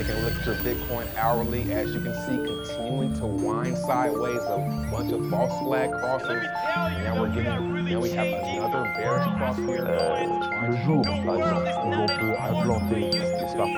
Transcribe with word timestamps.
Taking 0.00 0.16
a 0.16 0.20
look 0.20 0.34
at 0.34 0.46
your 0.46 0.54
Bitcoin 0.54 1.14
hourly, 1.14 1.70
as 1.74 1.92
you 1.92 2.00
can 2.00 2.14
see, 2.24 2.38
continuing 2.38 3.12
to 3.18 3.26
wind 3.26 3.76
sideways, 3.76 4.40
a 4.44 4.88
bunch 4.90 5.12
of 5.12 5.28
false 5.28 5.52
flag 5.62 5.90
crosses. 5.90 6.42
And 6.74 7.04
now 7.04 7.20
we're 7.20 7.28
getting, 7.28 7.84
now 7.84 8.00
we 8.00 8.08
have 8.12 8.26
another 8.26 8.84
bearish 8.96 9.26
cross 9.36 9.58
here. 9.58 9.84
Le 9.84 10.76
jour, 10.86 11.02
par 11.04 11.36
exemple, 11.36 11.68
où 11.84 11.90
l'on 11.90 12.06
peut 12.06 12.34
implanter 12.34 13.10
des 13.10 13.48
smart 13.52 13.68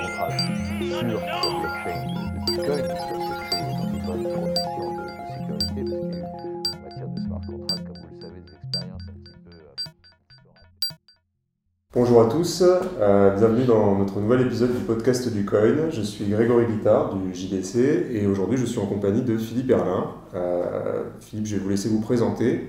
sur 0.79 1.19
la 1.19 1.41
blockchain 1.61 1.99
Bitcoin, 2.47 3.32
Bonjour 11.95 12.23
à 12.23 12.25
tous, 12.25 12.63
euh, 12.63 13.37
bienvenue 13.37 13.67
dans 13.67 13.99
notre 13.99 14.19
nouvel 14.19 14.41
épisode 14.41 14.75
du 14.75 14.83
podcast 14.83 15.31
du 15.31 15.45
Coin. 15.45 15.91
Je 15.91 16.01
suis 16.01 16.25
Grégory 16.25 16.65
Guittard 16.65 17.15
du 17.15 17.35
JDC 17.35 18.07
et 18.11 18.27
aujourd'hui 18.27 18.57
je 18.57 18.65
suis 18.65 18.79
en 18.79 18.87
compagnie 18.87 19.21
de 19.21 19.37
Philippe 19.37 19.73
Erlin. 19.73 20.07
Euh, 20.35 21.03
Philippe, 21.21 21.45
je 21.45 21.57
vais 21.57 21.63
vous 21.63 21.69
laisser 21.69 21.91
vous 21.91 22.01
présenter. 22.01 22.67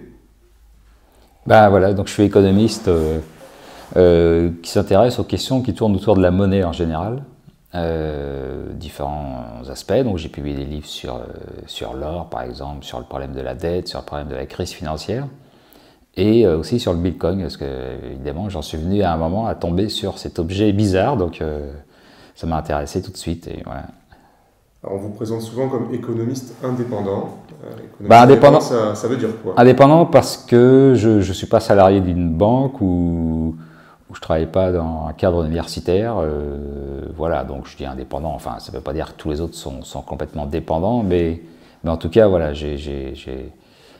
Ben 1.47 1.69
voilà, 1.69 1.93
donc 1.93 2.07
je 2.07 2.11
suis 2.11 2.23
économiste 2.23 2.89
euh, 3.95 4.51
qui 4.61 4.69
s'intéresse 4.69 5.17
aux 5.19 5.23
questions 5.23 5.61
qui 5.61 5.73
tournent 5.73 5.95
autour 5.95 6.17
de 6.17 6.21
la 6.21 6.31
monnaie 6.31 6.65
en 6.65 6.73
général, 6.73 7.23
différents 8.73 9.61
aspects. 9.69 10.03
Donc 10.03 10.17
j'ai 10.17 10.27
publié 10.27 10.57
des 10.57 10.65
livres 10.65 10.85
sur 10.85 11.93
l'or 11.93 12.27
par 12.29 12.41
exemple, 12.41 12.83
sur 12.83 12.99
le 12.99 13.05
problème 13.05 13.31
de 13.31 13.41
la 13.41 13.55
dette, 13.55 13.87
sur 13.87 13.99
le 13.99 14.05
problème 14.05 14.27
de 14.27 14.35
la 14.35 14.47
crise 14.47 14.71
financière, 14.71 15.27
et 16.15 16.45
euh, 16.45 16.57
aussi 16.59 16.79
sur 16.79 16.93
le 16.93 16.99
Bitcoin, 16.99 17.41
parce 17.41 17.57
que 17.57 17.65
évidemment 18.11 18.49
j'en 18.49 18.61
suis 18.61 18.77
venu 18.77 19.01
à 19.01 19.13
un 19.13 19.17
moment 19.17 19.47
à 19.47 19.55
tomber 19.55 19.89
sur 19.89 20.17
cet 20.19 20.39
objet 20.39 20.71
bizarre, 20.71 21.17
donc 21.17 21.41
euh, 21.41 21.71
ça 22.35 22.47
m'a 22.47 22.57
intéressé 22.57 23.01
tout 23.01 23.11
de 23.11 23.17
suite. 23.17 23.47
Et 23.47 23.61
voilà. 23.65 23.85
Alors, 24.83 24.97
on 24.97 24.99
vous 24.99 25.09
présente 25.11 25.41
souvent 25.41 25.69
comme 25.69 25.93
économiste 25.93 26.55
indépendant. 26.63 27.37
Euh, 27.63 27.69
économiste 27.71 28.09
Bah, 28.09 28.21
indépendant- 28.23 28.59
ça, 28.59 28.95
ça 28.95 29.07
veut 29.07 29.15
dire 29.15 29.29
quoi? 29.41 29.53
Indépendant 29.55 30.05
parce 30.05 30.35
que 30.37 30.93
je 30.95 31.09
ne 31.09 31.21
suis 31.21 31.47
pas 31.47 31.61
salarié 31.61 32.01
d'une 32.01 32.29
banque 32.29 32.81
ou, 32.81 33.55
ou 34.09 34.13
je 34.13 34.19
ne 34.19 34.21
travaille 34.21 34.47
pas 34.47 34.73
dans 34.73 35.05
un 35.07 35.13
cadre 35.13 35.45
universitaire. 35.45 36.15
euh, 36.19 36.57
voilà, 37.15 37.45
donc 37.45 37.65
je 37.67 37.77
dis 37.77 37.85
indépendant. 37.85 38.33
Enfin, 38.33 38.59
ça 38.59 38.71
ne 38.73 38.77
veut 38.77 38.83
pas 38.83 38.91
dire 38.91 39.13
que 39.15 39.21
tous 39.21 39.29
les 39.29 39.39
autres 39.39 39.55
sont, 39.55 39.83
sont 39.83 40.01
complètement 40.01 40.45
dépendants, 40.47 41.01
mais, 41.01 41.41
mais 41.85 41.89
en 41.89 41.97
tout 41.97 42.09
cas, 42.09 42.27
voilà, 42.27 42.51
j'ai- 42.53 42.77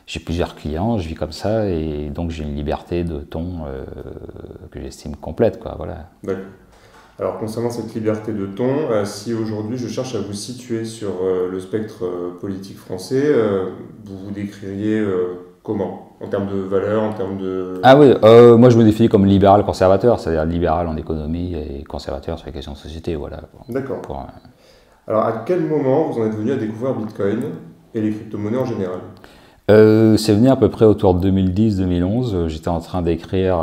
j'ai 0.05 0.19
plusieurs 0.19 0.55
clients, 0.55 0.97
je 0.97 1.07
vis 1.07 1.15
comme 1.15 1.31
ça 1.31 1.67
et 1.69 2.09
donc 2.09 2.29
j'ai 2.31 2.43
une 2.43 2.55
liberté 2.55 3.03
de 3.03 3.19
ton 3.19 3.65
euh, 3.65 3.85
que 4.71 4.81
j'estime 4.81 5.15
complète. 5.15 5.59
Quoi, 5.59 5.75
voilà. 5.77 6.09
D'accord. 6.23 6.43
Alors 7.19 7.37
concernant 7.37 7.69
cette 7.69 7.93
liberté 7.93 8.33
de 8.33 8.47
ton, 8.47 8.89
euh, 8.89 9.05
si 9.05 9.33
aujourd'hui 9.33 9.77
je 9.77 9.87
cherche 9.87 10.15
à 10.15 10.19
vous 10.19 10.33
situer 10.33 10.83
sur 10.83 11.09
euh, 11.21 11.49
le 11.49 11.59
spectre 11.59 12.03
politique 12.41 12.77
français, 12.77 13.23
vous 14.03 14.17
vous 14.17 14.31
décririez 14.31 15.05
comment? 15.61 16.09
En 16.19 16.27
termes 16.27 16.47
de 16.47 16.61
valeur, 16.61 17.03
en 17.03 17.13
termes 17.13 17.37
de... 17.37 17.81
Ah 17.83 17.97
oui, 17.97 18.13
moi 18.57 18.69
je 18.69 18.77
me 18.77 18.83
définis 18.83 19.09
comme 19.09 19.25
libéral 19.25 19.65
conservateur, 19.65 20.19
c'est-à-dire 20.19 20.45
libéral 20.45 20.87
en 20.87 20.95
économie 20.95 21.55
et 21.55 21.83
conservateur 21.83 22.37
sur 22.37 22.47
les 22.47 22.53
questions 22.53 22.73
de 22.73 22.77
société. 22.77 23.15
Voilà, 23.15 23.41
D'accord. 23.69 24.01
pour, 24.01 24.25
Alors 25.07 25.25
à 25.25 25.43
quel 25.45 25.61
moment 25.61 26.09
vous 26.09 26.21
en 26.21 26.25
êtes 26.25 26.35
venu 26.35 26.51
à 26.51 26.55
découvrir 26.55 26.95
Bitcoin 26.95 27.43
et 27.93 28.01
les 28.01 28.11
crypto-monnaies 28.11 28.57
en 28.57 28.65
général? 28.65 28.99
Euh, 29.71 30.17
c'est 30.17 30.33
venu 30.33 30.49
à 30.49 30.55
peu 30.55 30.69
près 30.69 30.85
autour 30.85 31.13
de 31.13 31.31
2010-2011. 31.31 32.33
Euh, 32.33 32.47
J'étais 32.49 32.67
en 32.67 32.79
train 32.81 33.01
d'écrire 33.01 33.57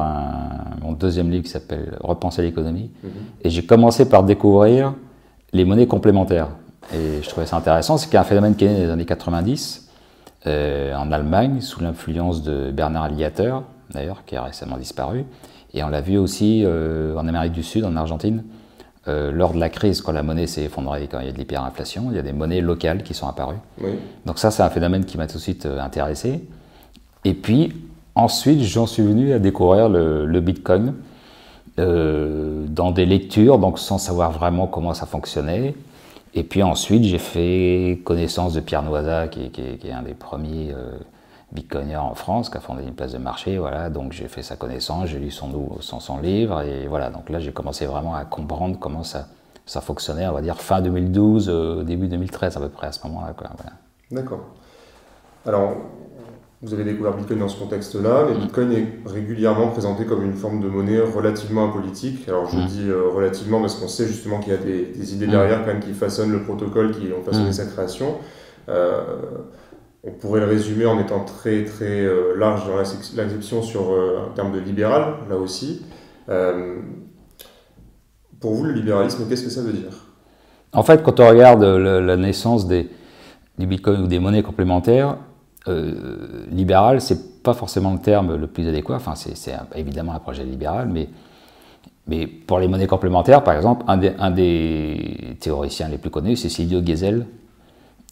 mon 0.83 0.93
deuxième 0.93 1.31
livre 1.31 1.45
qui 1.45 1.51
s'appelle 1.51 1.97
Repenser 2.01 2.43
l'économie. 2.43 2.91
Mhm. 3.03 3.11
Et 3.45 3.51
j'ai 3.51 3.65
commencé 3.65 4.09
par 4.09 4.25
découvrir 4.25 4.95
les 5.53 5.65
monnaies 5.65 5.87
complémentaires. 5.87 6.49
Et 6.95 7.23
je 7.23 7.29
trouvais 7.29 7.47
ça 7.47 7.57
intéressant. 7.57 7.99
C'est 7.99 8.17
un 8.17 8.25
phénomène 8.25 8.57
qui 8.57 8.65
est 8.65 8.69
né 8.69 8.75
dans 8.75 8.85
les 8.85 8.91
années 8.91 9.05
90 9.05 9.89
euh, 10.47 10.95
en 10.95 11.13
Allemagne, 11.13 11.61
sous 11.61 11.83
l'influence 11.83 12.43
de 12.43 12.71
Bernard 12.71 13.11
Liater, 13.11 13.63
d'ailleurs, 13.93 14.25
qui 14.25 14.37
a 14.37 14.43
récemment 14.43 14.79
disparu. 14.79 15.25
Et 15.75 15.85
on 15.85 15.89
l'a 15.89 16.01
vu 16.01 16.17
aussi 16.17 16.63
euh, 16.65 17.17
en 17.17 17.29
Amérique 17.29 17.53
du 17.53 17.63
Sud, 17.63 17.85
en 17.85 17.95
Argentine, 17.97 18.43
euh, 19.11 19.33
lors 19.33 19.53
de 19.53 19.59
la 19.59 19.69
crise, 19.69 20.01
quand 20.01 20.13
la 20.13 20.23
monnaie 20.23 20.47
s'est 20.47 20.63
effondrée, 20.63 21.09
quand 21.11 21.21
il 21.21 21.27
y 21.27 21.29
a 21.29 21.33
de 21.33 21.39
l'hyperinflation. 21.39 22.07
Il 22.11 22.17
y 22.17 22.19
a 22.19 22.23
des 22.23 22.33
monnaies 22.33 22.61
locales 22.61 23.03
qui 23.03 23.15
sont 23.15 23.27
apparues. 23.27 23.59
Oui. 23.81 23.91
Donc 24.25 24.39
ça, 24.39 24.51
c'est 24.51 24.63
un 24.63 24.71
phénomène 24.71 25.05
qui 25.05 25.19
m'a 25.19 25.27
tout 25.27 25.39
de 25.39 25.43
suite 25.43 25.67
euh, 25.67 25.81
intéressé. 25.81 26.45
Et 27.25 27.35
puis, 27.35 27.73
ensuite, 28.15 28.61
j'en 28.63 28.87
suis 28.87 29.03
venu 29.03 29.33
à 29.33 29.39
découvrir 29.39 29.89
le, 29.89 30.25
le 30.25 30.41
Bitcoin 30.41 30.95
euh, 31.79 32.65
dans 32.69 32.91
des 32.91 33.07
lectures, 33.07 33.59
donc 33.59 33.79
sans 33.79 33.99
savoir 33.99 34.31
vraiment 34.31 34.67
comment 34.67 34.95
ça 34.95 35.07
fonctionnait. 35.07 35.75
Et 36.35 36.45
puis 36.45 36.63
ensuite, 36.63 37.03
j'ai 37.05 37.19
fait 37.19 38.01
connaissance 38.05 38.55
de 38.55 38.61
Pierre 38.61 38.83
Noisa, 38.83 39.27
qui 39.27 39.51
est 39.57 39.93
un 39.93 40.03
des 40.03 40.15
premiers 40.15 40.73
bitcoiners 41.53 41.97
en 41.97 42.15
France, 42.15 42.49
qui 42.51 42.57
a 42.57 42.61
fondé 42.61 42.83
une 42.85 42.95
place 42.95 43.13
de 43.13 43.19
marché. 43.19 43.59
Voilà, 43.59 43.91
donc 43.91 44.13
j'ai 44.13 44.29
fait 44.29 44.43
sa 44.43 44.57
connaissance, 44.57 45.07
j'ai 45.09 45.19
lu 45.19 45.31
son, 45.31 45.49
son, 45.81 46.01
son 46.01 46.19
livre, 46.19 46.63
et 46.63 46.87
voilà. 46.87 47.11
Donc 47.11 47.29
là, 47.31 47.39
j'ai 47.41 47.53
commencé 47.53 47.87
vraiment 47.87 48.15
à 48.15 48.25
comprendre 48.25 48.77
comment 48.79 49.03
ça, 49.03 49.27
ça 49.67 49.81
fonctionnait, 49.81 50.27
on 50.29 50.33
va 50.33 50.43
dire 50.43 50.57
fin 50.61 50.81
2012, 50.81 51.49
euh, 51.49 51.83
début 51.83 52.09
2013 52.09 52.57
à 52.57 52.61
peu 52.61 52.69
près 52.69 52.87
à 52.89 52.93
ce 52.93 53.07
moment-là. 53.07 53.35
Voilà. 53.37 53.53
D'accord. 54.11 54.41
Alors, 55.47 55.75
vous 56.63 56.75
avez 56.75 56.85
découvert 56.85 57.15
Bitcoin 57.17 57.39
dans 57.39 57.49
ce 57.49 57.59
contexte-là, 57.59 58.25
mais 58.29 58.35
Bitcoin 58.39 58.71
est 58.73 58.87
régulièrement 59.07 59.69
présenté 59.69 60.05
comme 60.05 60.23
une 60.25 60.35
forme 60.35 60.61
de 60.61 60.69
monnaie 60.69 61.01
relativement 61.01 61.71
apolitique. 61.71 62.29
Alors, 62.29 62.47
je 62.51 62.59
Mm. 62.59 62.67
dis 62.67 62.89
euh, 62.91 63.09
relativement 63.09 63.61
parce 63.63 63.77
qu'on 63.77 63.89
sait 63.89 64.07
justement 64.07 64.41
qu'il 64.41 64.53
y 64.53 64.57
a 64.57 64.59
des, 64.59 64.85
des 64.87 65.15
idées 65.15 65.27
Mm. 65.27 65.31
derrière 65.31 65.61
quand 65.61 65.69
même 65.69 65.81
qui 65.81 65.95
façonnent 65.95 66.33
le 66.33 66.43
protocole, 66.43 66.91
qui 66.93 67.09
ont 67.19 67.23
façonné 67.25 67.49
Mm. 67.49 67.53
sa 67.55 67.65
création. 67.65 68.17
Euh, 68.69 69.01
on 70.03 70.13
pourrait 70.13 70.41
le 70.41 70.47
résumer 70.47 70.87
en 70.87 70.99
étant 70.99 71.25
très 71.25 71.65
très 71.65 72.01
euh, 72.01 72.35
large 72.37 72.67
dans 72.67 72.77
l'acc- 72.77 73.15
l'acception 73.17 73.63
sur 73.63 73.93
euh, 73.93 74.27
un 74.27 74.35
terme 74.35 74.53
de 74.53 74.59
libéral, 74.59 75.15
là 75.29 75.37
aussi. 75.37 75.83
Euh, 76.29 76.79
pour 78.41 78.55
vous, 78.55 78.65
le 78.65 78.73
libéralisme, 78.73 79.29
qu'est-ce 79.29 79.45
que 79.45 79.51
ça 79.51 79.63
veut 79.63 79.73
dire? 79.73 79.93
En 80.73 80.83
fait, 80.83 81.03
quand 81.03 81.21
on 81.21 81.29
regarde 81.29 81.63
la 81.63 82.17
naissance 82.17 82.67
des, 82.67 82.89
du 83.59 83.67
Bitcoin 83.67 84.03
ou 84.03 84.07
des 84.07 84.21
monnaies 84.21 84.43
complémentaires, 84.43 85.19
euh, 85.69 86.47
libéral, 86.51 87.01
c'est 87.01 87.43
pas 87.43 87.53
forcément 87.53 87.93
le 87.93 87.99
terme 87.99 88.37
le 88.37 88.47
plus 88.47 88.67
adéquat. 88.67 88.95
Enfin, 88.95 89.15
c'est 89.15 89.53
évidemment 89.75 90.15
un 90.15 90.21
projet 90.21 90.45
libéral, 90.45 90.89
mais, 90.89 91.09
mais 92.07 92.27
pour 92.27 92.61
les 92.61 92.69
monnaies 92.69 92.87
complémentaires, 92.87 93.43
par 93.45 93.55
exemple, 93.55 93.85
un 93.89 94.01
un 94.19 94.31
des 94.31 95.37
théoriciens 95.41 95.89
les 95.89 95.99
plus 95.99 96.11
connus, 96.11 96.37
c'est 96.37 96.49
Silvio 96.49 96.81
Gesell. 96.85 97.27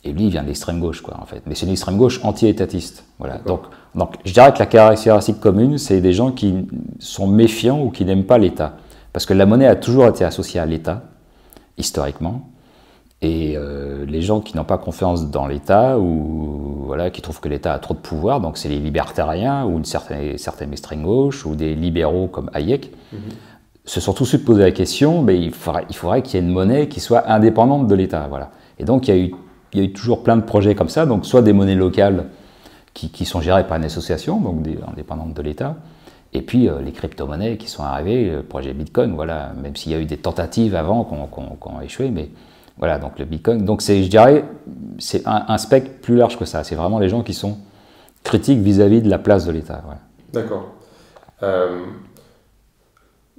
Et 0.08 0.12
lui, 0.12 0.24
il 0.24 0.30
vient 0.30 0.42
de 0.42 0.46
l'extrême 0.46 0.80
gauche, 0.80 1.02
quoi, 1.02 1.18
en 1.20 1.26
fait. 1.26 1.42
Mais 1.46 1.54
c'est 1.54 1.66
une 1.66 1.72
extrême 1.72 1.98
gauche 1.98 2.20
anti-étatiste. 2.22 3.04
Voilà. 3.18 3.38
Donc, 3.46 3.60
donc, 3.94 4.14
je 4.24 4.32
dirais 4.32 4.52
que 4.52 4.58
la 4.58 4.66
caractéristique 4.66 5.38
commune, 5.38 5.76
c'est 5.76 6.00
des 6.00 6.12
gens 6.12 6.32
qui 6.32 6.66
sont 6.98 7.26
méfiants 7.26 7.82
ou 7.82 7.90
qui 7.90 8.04
n'aiment 8.04 8.24
pas 8.24 8.38
l'État. 8.38 8.76
Parce 9.12 9.26
que 9.26 9.34
la 9.34 9.44
monnaie 9.44 9.66
a 9.66 9.76
toujours 9.76 10.06
été 10.06 10.24
associée 10.24 10.60
à 10.60 10.66
l'État, 10.66 11.02
historiquement. 11.76 12.48
Et 13.20 13.54
euh, 13.56 14.06
les 14.06 14.22
gens 14.22 14.40
qui 14.40 14.56
n'ont 14.56 14.64
pas 14.64 14.78
confiance 14.78 15.30
dans 15.30 15.46
l'État 15.46 15.98
ou 15.98 16.84
voilà, 16.86 17.10
qui 17.10 17.20
trouvent 17.20 17.40
que 17.40 17.48
l'État 17.48 17.74
a 17.74 17.78
trop 17.80 17.94
de 17.94 17.98
pouvoir, 17.98 18.40
donc 18.40 18.56
c'est 18.56 18.68
les 18.68 18.78
libertariens 18.78 19.66
ou 19.66 19.78
une 19.78 19.84
certaine, 19.84 20.38
certaine 20.38 20.70
extrême 20.70 21.02
gauche 21.02 21.44
ou 21.44 21.56
des 21.56 21.74
libéraux 21.74 22.28
comme 22.28 22.48
Hayek, 22.54 22.92
se 23.84 24.00
sont 24.00 24.12
tout 24.12 24.22
de 24.22 24.28
suite 24.28 24.44
posé 24.44 24.62
la 24.62 24.70
question, 24.70 25.22
mais 25.22 25.36
il 25.36 25.50
faudrait, 25.50 25.84
il 25.88 25.96
faudrait 25.96 26.22
qu'il 26.22 26.38
y 26.38 26.42
ait 26.42 26.46
une 26.46 26.52
monnaie 26.52 26.86
qui 26.86 27.00
soit 27.00 27.28
indépendante 27.28 27.88
de 27.88 27.94
l'État. 27.96 28.26
Voilà. 28.28 28.50
Et 28.78 28.84
donc 28.84 29.08
il 29.08 29.14
y, 29.14 29.18
a 29.18 29.20
eu, 29.20 29.34
il 29.72 29.78
y 29.80 29.82
a 29.82 29.84
eu 29.84 29.92
toujours 29.92 30.22
plein 30.22 30.36
de 30.36 30.42
projets 30.42 30.74
comme 30.74 30.88
ça, 30.88 31.06
donc 31.06 31.26
soit 31.26 31.42
des 31.42 31.52
monnaies 31.52 31.74
locales 31.74 32.26
qui, 32.94 33.24
sont 33.24 33.40
gérées 33.40 33.66
par 33.66 33.76
une 33.76 33.84
association, 33.84 34.40
donc 34.40 34.62
des, 34.62 34.76
de 34.76 35.42
l'État, 35.42 35.76
et 36.32 36.42
puis 36.42 36.68
euh, 36.68 36.80
les 36.80 36.90
crypto-monnaies 36.90 37.56
qui 37.56 37.68
sont 37.68 37.84
arrivées, 37.84 38.30
le 38.30 38.42
projet 38.42 38.72
Bitcoin, 38.72 39.14
voilà, 39.14 39.52
même 39.62 39.76
s'il 39.76 39.92
y 39.92 39.94
a 39.94 40.00
eu 40.00 40.04
des 40.04 40.16
tentatives 40.16 40.74
avant 40.74 41.04
qu'on- 41.04 41.26
qu'on 41.26 41.80
échoué, 41.80 42.10
mais 42.10 42.30
voilà, 42.76 42.98
donc 42.98 43.18
le 43.18 43.24
Bitcoin. 43.24 43.64
Donc 43.64 43.82
c'est, 43.82 44.02
je 44.02 44.08
dirais, 44.10 44.44
c'est 44.98 45.26
un, 45.26 45.44
un 45.48 45.58
spectre 45.58 46.00
plus 46.00 46.16
large 46.16 46.38
que 46.38 46.44
ça. 46.44 46.64
C'est 46.64 46.74
vraiment 46.74 46.98
les 46.98 47.08
gens 47.08 47.22
qui 47.22 47.34
sont 47.34 47.58
critiques 48.24 48.60
vis-à-vis 48.60 49.02
de 49.02 49.08
la 49.08 49.18
place 49.18 49.46
de 49.46 49.52
l'État. 49.52 49.82
D'accord. 50.32 50.66
Euh, 51.42 51.84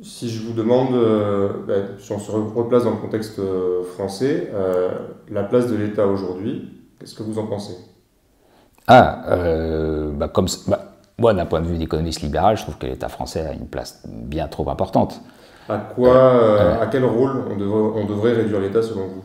si 0.01 0.29
je 0.29 0.41
vous 0.45 0.53
demande, 0.53 0.93
euh, 0.93 1.49
ben, 1.67 1.89
si 1.99 2.11
on 2.11 2.19
se 2.19 2.31
replace 2.31 2.83
dans 2.83 2.91
le 2.91 2.97
contexte 2.97 3.39
euh, 3.39 3.83
français, 3.83 4.49
euh, 4.53 4.89
la 5.29 5.43
place 5.43 5.67
de 5.69 5.75
l'État 5.75 6.07
aujourd'hui, 6.07 6.69
qu'est-ce 6.99 7.15
que 7.15 7.23
vous 7.23 7.39
en 7.39 7.47
pensez? 7.47 7.75
Ah, 8.87 9.23
euh, 9.29 10.11
bah, 10.11 10.27
comme, 10.29 10.47
bah, 10.67 10.93
moi, 11.17 11.33
d'un 11.33 11.45
point 11.45 11.61
de 11.61 11.67
vue 11.67 11.77
d'économiste 11.77 12.21
libéral, 12.21 12.57
je 12.57 12.63
trouve 12.63 12.77
que 12.77 12.87
l'État 12.87 13.09
français 13.09 13.45
a 13.45 13.53
une 13.53 13.67
place 13.67 14.03
bien 14.07 14.47
trop 14.47 14.69
importante. 14.69 15.21
À 15.67 15.77
quoi, 15.77 16.81
à 16.81 16.87
quel 16.87 17.05
rôle 17.05 17.43
on 17.51 17.57
devrait, 17.57 18.01
on 18.01 18.05
devrait 18.05 18.33
réduire 18.33 18.59
l'État 18.59 18.81
selon 18.81 19.07
vous? 19.07 19.23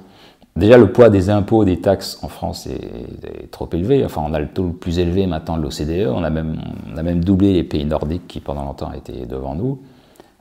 Déjà, 0.56 0.76
le 0.76 0.92
poids 0.92 1.08
des 1.08 1.30
impôts 1.30 1.64
des 1.64 1.80
taxes 1.80 2.18
en 2.22 2.28
France 2.28 2.66
est, 2.66 3.44
est 3.44 3.50
trop 3.50 3.68
élevé. 3.72 4.04
Enfin, 4.04 4.22
on 4.24 4.34
a 4.34 4.38
le 4.38 4.48
taux 4.48 4.64
le 4.66 4.72
plus 4.72 4.98
élevé 4.98 5.26
maintenant 5.26 5.56
de 5.56 5.62
l'OCDE. 5.62 6.08
On, 6.08 6.22
a 6.22 6.30
même- 6.30 6.60
on 6.92 6.96
a 6.96 7.02
même 7.02 7.24
doublé 7.24 7.54
les 7.54 7.64
pays 7.64 7.84
nordiques 7.84 8.28
qui, 8.28 8.40
pendant 8.40 8.64
longtemps, 8.64 8.92
étaient 8.92 9.26
devant 9.26 9.54
nous. 9.54 9.80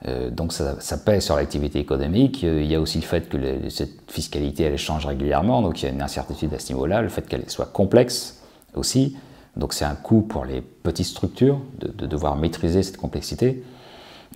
Euh, 0.06 0.30
donc 0.30 0.52
ça, 0.52 0.98
pèse 1.04 1.24
sur 1.24 1.36
l'activité 1.36 1.78
économique. 1.78 2.42
Il 2.42 2.66
y 2.66 2.74
a 2.74 2.80
aussi 2.80 2.98
le 2.98 3.04
fait 3.04 3.28
que 3.28 3.68
cette 3.70 4.10
fiscalité 4.10 4.64
elle 4.64 4.78
change 4.78 5.06
régulièrement, 5.06 5.62
donc 5.62 5.82
il 5.82 5.86
y 5.86 5.88
a 5.88 5.92
une 5.92 6.02
incertitude 6.02 6.52
à 6.52 6.58
ce 6.58 6.72
niveau-là, 6.72 7.02
le 7.02 7.08
fait 7.08 7.26
qu'elle 7.26 7.48
soit 7.48 7.72
complexe 7.72 8.42
aussi. 8.74 9.16
Donc 9.56 9.72
c'est 9.72 9.84
un 9.84 9.94
coût 9.94 10.20
pour 10.22 10.44
les 10.44 10.60
petites 10.60 11.06
structures 11.06 11.60
de, 11.78 11.88
de 11.88 12.06
devoir 12.06 12.36
maîtriser 12.36 12.82
cette 12.82 12.96
complexité. 12.96 13.62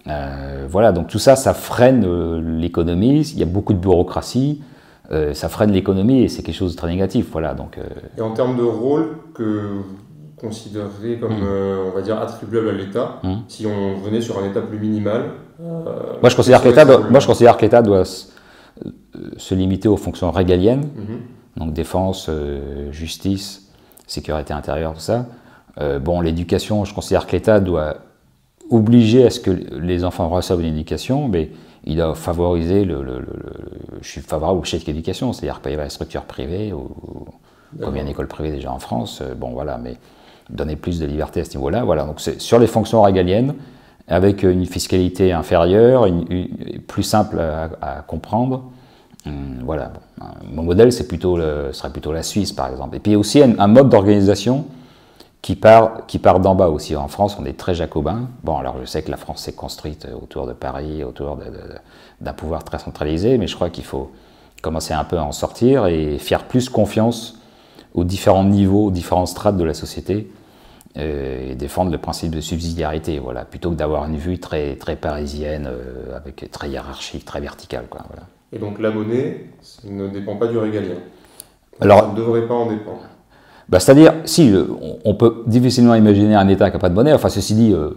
Euh, 0.07 0.67
voilà, 0.69 0.93
donc 0.93 1.09
tout 1.09 1.19
ça, 1.19 1.37
ça 1.37 1.55
freine 1.55 2.05
euh, 2.07 2.41
l'économie. 2.41 3.21
Il 3.21 3.39
y 3.39 3.43
a 3.43 3.47
beaucoup 3.47 3.73
de 3.73 3.79
bureaucratie. 3.79 4.63
Euh, 5.11 5.33
ça 5.33 5.49
freine 5.49 5.73
l'économie 5.73 6.23
et 6.23 6.29
c'est 6.29 6.43
quelque 6.43 6.55
chose 6.55 6.73
de 6.73 6.77
très 6.77 6.89
négatif. 6.89 7.27
Voilà, 7.33 7.55
donc, 7.55 7.79
Et 8.17 8.21
en 8.21 8.33
termes 8.33 8.57
de 8.57 8.63
rôle 8.63 9.19
que 9.35 9.81
vous 10.41 10.49
considérez 10.49 11.19
comme, 11.19 11.43
on 11.43 11.91
va 11.91 12.03
dire, 12.03 12.19
attribuable 12.21 12.69
à 12.69 12.73
l'État, 12.73 13.21
si 13.49 13.67
on 13.67 13.99
venait 13.99 14.21
sur 14.21 14.39
un 14.39 14.49
État 14.49 14.61
plus 14.61 14.79
minimal 14.79 15.31
Moi, 15.59 16.29
je 16.29 16.37
considère 16.37 16.63
que 16.63 16.69
l'État 16.69 16.85
doit, 16.85 17.01
moi, 17.11 17.21
je 17.21 17.27
considère 17.27 17.57
que 17.57 17.63
l'État 17.63 17.83
doit 17.83 18.05
se, 18.05 19.55
limiter 19.55 19.89
aux 19.89 19.97
fonctions 19.97 20.31
régaliennes, 20.31 20.89
mhm. 20.95 21.21
donc 21.57 21.73
défense, 21.73 22.31
justice, 22.91 23.71
sécurité 24.07 24.53
intérieure, 24.53 24.95
tout 24.95 25.01
ça. 25.01 25.27
bon, 26.01 26.21
l'éducation, 26.21 26.85
je 26.85 26.95
considère 26.95 27.27
que 27.27 27.33
l'État 27.33 27.61
doit 27.61 27.97
obliger 28.71 29.27
à 29.27 29.31
ce 29.31 29.41
que 29.41 29.51
les 29.51 30.05
enfants 30.05 30.29
reçoivent 30.29 30.61
une 30.61 30.75
éducation, 30.75 31.29
mais 31.29 31.51
il 31.85 31.97
doit 31.97 32.15
favoriser 32.15 32.85
le, 32.85 33.27
je 34.03 34.09
suis 34.09 34.21
favorable 34.21 34.61
au 34.61 34.65
chèque 34.65 34.85
d'éducation, 34.85 35.33
c'est-à-dire 35.33 35.61
pas 35.61 35.71
y 35.71 35.73
avoir 35.73 35.87
des 35.87 35.93
structures 35.93 36.25
privées 36.25 36.73
ou 36.73 36.91
comme 37.81 37.95
il 37.95 37.99
y 37.99 38.01
a 38.01 38.03
une 38.03 38.09
école 38.09 38.29
privée 38.29 38.51
déjà 38.51 38.73
en 38.73 38.79
France, 38.79 39.21
euh, 39.21 39.35
bon 39.35 39.51
voilà, 39.51 39.77
mais 39.77 39.97
donner 40.51 40.77
plus 40.77 40.99
de 40.99 41.07
liberté 41.07 41.41
à 41.41 41.45
ce 41.45 41.51
niveau-là, 41.51 41.85
voilà. 41.85 42.05
Donc 42.05 42.21
c'est 42.21 42.41
sur 42.41 42.59
les 42.59 42.67
fonctions 42.67 43.03
régaliennes, 43.03 43.55
avec 44.09 44.43
une 44.43 44.65
fiscalité 44.67 45.33
inférieure, 45.33 46.07
une, 46.07 46.25
plus 46.87 47.03
simple 47.03 47.41
à, 47.41 48.03
comprendre. 48.07 48.65
Hum, 49.27 49.61
voilà. 49.65 49.93
Mon 50.51 50.63
modèle, 50.63 50.93
c'est 50.93 51.07
plutôt 51.07 51.37
le, 51.37 51.73
serait 51.73 51.91
plutôt 51.91 52.13
la 52.13 52.23
Suisse, 52.23 52.53
par 52.53 52.71
exemple. 52.71 52.97
Et 52.97 53.01
puis 53.01 53.17
aussi 53.17 53.43
un 53.43 53.67
mode 53.67 53.89
d'organisation 53.91 54.65
qui 55.43 55.55
part, 55.55 56.07
qui 56.07 56.19
part 56.19 56.41
d'en 56.41 56.55
bas 56.55 56.69
aussi. 56.69 56.97
En 56.97 57.09
France, 57.09 57.37
on 57.41 57.45
est 57.45 57.57
très 57.57 57.75
jacobin. 57.75 58.29
Bon, 58.43 58.57
alors 58.57 58.77
je 58.81 58.87
sais 58.87 59.03
que 59.03 59.11
la 59.11 59.17
France 59.17 59.43
s'est 59.43 59.53
construite 59.53 60.07
autour 60.21 60.47
de 60.47 60.53
Paris, 60.53 61.05
autour 61.05 61.39
d'un 62.21 62.33
pouvoir 62.33 62.65
très 62.65 62.79
centralisé, 62.79 63.39
mais 63.39 63.47
je 63.47 63.55
crois 63.55 63.71
qu'il 63.71 63.85
faut 63.85 64.11
commencer 64.63 64.93
un 64.93 65.05
peu 65.05 65.19
à 65.19 65.25
en 65.25 65.33
sortir 65.33 65.87
et 65.87 66.19
faire 66.19 66.45
plus 66.45 66.69
confiance 66.69 67.39
aux 67.95 68.05
différents 68.05 68.45
niveaux, 68.45 68.87
aux 68.87 68.91
différentes 68.91 69.29
strates 69.29 69.57
de 69.57 69.65
la 69.65 69.75
société 69.75 70.31
et 70.97 71.55
défendre 71.55 71.93
le 71.93 71.99
principe 71.99 72.35
de 72.35 72.41
subsidiarité, 72.41 73.19
voilà, 73.19 73.45
plutôt 73.45 73.71
que 73.71 73.77
d'avoir 73.77 74.07
une 74.07 74.17
vue 74.17 74.39
très, 74.39 74.77
très 74.77 74.97
parisienne, 74.97 75.69
euh, 75.71 76.17
avec 76.17 76.51
très 76.51 76.71
hiérarchique, 76.71 77.25
très 77.25 77.41
verticale. 77.41 77.87
Quoi, 77.89 78.03
voilà. 78.09 78.27
Et 78.53 78.59
donc 78.59 78.79
la 78.79 78.91
monnaie 78.91 79.47
ne 79.85 80.09
dépend 80.09 80.37
pas 80.37 80.47
du 80.47 80.57
régalien 80.57 80.97
Alors, 81.81 82.01
Ça 82.01 82.09
ne 82.09 82.17
devrait 82.17 82.47
pas 82.47 82.55
en 82.55 82.67
dépendre 82.67 83.03
bah, 83.69 83.79
C'est-à-dire, 83.81 84.15
si, 84.25 84.53
on 85.05 85.15
peut 85.15 85.45
difficilement 85.47 85.95
imaginer 85.95 86.35
un 86.35 86.49
État 86.49 86.71
qui 86.71 86.77
n'a 86.77 86.81
pas 86.81 86.89
de 86.89 86.95
monnaie. 86.95 87.13
Enfin, 87.13 87.29
ceci 87.29 87.55
dit, 87.55 87.73
euh, 87.73 87.91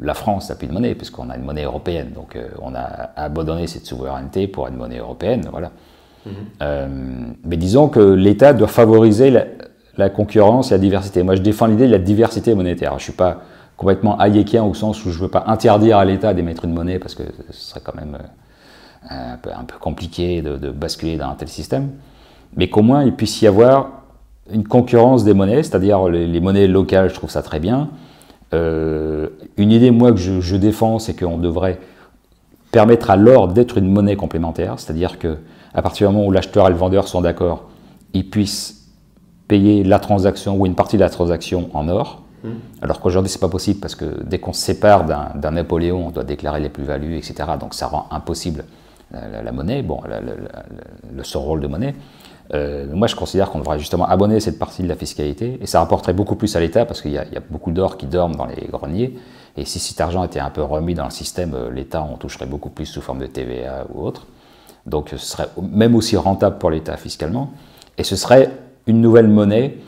la 0.00 0.14
France 0.14 0.50
n'a 0.50 0.56
plus 0.56 0.66
de 0.66 0.72
monnaie, 0.72 0.94
puisqu'on 0.94 1.30
a 1.30 1.36
une 1.36 1.44
monnaie 1.44 1.64
européenne. 1.64 2.10
Donc, 2.14 2.36
euh, 2.36 2.48
on 2.60 2.74
a 2.74 3.10
abandonné 3.16 3.66
cette 3.66 3.86
souveraineté 3.86 4.46
pour 4.46 4.68
une 4.68 4.76
monnaie 4.76 4.98
européenne. 4.98 5.48
Voilà. 5.50 5.70
Mhm. 6.26 6.32
Euh, 6.62 6.86
mais 7.44 7.56
disons 7.56 7.88
que 7.88 8.00
l'État 8.00 8.52
doit 8.52 8.68
favoriser 8.68 9.30
la, 9.30 9.44
concurrence 10.10 10.70
et 10.70 10.74
la 10.74 10.78
diversité. 10.78 11.22
Moi, 11.22 11.36
je 11.36 11.42
défends 11.42 11.66
l'idée 11.66 11.86
de 11.86 11.92
la 11.92 11.98
diversité 11.98 12.54
monétaire. 12.54 12.90
Je 12.92 12.96
ne 12.96 13.00
suis 13.00 13.12
pas 13.12 13.42
complètement 13.76 14.18
hayekien 14.18 14.64
au 14.64 14.74
sens 14.74 15.04
où 15.04 15.10
je 15.10 15.18
ne 15.18 15.22
veux 15.24 15.30
pas 15.30 15.44
interdire 15.46 15.98
à 15.98 16.04
l'État 16.04 16.34
d'émettre 16.34 16.64
une 16.64 16.72
monnaie, 16.72 16.98
parce 16.98 17.14
que 17.14 17.22
ce 17.50 17.70
serait 17.70 17.80
quand 17.84 17.94
même 17.94 18.16
un 19.10 19.36
peu, 19.36 19.50
un 19.50 19.64
peu 19.64 19.78
compliqué 19.78 20.42
de, 20.42 20.70
basculer 20.70 21.16
dans 21.16 21.28
un 21.28 21.34
tel 21.34 21.48
système. 21.48 21.90
Mais 22.56 22.68
qu'au 22.68 22.82
moins, 22.82 23.04
il 23.04 23.14
puisse 23.14 23.40
y 23.42 23.46
avoir 23.46 24.02
une 24.52 24.66
concurrence 24.66 25.24
des 25.24 25.34
monnaies, 25.34 25.62
c'est-à-dire 25.62 26.08
les, 26.08 26.40
monnaies 26.40 26.66
locales, 26.66 27.10
je 27.10 27.14
trouve 27.14 27.30
ça 27.30 27.42
très 27.42 27.60
bien. 27.60 27.88
Euh, 28.54 29.28
une 29.56 29.72
idée, 29.72 29.90
moi, 29.90 30.12
que 30.12 30.18
je, 30.18 30.56
défends, 30.56 30.98
c'est 30.98 31.18
qu'on 31.18 31.38
devrait 31.38 31.78
permettre 32.70 33.10
à 33.10 33.16
l'or 33.16 33.48
d'être 33.48 33.78
une 33.78 33.90
monnaie 33.90 34.16
complémentaire, 34.16 34.78
c'est-à-dire 34.78 35.18
que 35.18 35.38
à 35.74 35.82
partir 35.82 36.08
du 36.08 36.14
moment 36.14 36.26
où 36.26 36.30
l'acheteur 36.30 36.66
et 36.66 36.70
le 36.70 36.76
vendeur 36.76 37.08
sont 37.08 37.20
d'accord, 37.20 37.64
ils 38.14 38.28
puissent 38.28 38.85
payer 39.48 39.84
la 39.84 39.98
transaction 39.98 40.56
ou 40.56 40.66
une 40.66 40.74
partie 40.74 40.96
de 40.96 41.02
la 41.02 41.10
transaction 41.10 41.70
en 41.74 41.88
or. 41.88 42.22
Mmh. 42.42 42.48
Alors 42.82 43.00
qu'aujourd'hui, 43.00 43.30
c'est 43.30 43.40
pas 43.40 43.48
possible 43.48 43.80
parce 43.80 43.94
que 43.94 44.22
dès 44.24 44.38
qu'on 44.38 44.52
se 44.52 44.60
sépare 44.60 45.04
d'un 45.04 45.50
Napoléon, 45.50 46.08
on 46.08 46.10
doit 46.10 46.24
déclarer 46.24 46.60
les 46.60 46.68
plus-values, 46.68 47.16
etc. 47.16 47.34
Donc 47.58 47.74
ça 47.74 47.86
rend 47.86 48.06
impossible 48.10 48.64
la, 49.12 49.52
monnaie, 49.52 49.82
bon, 49.82 50.00
le, 51.14 51.22
ce 51.22 51.38
rôle 51.38 51.60
de 51.60 51.66
monnaie. 51.66 51.94
Euh, 52.54 52.86
moi, 52.92 53.08
je 53.08 53.16
considère 53.16 53.50
qu'on 53.50 53.58
devrait 53.58 53.78
justement 53.78 54.06
abonner 54.06 54.40
cette 54.40 54.58
partie 54.58 54.82
de 54.82 54.88
la 54.88 54.96
fiscalité, 54.96 55.58
et 55.60 55.66
ça 55.66 55.80
rapporterait 55.80 56.12
beaucoup 56.12 56.36
plus 56.36 56.54
à 56.56 56.60
l'État, 56.60 56.84
parce 56.84 57.02
qu'il 57.02 57.12
y, 57.12 57.18
a 57.18 57.24
beaucoup 57.50 57.72
d'or 57.72 57.96
qui 57.96 58.06
dorment 58.06 58.36
dans 58.36 58.46
les 58.46 58.68
greniers, 58.70 59.18
et 59.56 59.64
si 59.64 59.78
cet 59.78 60.00
argent 60.00 60.22
était 60.24 60.40
un 60.40 60.50
peu 60.50 60.62
remis 60.62 60.94
dans 60.94 61.04
le 61.04 61.10
système, 61.10 61.54
euh, 61.54 61.70
l'État 61.70 62.02
en 62.02 62.16
toucherait 62.16 62.46
beaucoup 62.46 62.70
plus 62.70 62.86
sous 62.86 63.00
forme 63.00 63.18
de 63.18 63.26
TVA 63.26 63.86
ou 63.92 64.04
autre. 64.04 64.26
Donc 64.86 65.08
ce 65.10 65.16
serait 65.16 65.48
même 65.60 65.96
aussi 65.96 66.16
rentable 66.16 66.58
pour 66.58 66.70
l'État 66.70 66.96
fiscalement, 66.96 67.50
et 67.98 68.04
ce 68.04 68.14
serait 68.14 68.50
une 68.86 69.00
nouvelle 69.00 69.28
monnaie 69.28 69.78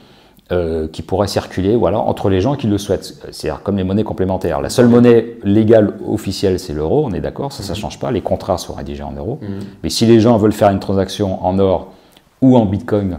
euh, 0.50 0.88
qui 0.88 1.02
pourrait 1.02 1.28
circuler 1.28 1.76
voilà, 1.76 1.98
entre 1.98 2.30
les 2.30 2.40
gens 2.40 2.54
qui 2.54 2.68
le 2.68 2.78
souhaitent. 2.78 3.20
C'est-à-dire 3.30 3.62
comme 3.62 3.76
les 3.76 3.84
monnaies 3.84 4.02
complémentaires. 4.02 4.62
La 4.62 4.70
seule 4.70 4.88
monnaie 4.88 5.36
légale 5.44 5.92
officielle, 6.08 6.58
c'est 6.58 6.72
l'euro, 6.72 7.04
on 7.04 7.12
est 7.12 7.20
d'accord, 7.20 7.52
ça 7.52 7.62
ne 7.62 7.70
mmh. 7.70 7.80
change 7.80 7.98
pas, 7.98 8.10
les 8.10 8.22
contrats 8.22 8.56
sont 8.56 8.72
rédigés 8.72 9.02
en 9.02 9.12
euros. 9.12 9.38
Mmh. 9.42 9.46
Mais 9.82 9.90
si 9.90 10.06
les 10.06 10.20
gens 10.20 10.38
veulent 10.38 10.52
faire 10.52 10.70
une 10.70 10.80
transaction 10.80 11.44
en 11.44 11.58
or 11.58 11.92
ou 12.40 12.56
en 12.56 12.64
Bitcoin 12.64 13.18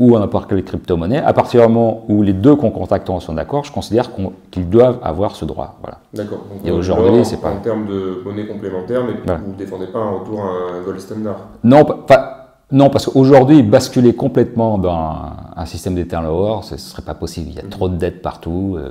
ou 0.00 0.16
en 0.16 0.18
n'importe 0.18 0.50
quelle 0.50 0.64
crypto-monnaie, 0.64 1.18
à 1.18 1.32
partir 1.32 1.62
du 1.62 1.72
moment 1.72 2.04
où 2.08 2.22
les 2.22 2.32
deux 2.32 2.56
contractants 2.56 3.20
sont 3.20 3.34
d'accord, 3.34 3.64
je 3.64 3.70
considère 3.70 4.10
qu'ils 4.50 4.68
doivent 4.68 4.98
avoir 5.02 5.36
ce 5.36 5.44
droit. 5.44 5.78
Voilà. 5.80 6.00
D'accord. 6.12 6.46
Et 6.64 6.72
aujourd'hui, 6.72 7.24
c'est 7.24 7.40
pas. 7.40 7.52
En 7.52 7.60
termes 7.60 7.86
de 7.86 8.22
monnaie 8.24 8.46
complémentaire, 8.46 9.04
mais 9.04 9.12
vous 9.36 9.52
ne 9.52 9.56
défendez 9.56 9.86
pas 9.86 10.00
un 10.00 10.10
retour 10.10 10.40
à 10.40 10.78
un 10.78 10.82
gold 10.82 10.98
standard 10.98 11.38
Non, 11.62 11.84
pas, 11.84 12.45
non 12.72 12.90
parce 12.90 13.06
qu'aujourd'hui, 13.06 13.62
basculer 13.62 14.14
complètement 14.14 14.78
dans 14.78 15.32
un, 15.56 15.66
système 15.66 15.94
d'Eternal 15.94 16.30
lower, 16.30 16.62
ce 16.62 16.74
ne 16.74 16.78
serait 16.78 17.02
pas 17.02 17.14
possible. 17.14 17.50
Il 17.50 17.54
y 17.54 17.60
a 17.60 17.68
trop 17.68 17.88
de 17.88 17.96
dettes 17.96 18.22
partout, 18.22 18.76
euh, 18.76 18.90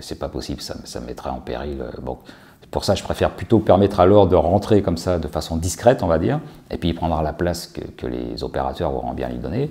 c'est 0.00 0.18
pas 0.18 0.28
possible, 0.28 0.60
ça, 0.60 0.76
ça 0.84 1.00
mettrait 1.00 1.30
en 1.30 1.40
péril. 1.40 1.80
Euh, 1.80 1.90
bon, 2.00 2.18
pour 2.70 2.84
ça, 2.84 2.94
je 2.94 3.02
préfère 3.02 3.30
plutôt 3.30 3.58
permettre 3.58 4.00
à 4.00 4.06
l'or 4.06 4.26
de 4.26 4.34
rentrer 4.34 4.80
comme 4.82 4.96
ça 4.96 5.18
de 5.18 5.28
façon 5.28 5.58
discrète, 5.58 6.02
on 6.02 6.06
va 6.06 6.18
dire, 6.18 6.40
et 6.70 6.78
puis 6.78 6.88
il 6.88 6.94
prendra 6.94 7.22
la 7.22 7.34
place 7.34 7.66
que, 7.66 8.06
les 8.06 8.42
opérateurs 8.42 8.94
auront 8.94 9.12
bien 9.12 9.28
lui 9.28 9.38
donner. 9.38 9.70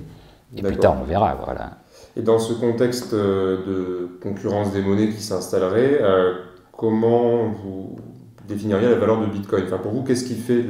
Et 0.55 0.61
plus 0.61 0.77
tard, 0.77 0.97
on 1.01 1.05
verra. 1.05 1.35
Voilà. 1.43 1.71
Et 2.15 2.21
dans 2.21 2.37
ce 2.37 2.53
contexte 2.53 3.13
euh, 3.13 3.57
de 3.65 4.09
concurrence 4.21 4.71
des 4.71 4.81
monnaies 4.81 5.09
qui 5.09 5.23
s'installerait, 5.23 5.99
euh, 6.01 6.33
comment 6.77 7.45
vous 7.47 7.97
définiriez 8.47 8.89
la 8.89 8.97
valeur 8.97 9.21
de 9.21 9.27
Bitcoin? 9.27 9.63
Enfin, 9.65 9.77
Pour 9.77 9.93
vous, 9.93 10.03
qu'est-ce 10.03 10.25
qui 10.25 10.35
fait 10.35 10.65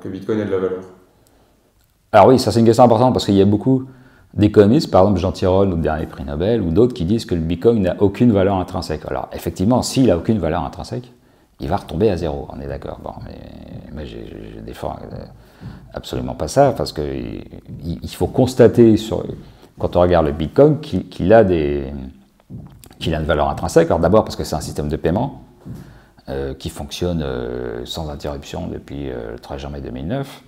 que 0.00 0.08
Bitcoin 0.08 0.40
ait 0.40 0.46
de 0.46 0.50
la 0.50 0.58
valeur? 0.58 0.80
Alors 2.12 2.26
oui, 2.26 2.38
ça 2.38 2.50
c'est 2.50 2.60
une 2.60 2.66
question 2.66 2.84
importante 2.84 3.12
parce 3.12 3.24
qu'il 3.24 3.34
y 3.34 3.40
a 3.40 3.44
beaucoup 3.44 3.86
d'économistes, 4.34 4.90
par 4.90 5.02
exemple 5.02 5.20
Jean 5.20 5.32
Tirole, 5.32 5.72
au 5.72 5.76
dernier 5.76 6.06
prix 6.06 6.24
Nobel, 6.24 6.60
ou 6.60 6.70
d'autres 6.70 6.94
qui 6.94 7.04
disent 7.04 7.24
que 7.24 7.34
le 7.34 7.40
Bitcoin 7.40 7.82
n'a 7.82 7.96
aucune 8.00 8.32
valeur 8.32 8.56
intrinsèque. 8.56 9.02
Alors 9.08 9.28
effectivement, 9.32 9.82
s'il 9.82 10.06
n'a 10.06 10.16
aucune 10.16 10.38
valeur 10.38 10.64
intrinsèque, 10.64 11.12
il 11.60 11.68
va 11.68 11.76
retomber 11.76 12.10
à 12.10 12.16
zéro, 12.16 12.48
on 12.52 12.60
est 12.60 12.66
d'accord. 12.66 13.00
Bon, 13.04 13.12
mais, 13.94 14.06
je, 14.06 14.60
défends 14.60 14.96
euh, 15.12 15.24
absolument 15.92 16.34
pas 16.34 16.48
ça, 16.48 16.72
parce 16.72 16.92
qu'il 16.92 17.44
il 17.84 18.14
faut 18.14 18.26
constater, 18.26 18.96
quand 19.78 19.94
on 19.96 20.00
regarde 20.00 20.26
le 20.26 20.32
Bitcoin, 20.32 20.80
qu'il 20.80 21.32
a, 21.32 21.44
des, 21.44 21.92
qu'il 22.98 23.14
a 23.14 23.20
une 23.20 23.26
valeur 23.26 23.48
intrinsèque. 23.50 23.86
Alors 23.88 24.00
d'abord 24.00 24.24
parce 24.24 24.36
que 24.36 24.44
c'est 24.44 24.56
un 24.56 24.60
système 24.60 24.88
de 24.88 24.96
paiement 24.96 25.42
euh, 26.28 26.54
qui 26.54 26.70
fonctionne 26.70 27.22
euh, 27.22 27.84
sans 27.84 28.10
interruption 28.10 28.66
depuis 28.66 29.08
le 29.08 29.38
13 29.38 29.60
janvier 29.60 29.80
2009, 29.82 30.42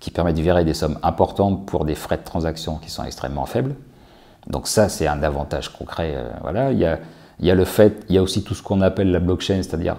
qui 0.00 0.10
permet 0.10 0.32
de 0.32 0.40
virer 0.40 0.64
des 0.64 0.74
sommes 0.74 0.98
importantes 1.02 1.66
pour 1.66 1.84
des 1.84 1.94
frais 1.94 2.18
de 2.18 2.24
transaction 2.24 2.76
qui 2.76 2.90
sont 2.90 3.04
extrêmement 3.04 3.46
faibles. 3.46 3.74
Donc 4.46 4.68
ça, 4.68 4.88
c'est 4.88 5.06
un 5.06 5.22
avantage 5.22 5.70
concret. 5.70 6.16
voilà. 6.42 6.70
Il 6.72 6.78
y, 6.78 7.50
a, 7.50 7.54
le 7.54 7.64
fait, 7.64 8.04
il 8.08 8.14
y 8.14 8.18
a 8.18 8.22
aussi 8.22 8.44
tout 8.44 8.54
ce 8.54 8.62
qu'on 8.62 8.80
appelle 8.80 9.10
la 9.10 9.18
blockchain, 9.18 9.62
c'est-à-dire 9.62 9.96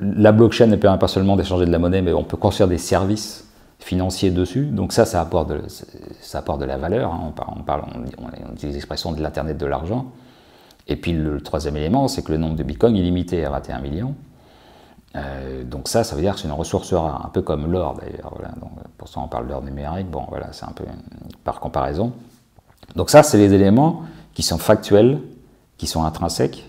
la 0.00 0.32
blockchain 0.32 0.66
ne 0.66 0.76
permet 0.76 0.98
pas 0.98 1.08
seulement 1.08 1.36
d'échanger 1.36 1.66
de 1.66 1.70
la 1.70 1.78
monnaie, 1.78 2.02
mais 2.02 2.12
on 2.12 2.24
peut 2.24 2.36
construire 2.36 2.68
des 2.68 2.78
services 2.78 3.44
financiers 3.78 4.30
dessus. 4.30 4.66
Donc 4.66 4.92
ça, 4.92 5.04
ça 5.04 5.20
apporte 5.20 5.50
de, 5.50 5.62
ça 6.20 6.38
apporte 6.38 6.60
de 6.60 6.66
la 6.66 6.76
valeur. 6.76 7.12
Hein. 7.12 7.32
On, 7.56 7.62
parle, 7.62 7.84
on, 8.18 8.52
utilise 8.52 8.74
l'expression 8.74 9.12
de 9.12 9.22
l'Internet 9.22 9.58
de 9.58 9.66
l'argent. 9.66 10.12
Et 10.86 10.96
puis 10.96 11.12
le 11.12 11.40
troisième 11.40 11.76
élément, 11.76 12.08
c'est 12.08 12.22
que 12.22 12.32
le 12.32 12.38
nombre 12.38 12.56
de 12.56 12.62
bitcoins 12.62 12.96
est 12.96 13.02
limité 13.02 13.44
à 13.44 13.50
21 13.50 13.80
millions. 13.80 14.14
Euh, 15.16 15.64
donc 15.64 15.88
ça, 15.88 16.04
ça 16.04 16.14
veut 16.14 16.22
dire 16.22 16.34
que 16.34 16.40
c'est 16.40 16.46
une 16.48 16.54
ressource 16.54 16.92
rare, 16.92 17.24
un 17.26 17.28
peu 17.30 17.42
comme 17.42 17.70
l'or 17.70 17.94
d'ailleurs. 18.00 18.32
pour 18.96 19.08
ça, 19.08 19.20
on 19.20 19.28
parle 19.28 19.48
d'or 19.48 19.62
numérique. 19.62 20.08
Bon, 20.10 20.22
voilà, 20.28 20.52
c'est 20.52 20.64
un 20.66 20.72
peu 20.72 20.84
par 21.44 21.58
comparaison. 21.60 22.12
Donc 22.96 23.10
ça, 23.10 23.22
c'est 23.22 23.38
les 23.38 23.52
éléments 23.52 24.02
qui 24.34 24.42
sont 24.42 24.58
factuels, 24.58 25.20
qui 25.78 25.86
sont 25.86 26.04
intrinsèques, 26.04 26.68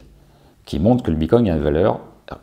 qui 0.66 0.80
montre 0.80 1.04
que 1.04 1.12
le 1.12 1.18
Bitcoin 1.18 1.48
a 1.50 1.56
une 1.56 1.62
valeur 1.62 2.00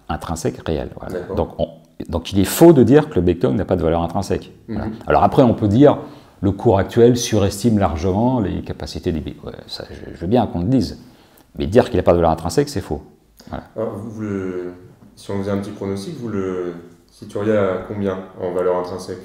intrinsèque 0.08 0.60
réelle. 0.66 0.90
Voilà. 1.00 1.20
Donc, 1.34 1.50
on- 1.58 1.68
donc 2.08 2.32
il 2.32 2.38
est 2.38 2.44
faux 2.44 2.72
de 2.72 2.82
dire 2.84 3.08
que 3.08 3.16
le 3.16 3.22
Bitcoin 3.22 3.56
n'a 3.56 3.64
pas 3.64 3.74
de 3.76 3.82
valeur 3.82 4.02
intrinsèque. 4.02 4.52
Voilà. 4.68 4.86
Mhm. 4.86 4.92
Alors 5.08 5.24
après, 5.24 5.42
on 5.42 5.54
peut 5.54 5.68
dire 5.68 5.98
le 6.40 6.52
cours 6.52 6.78
actuel 6.78 7.16
surestime 7.16 7.78
largement 7.78 8.38
les 8.38 8.62
capacités 8.62 9.10
des 9.10 9.20
Bitcoin. 9.20 9.52
Ouais, 9.54 9.60
ça, 9.66 9.84
je, 9.90 10.14
je 10.14 10.20
veux 10.20 10.26
bien 10.28 10.46
qu'on 10.46 10.60
le 10.60 10.66
dise. 10.68 11.02
Mais 11.58 11.66
dire 11.66 11.86
qu'il 11.90 11.96
n'a 11.96 12.04
pas 12.04 12.12
de 12.12 12.18
valeur 12.18 12.30
intrinsèque, 12.30 12.68
c'est 12.68 12.80
faux. 12.80 13.02
Alors, 13.50 13.90
vous, 13.96 14.10
vous 14.10 14.20
le- 14.20 14.74
si 15.18 15.32
on 15.32 15.38
faisait 15.38 15.50
un 15.50 15.58
petit 15.58 15.72
pronostic, 15.72 16.14
vous 16.20 16.28
le 16.28 16.74
situeriez 17.10 17.56
à 17.56 17.78
combien 17.88 18.18
en 18.40 18.52
valeur 18.52 18.76
intrinsèque 18.76 19.18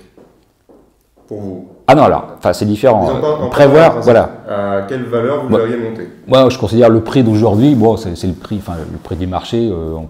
Pour 1.28 1.40
vous? 1.40 1.68
Ah 1.86 1.94
non, 1.94 2.04
alors, 2.04 2.30
enfin, 2.36 2.52
c'est 2.52 2.66
différent. 2.66 3.06
Pas 3.22 3.36
en 3.36 3.50
Prévoir, 3.50 4.02
voilà. 4.02 4.30
À 4.50 4.82
quelle 4.90 5.04
valeur 5.04 5.46
vous 5.46 5.54
Ouais. 5.54 5.62
le 5.62 5.68
verriez 5.70 5.90
monter? 5.90 6.08
Moi, 6.28 6.50
je 6.50 6.58
considère 6.58 6.90
le 6.90 7.02
prix 7.02 7.24
d'aujourd'hui, 7.24 7.76
bon, 7.76 7.96
c'est 7.96 8.26
le 8.26 8.34
prix, 8.34 8.58
enfin, 8.58 8.74
le 8.92 8.98
prix 8.98 9.16
du 9.16 9.28
marché, 9.28 9.70
euh, 9.72 9.94
on 9.94 10.08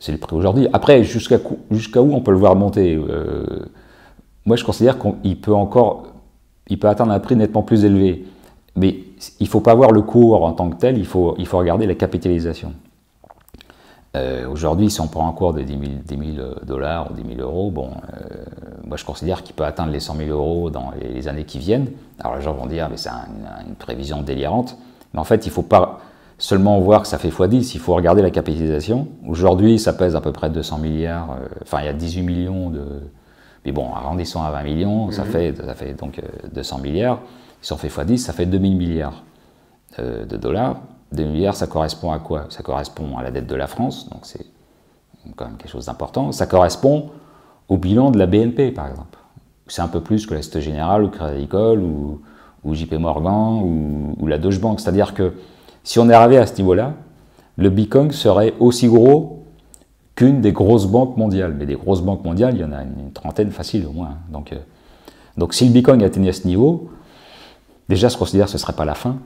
c'est 0.00 0.10
le 0.12 0.18
prix 0.18 0.34
aujourd'hui. 0.36 0.66
Après, 0.72 1.04
jusqu'à 1.04 1.38
jusqu'à 1.70 2.02
où 2.02 2.12
on 2.12 2.20
peut 2.20 2.32
le 2.32 2.36
voir 2.38 2.56
monter 2.56 2.94
euh, 2.96 3.44
Moi, 4.44 4.56
je 4.56 4.64
considère 4.64 4.96
qu'il 4.98 5.40
peut 5.40 5.54
encore, 5.54 6.06
il 6.68 6.80
peut 6.80 6.88
atteindre 6.88 7.12
un 7.12 7.20
prix 7.20 7.36
nettement 7.36 7.62
plus 7.62 7.84
élevé. 7.84 8.26
Mais 8.74 8.96
il 9.38 9.44
ne 9.44 9.48
faut 9.48 9.60
pas 9.60 9.74
voir 9.74 9.92
le 9.92 10.02
cours 10.02 10.44
en 10.44 10.52
tant 10.52 10.68
que 10.70 10.76
tel, 10.76 10.98
il 10.98 11.06
faut, 11.06 11.34
il 11.38 11.46
faut 11.46 11.58
regarder 11.58 11.86
la 11.86 11.94
capitalisation. 11.94 12.72
Euh, 14.16 14.48
Aujourd'hui, 14.48 14.90
si 14.90 15.00
on 15.00 15.06
prend 15.06 15.28
un 15.28 15.32
cours 15.32 15.52
de 15.52 15.62
10 15.62 15.72
000, 15.72 15.82
10 16.04 16.34
000 16.36 16.48
dollars 16.64 17.10
ou 17.10 17.14
10 17.14 17.36
000 17.36 17.40
euros, 17.46 17.70
bon, 17.70 17.90
euh, 17.90 18.26
moi 18.84 18.96
je 18.96 19.04
considère 19.04 19.42
qu'il 19.42 19.54
peut 19.54 19.64
atteindre 19.64 19.92
les 19.92 20.00
100 20.00 20.16
000 20.16 20.30
euros 20.30 20.70
dans 20.70 20.92
les, 21.00 21.08
les 21.12 21.28
années 21.28 21.44
qui 21.44 21.58
viennent. 21.58 21.88
Alors 22.18 22.36
les 22.36 22.42
gens 22.42 22.54
vont 22.54 22.66
dire, 22.66 22.88
mais 22.90 22.96
c'est 22.96 23.10
un- 23.10 23.28
une 23.68 23.74
prévision 23.74 24.22
délirante. 24.22 24.78
Mais 25.12 25.20
en 25.20 25.24
fait, 25.24 25.44
il 25.44 25.48
ne 25.50 25.52
faut 25.54 25.62
pas 25.62 25.98
seulement 26.38 26.78
voir 26.80 27.02
que 27.02 27.08
ça 27.08 27.18
fait 27.18 27.28
x10, 27.30 27.72
il 27.74 27.80
faut 27.80 27.94
regarder 27.94 28.22
la 28.22 28.30
capitalisation. 28.30 29.08
Aujourd'hui, 29.26 29.78
ça 29.78 29.92
pèse 29.92 30.16
à 30.16 30.20
peu 30.20 30.32
près 30.32 30.48
200 30.50 30.78
milliards, 30.78 31.32
euh, 31.32 31.46
enfin 31.62 31.80
il 31.80 31.86
y 31.86 31.88
a 31.88 31.92
18 31.92 32.22
millions 32.22 32.70
de... 32.70 32.84
Mais 33.66 33.72
bon, 33.72 33.92
arrondissons 33.92 34.42
à 34.42 34.50
20 34.52 34.62
millions, 34.62 35.10
ça, 35.10 35.24
Mhm. 35.24 35.30
fait, 35.30 35.54
ça 35.56 35.74
fait 35.74 35.92
donc 35.94 36.18
euh, 36.18 36.22
200 36.54 36.78
milliards. 36.78 37.18
Si 37.60 37.72
on 37.72 37.76
fait 37.76 37.88
x10, 37.88 38.16
ça 38.18 38.32
fait 38.32 38.46
2000 38.46 38.76
milliards 38.76 39.24
euh, 39.98 40.24
de 40.24 40.36
dollars. 40.36 40.76
2 41.12 41.24
milliards, 41.24 41.56
ça 41.56 41.66
correspond 41.66 42.12
à 42.12 42.18
quoi? 42.18 42.46
Ça 42.50 42.62
correspond 42.62 43.16
à 43.16 43.22
la 43.22 43.30
dette 43.30 43.46
de 43.46 43.54
la 43.54 43.66
France, 43.66 44.08
donc 44.10 44.20
c'est 44.22 44.46
quand 45.36 45.46
même 45.46 45.56
quelque 45.56 45.70
chose 45.70 45.86
d'important. 45.86 46.32
Ça 46.32 46.46
correspond 46.46 47.10
au 47.68 47.76
bilan 47.76 48.10
de 48.10 48.18
la 48.18 48.26
BNP, 48.26 48.70
par 48.70 48.88
exemple. 48.88 49.18
C'est 49.66 49.82
un 49.82 49.88
peu 49.88 50.00
plus 50.00 50.26
que 50.26 50.34
la 50.34 50.40
Société 50.40 50.62
Générale 50.62 51.04
ou 51.04 51.08
Crédit 51.08 51.32
Agricole 51.32 51.82
ou, 51.82 52.20
JP 52.70 52.94
Morgan 52.94 53.62
ou, 54.18 54.26
la 54.26 54.38
Deutsche 54.38 54.60
Bank. 54.60 54.80
C'est-à-dire 54.80 55.14
que 55.14 55.34
si 55.84 55.98
on 55.98 56.08
est 56.10 56.14
arrivé 56.14 56.38
à 56.38 56.46
ce 56.46 56.56
niveau-là, 56.56 56.94
le 57.56 57.70
Bitcoin 57.70 58.10
serait 58.10 58.54
aussi 58.60 58.88
gros 58.88 59.44
qu'une 60.14 60.40
des 60.40 60.52
grosses 60.52 60.86
banques 60.86 61.16
mondiales. 61.16 61.54
Mais 61.58 61.66
des 61.66 61.76
grosses 61.76 62.02
banques 62.02 62.24
mondiales, 62.24 62.54
il 62.54 62.60
y 62.60 62.64
en 62.64 62.72
a 62.72 62.82
une, 62.82 63.12
trentaine 63.12 63.50
facile 63.50 63.86
au 63.86 63.92
moins. 63.92 64.16
Donc, 64.30 64.52
euh, 64.52 64.58
donc 65.36 65.54
si 65.54 65.66
le 65.66 65.72
Bitcoin 65.72 66.02
atteignait 66.02 66.32
ce 66.32 66.46
niveau, 66.46 66.90
déjà 67.88 68.08
je 68.08 68.16
considère 68.16 68.46
que 68.46 68.52
ce 68.52 68.56
ne 68.56 68.60
serait 68.60 68.74
pas 68.74 68.84
la 68.84 68.94
fin. 68.94 69.16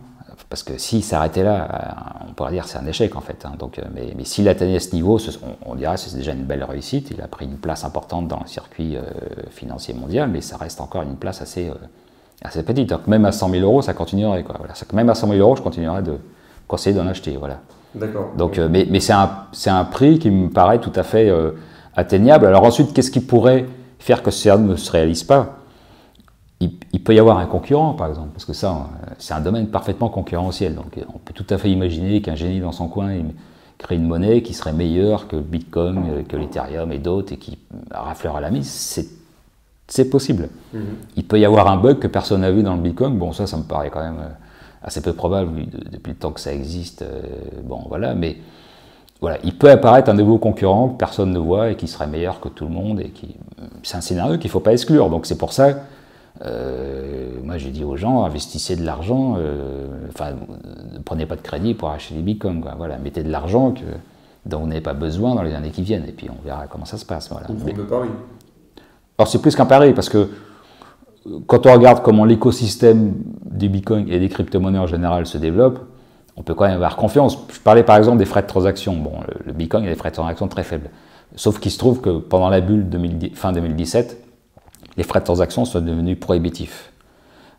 Parce 0.52 0.62
que 0.64 0.76
s'il 0.76 1.02
s'arrêtait 1.02 1.42
là, 1.44 1.66
euh, 1.72 2.26
on 2.28 2.34
pourrait 2.34 2.52
dire 2.52 2.64
que 2.64 2.68
c'est 2.68 2.76
un 2.76 2.86
échec 2.86 3.16
en 3.16 3.22
fait. 3.22 3.46
hein. 3.46 3.52
Donc, 3.58 3.78
euh, 3.78 3.82
mais 3.94 4.12
mais 4.14 4.24
s'il 4.26 4.46
atteignait 4.50 4.80
ce 4.80 4.94
niveau, 4.94 5.18
ce- 5.18 5.30
on, 5.66 5.72
on 5.72 5.74
dirait 5.76 5.94
que 5.94 6.00
c'est 6.00 6.14
déjà 6.14 6.32
une 6.32 6.44
belle 6.44 6.62
réussite. 6.62 7.10
Il 7.10 7.22
a 7.22 7.26
pris 7.26 7.46
une 7.46 7.56
place 7.56 7.84
importante 7.84 8.28
dans 8.28 8.40
le 8.40 8.46
circuit 8.46 8.98
euh, 8.98 9.00
financier 9.50 9.94
mondial, 9.94 10.28
mais 10.28 10.42
ça 10.42 10.58
reste 10.58 10.82
encore 10.82 11.00
une 11.04 11.16
place 11.16 11.40
assez, 11.40 11.70
euh, 11.70 11.74
assez 12.44 12.62
petite. 12.64 12.90
Donc 12.90 13.06
même 13.06 13.24
à 13.24 13.32
100 13.32 13.48
000 13.48 13.62
euros, 13.64 13.80
ça 13.80 13.94
continuerait. 13.94 14.42
Quoi. 14.42 14.56
Voilà. 14.58 14.74
Même 14.92 15.08
à 15.08 15.14
100 15.14 15.28
000 15.28 15.38
euros, 15.40 15.56
je 15.56 15.62
continuerais 15.62 16.02
de 16.02 16.18
conseiller 16.68 16.94
d'en 16.94 17.06
acheter. 17.06 17.34
Voilà. 17.38 17.60
D'accord. 17.94 18.32
Donc, 18.36 18.58
euh, 18.58 18.68
mais 18.70 18.86
mais 18.90 19.00
c'est 19.00 19.14
un, 19.14 19.30
un 19.68 19.84
prix 19.84 20.18
qui 20.18 20.30
me 20.30 20.50
paraît 20.50 20.80
tout 20.80 20.92
à 20.94 21.02
fait 21.02 21.32
atteignable. 21.96 22.44
Alors 22.44 22.64
ensuite, 22.64 22.92
qu'est-ce 22.92 23.10
qui 23.10 23.20
pourrait 23.20 23.64
faire 23.98 24.22
que 24.22 24.30
ça 24.30 24.58
ne 24.58 24.76
se 24.76 24.90
réalise 24.92 25.24
pas? 25.24 25.56
Il, 26.62 26.70
il 26.92 27.02
peut 27.02 27.14
y 27.14 27.18
avoir 27.18 27.38
un 27.38 27.46
concurrent, 27.46 27.94
par 27.94 28.08
exemple, 28.08 28.28
parce 28.32 28.44
que 28.44 28.52
ça, 28.52 28.70
euh, 28.70 29.14
c'est 29.18 29.34
un 29.34 29.40
domaine 29.40 29.66
parfaitement 29.66 30.08
concurrentiel. 30.08 30.74
Donc, 30.74 30.96
euh, 30.96 31.02
on 31.12 31.18
peut 31.18 31.34
tout 31.34 31.46
à 31.50 31.58
fait 31.58 31.70
imaginer 31.70 32.22
qu'un 32.22 32.36
génie 32.36 32.60
dans 32.60 32.72
son 32.72 32.88
coin 32.88 33.12
il 33.12 33.26
crée 33.78 33.96
une 33.96 34.06
monnaie 34.06 34.42
qui 34.42 34.54
serait 34.54 34.72
meilleure 34.72 35.26
que 35.26 35.36
le 35.36 35.42
Bitcoin, 35.42 36.04
euh, 36.08 36.22
que 36.22 36.36
l'Ethereum 36.36 36.92
et 36.92 36.98
d'autres, 36.98 37.32
et 37.32 37.36
qui 37.36 37.58
raflera 37.90 38.40
la 38.40 38.50
mise. 38.50 38.68
C'est, 38.68 40.08
possible. 40.08 40.48
Mhm. 40.72 40.82
Il 41.16 41.24
peut 41.24 41.38
y 41.38 41.44
avoir 41.44 41.68
un 41.68 41.76
bug 41.76 41.98
que 41.98 42.06
personne 42.06 42.40
n'a 42.40 42.50
vu 42.50 42.62
dans 42.62 42.74
le 42.74 42.80
Bitcoin. 42.80 43.18
Bon, 43.18 43.32
ça, 43.32 43.46
ça 43.46 43.58
me 43.58 43.64
paraît 43.64 43.90
quand 43.90 44.00
même 44.00 44.20
assez 44.82 45.02
peu 45.02 45.12
probable 45.12 45.50
depuis 45.90 46.12
le 46.12 46.16
temps 46.16 46.30
que 46.30 46.40
ça 46.40 46.54
existe. 46.54 47.04
bon, 47.64 47.84
voilà, 47.88 48.14
mais 48.14 48.38
voilà, 49.20 49.36
il 49.44 49.54
peut 49.54 49.70
apparaître 49.70 50.08
un 50.08 50.14
nouveau 50.14 50.38
concurrent 50.38 50.88
que 50.88 50.96
personne 50.96 51.30
ne 51.30 51.38
voit 51.38 51.70
et 51.70 51.76
qui 51.76 51.88
serait 51.88 52.06
meilleur 52.06 52.40
que 52.40 52.48
tout 52.48 52.64
le 52.64 52.70
monde. 52.70 53.00
Et 53.00 53.10
qui, 53.10 53.36
c'est 53.82 53.98
un 53.98 54.00
scénario 54.00 54.38
qu'il 54.38 54.48
ne 54.48 54.52
faut 54.52 54.60
pas 54.60 54.72
exclure. 54.72 55.10
Donc 55.10 55.26
c'est 55.26 55.36
pour 55.36 55.52
ça, 55.52 55.74
euh, 56.44 57.30
moi 57.44 57.58
je 57.58 57.68
dis 57.68 57.84
aux 57.84 57.96
gens, 57.96 58.24
investissez 58.24 58.76
de 58.76 58.84
l'argent, 58.84 59.36
euh, 59.38 59.86
enfin, 60.08 60.32
ne 60.92 60.98
prenez 60.98 61.26
pas 61.26 61.36
de 61.36 61.40
crédit 61.42 61.74
pour 61.74 61.90
acheter 61.90 62.14
des 62.14 62.22
bitcoins. 62.22 62.60
Quoi. 62.60 62.74
Voilà, 62.76 62.98
mettez 62.98 63.22
de 63.22 63.30
l'argent 63.30 63.72
que, 63.72 63.80
dont 64.46 64.60
vous 64.60 64.66
n'avez 64.66 64.80
pas 64.80 64.94
besoin 64.94 65.34
dans 65.34 65.42
les 65.42 65.54
années 65.54 65.70
qui 65.70 65.82
viennent. 65.82 66.04
Et 66.08 66.12
puis 66.12 66.28
on 66.30 66.44
verra 66.44 66.66
comment 66.66 66.84
ça 66.84 66.96
se 66.98 67.06
passe. 67.06 67.28
Voilà. 67.30 67.46
Une 67.48 67.62
Mais- 67.64 67.72
de 67.72 67.82
pari. 67.82 68.08
alors 69.18 69.28
c'est 69.28 69.40
plus 69.40 69.54
qu'un 69.54 69.66
pari 69.66 69.92
parce 69.92 70.08
que 70.08 70.18
euh, 71.28 71.38
quand 71.46 71.66
on 71.66 71.72
regarde 71.72 72.02
comment 72.02 72.24
l'écosystème 72.24 73.14
du 73.44 73.68
Bitcoin 73.68 74.08
et 74.08 74.18
des 74.18 74.28
crypto-monnaies 74.28 74.78
en 74.80 74.86
général 74.88 75.26
se 75.26 75.38
développe, 75.38 75.78
on 76.36 76.42
peut 76.42 76.54
quand 76.54 76.64
même 76.64 76.74
avoir 76.74 76.96
confiance. 76.96 77.38
Je 77.52 77.60
parlais 77.60 77.84
par 77.84 77.96
exemple 77.98 78.16
des 78.18 78.24
frais 78.24 78.42
de 78.42 78.46
transaction. 78.48 78.96
Bon, 78.96 79.12
le, 79.28 79.46
le 79.46 79.52
Bitcoin 79.52 79.84
a 79.84 79.88
des 79.88 79.94
frais 79.94 80.08
de 80.10 80.14
transaction 80.14 80.48
très 80.48 80.64
faibles. 80.64 80.88
Sauf 81.36 81.60
qu'il 81.60 81.70
se 81.70 81.78
trouve 81.78 82.00
que 82.00 82.18
pendant 82.18 82.48
la 82.50 82.60
bulle 82.60 82.88
2010 82.88 83.30
fin 83.34 83.52
2017, 83.52 84.18
les 84.96 85.02
frais 85.02 85.20
de 85.20 85.24
transaction 85.24 85.64
sont 85.64 85.80
devenus 85.80 86.18
prohibitifs. 86.18 86.92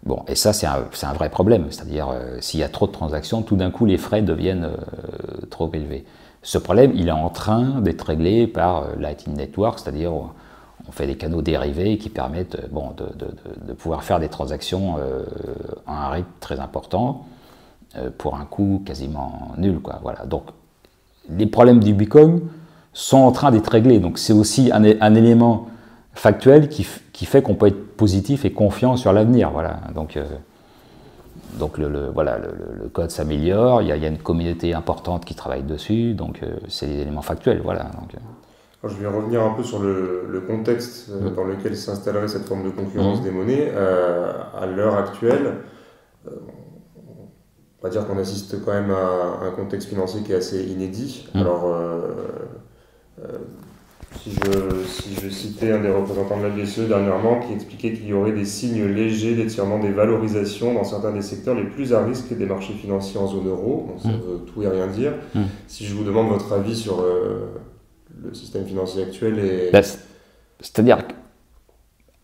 Bon, 0.06 0.24
et 0.28 0.36
ça, 0.36 0.52
c'est 0.52 0.68
un, 0.68 1.13
vrai 1.13 1.30
problème. 1.30 1.68
C'est-à-dire, 1.70 2.10
euh, 2.10 2.38
s'il 2.42 2.60
y 2.60 2.63
a 2.63 2.70
trop 2.70 2.88
de 2.88 2.92
transactions, 2.92 3.42
tout 3.42 3.56
d'un 3.56 3.72
coup, 3.72 3.86
les 3.86 3.98
frais 3.98 4.22
deviennent 4.22 4.66
euh, 4.66 5.46
trop 5.50 5.72
élevés. 5.74 6.04
Ce 6.42 6.58
problème, 6.58 6.92
il 6.94 7.08
est 7.08 7.12
en 7.12 7.30
train 7.30 7.80
d'être 7.80 8.02
réglé 8.02 8.48
par 8.48 8.84
euh, 8.84 8.88
Lightning 9.00 9.38
Network, 9.38 9.80
c'est-à-dire, 9.80 10.12
on 10.13 10.92
fait 10.92 11.08
des 11.08 11.16
canaux 11.16 11.42
dérivés 11.42 11.98
qui 11.98 12.10
permettent 12.10 12.56
euh, 12.56 12.68
bon, 12.70 12.92
de, 12.98 13.74
pouvoir 13.74 14.04
faire 14.04 14.20
des 14.20 14.28
transactions 14.28 14.98
à 15.88 16.08
un 16.08 16.10
rythme 16.10 16.30
très 16.40 16.60
important 16.60 17.25
pour 18.18 18.36
un 18.36 18.46
coût 18.46 18.82
quasiment 18.86 19.52
nul. 19.58 19.80
Voilà. 20.02 20.25
Donc, 20.25 20.44
les 21.30 21.48
problèmes 21.48 21.80
du 21.80 21.94
Bitcoin 21.94 22.42
sont 22.92 23.18
en 23.18 23.32
train 23.32 23.52
d'être 23.52 23.68
réglés. 23.68 24.00
Donc, 24.00 24.18
c'est 24.18 24.34
aussi 24.34 24.72
un 24.72 25.16
élément 25.16 25.68
factuel 26.13 26.70
qui, 26.70 26.84
fait 26.84 27.41
qu'on 27.41 27.55
peut 27.55 27.67
être 27.67 27.96
positif 27.98 28.46
et 28.46 28.51
confiant 28.51 28.96
sur 28.98 29.13
l'avenir. 29.13 29.51
Voilà. 29.51 29.79
Donc, 29.96 30.15
euh, 30.17 30.25
donc 31.60 31.77
le, 31.77 31.88
le- 31.89 32.10
voilà, 32.10 32.38
le, 32.38 32.88
code 32.89 33.12
s'améliore, 33.12 33.82
il 33.82 33.88
y, 33.88 33.91
a, 33.91 33.96
il 33.98 34.03
y 34.03 34.05
a 34.05 34.10
une 34.10 34.17
communauté 34.20 34.74
importante 34.74 35.25
qui 35.25 35.36
travaille 35.36 35.63
dessus, 35.63 36.13
donc 36.13 36.41
euh, 36.43 36.55
c'est 36.67 36.88
des 36.88 37.00
éléments 37.01 37.22
factuels. 37.22 37.62
Voilà. 37.63 37.84
Donc, 38.00 38.13
euh, 38.15 38.88
je 38.89 38.96
vais 38.96 39.08
revenir 39.08 39.41
un 39.41 39.53
peu 39.53 39.63
sur 39.63 39.79
le, 39.79 40.25
le 40.29 40.41
contexte 40.41 41.10
Mm. 41.10 41.29
dans 41.36 41.43
lequel 41.46 41.75
s'installerait 41.77 42.27
cette 42.27 42.46
forme 42.46 42.63
de 42.63 42.70
concurrence 42.70 43.20
Mm. 43.22 43.24
des 43.24 43.32
monnaies. 43.32 43.72
À 43.75 44.65
l'heure 44.65 44.96
actuelle, 44.98 45.53
on 46.27 46.32
va 47.84 47.89
dire 47.89 48.05
qu'on 48.08 48.17
assiste 48.17 48.63
quand 48.63 48.74
même 48.74 48.91
à 48.91 49.46
un 49.46 49.51
contexte 49.51 49.89
financier 49.89 50.22
qui 50.22 50.32
est 50.34 50.36
assez 50.36 50.63
inédit. 50.65 51.27
Mm. 51.34 51.39
Alors, 51.39 51.65
euh, 51.67 52.01
si, 54.22 54.32
je, 54.32 54.86
si 54.86 55.15
je 55.22 55.29
citais 55.29 55.72
un 55.72 55.82
des 55.82 55.89
représentants 55.91 56.38
de 56.38 56.43
la 56.43 56.50
BCE 56.50 56.88
dernièrement 56.88 57.39
qui 57.39 57.53
expliquait 57.53 57.93
qu'il 57.93 58.08
y 58.08 58.13
aurait 58.13 58.32
des 58.32 58.46
signes 58.46 58.86
légers 58.86 59.36
d'étirement 59.36 59.79
des 59.79 59.91
valorisations 59.91 60.74
dans 60.74 60.84
certains 60.84 61.12
des 61.12 61.22
secteurs 61.22 61.55
les 61.55 61.63
plus 61.65 61.93
à 61.93 62.03
risque 62.05 62.36
des 62.38 62.46
marchés 62.46 62.74
financiers 62.74 63.20
en 63.20 63.27
zone 63.27 63.48
euro, 63.48 63.96
ça 64.01 64.10
Mm. 64.10 64.12
veut 64.13 64.39
tout 64.46 64.63
et 64.63 64.67
rien 64.67 64.88
dire. 64.88 65.13
Mm. 65.36 65.41
Si 65.67 65.86
je 65.86 65.93
vous 65.93 66.03
demande 66.03 66.29
votre 66.29 66.51
avis 66.53 66.75
sur 66.75 67.01
euh, 67.01 67.48
le 68.24 68.34
système 68.34 68.65
financier 68.65 69.03
actuel 69.03 69.39
et... 69.39 69.84
C- 69.84 69.98
C'est-à-dire 70.62 71.00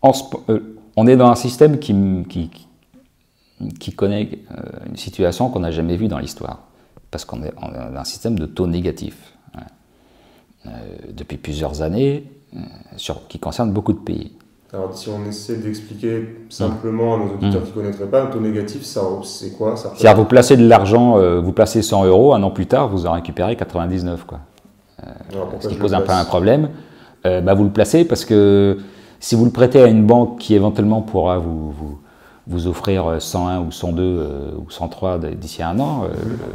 qu'on 0.00 1.06
est 1.06 1.16
dans 1.16 1.28
un 1.28 1.34
système 1.34 1.78
qui, 1.78 1.94
qui, 2.28 2.50
qui- 3.78 3.92
connaît 3.92 4.30
euh, 4.52 4.62
une 4.88 4.96
situation 4.96 5.50
qu'on 5.50 5.60
n'a 5.60 5.70
jamais 5.70 5.96
vue 5.96 6.08
dans 6.08 6.18
l'histoire, 6.18 6.62
parce 7.10 7.24
qu'on 7.26 7.42
est, 7.42 7.52
dans 7.60 7.98
un 8.00 8.04
système 8.04 8.38
de 8.38 8.46
taux 8.46 8.66
négatif 8.66 9.14
ouais. 9.14 9.39
Euh, 9.39 9.39
depuis 11.12 11.36
plusieurs 11.36 11.82
années, 11.82 12.24
euh, 12.56 12.58
sur, 12.96 13.28
qui 13.28 13.38
concerne 13.38 13.72
beaucoup 13.72 13.92
de 13.92 13.98
pays. 13.98 14.32
Alors, 14.72 14.96
si 14.96 15.08
on 15.08 15.24
essaie 15.28 15.56
d'expliquer 15.56 16.44
simplement 16.48 17.14
à 17.14 17.18
nos 17.18 17.34
auditeurs 17.34 17.62
qui 17.62 17.70
ne 17.70 17.74
connaîtraient 17.74 18.06
pas, 18.06 18.22
un 18.22 18.26
taux 18.26 18.40
négatif, 18.40 18.82
c'est 18.82 19.56
quoi 19.56 19.76
C'est-à-dire 19.76 20.14
vous 20.14 20.28
placez 20.28 20.56
de 20.56 20.66
l'argent, 20.66 21.18
euh, 21.18 21.40
vous 21.40 21.52
placez 21.52 21.82
100 21.82 22.04
euros, 22.04 22.34
un 22.34 22.42
an 22.42 22.50
plus 22.50 22.66
tard, 22.66 22.88
vous 22.88 23.06
en 23.06 23.12
récupérez 23.12 23.56
99. 23.56 24.24
Quoi. 24.24 24.40
Alors, 25.32 25.48
pourquoi 25.48 25.60
ce 25.60 25.68
qui 25.68 25.74
pose 25.80 25.94
un 25.94 26.02
peu 26.02 26.12
un 26.12 26.24
problème, 26.24 26.70
euh, 27.26 27.40
bah, 27.40 27.54
vous 27.54 27.64
le 27.64 27.70
placez 27.70 28.04
parce 28.04 28.24
que 28.24 28.78
si 29.18 29.34
vous 29.34 29.44
le 29.44 29.50
prêtez 29.50 29.80
à 29.80 29.86
une 29.86 30.06
banque 30.06 30.38
qui 30.38 30.54
éventuellement 30.54 31.02
pourra 31.02 31.38
vous, 31.38 31.70
vous, 31.72 31.98
vous 32.46 32.66
offrir 32.66 33.20
101 33.20 33.60
ou 33.60 33.70
102 33.70 34.54
ou 34.58 34.70
103 34.70 35.18
d'ici 35.18 35.62
un 35.62 35.78
an, 35.78 36.04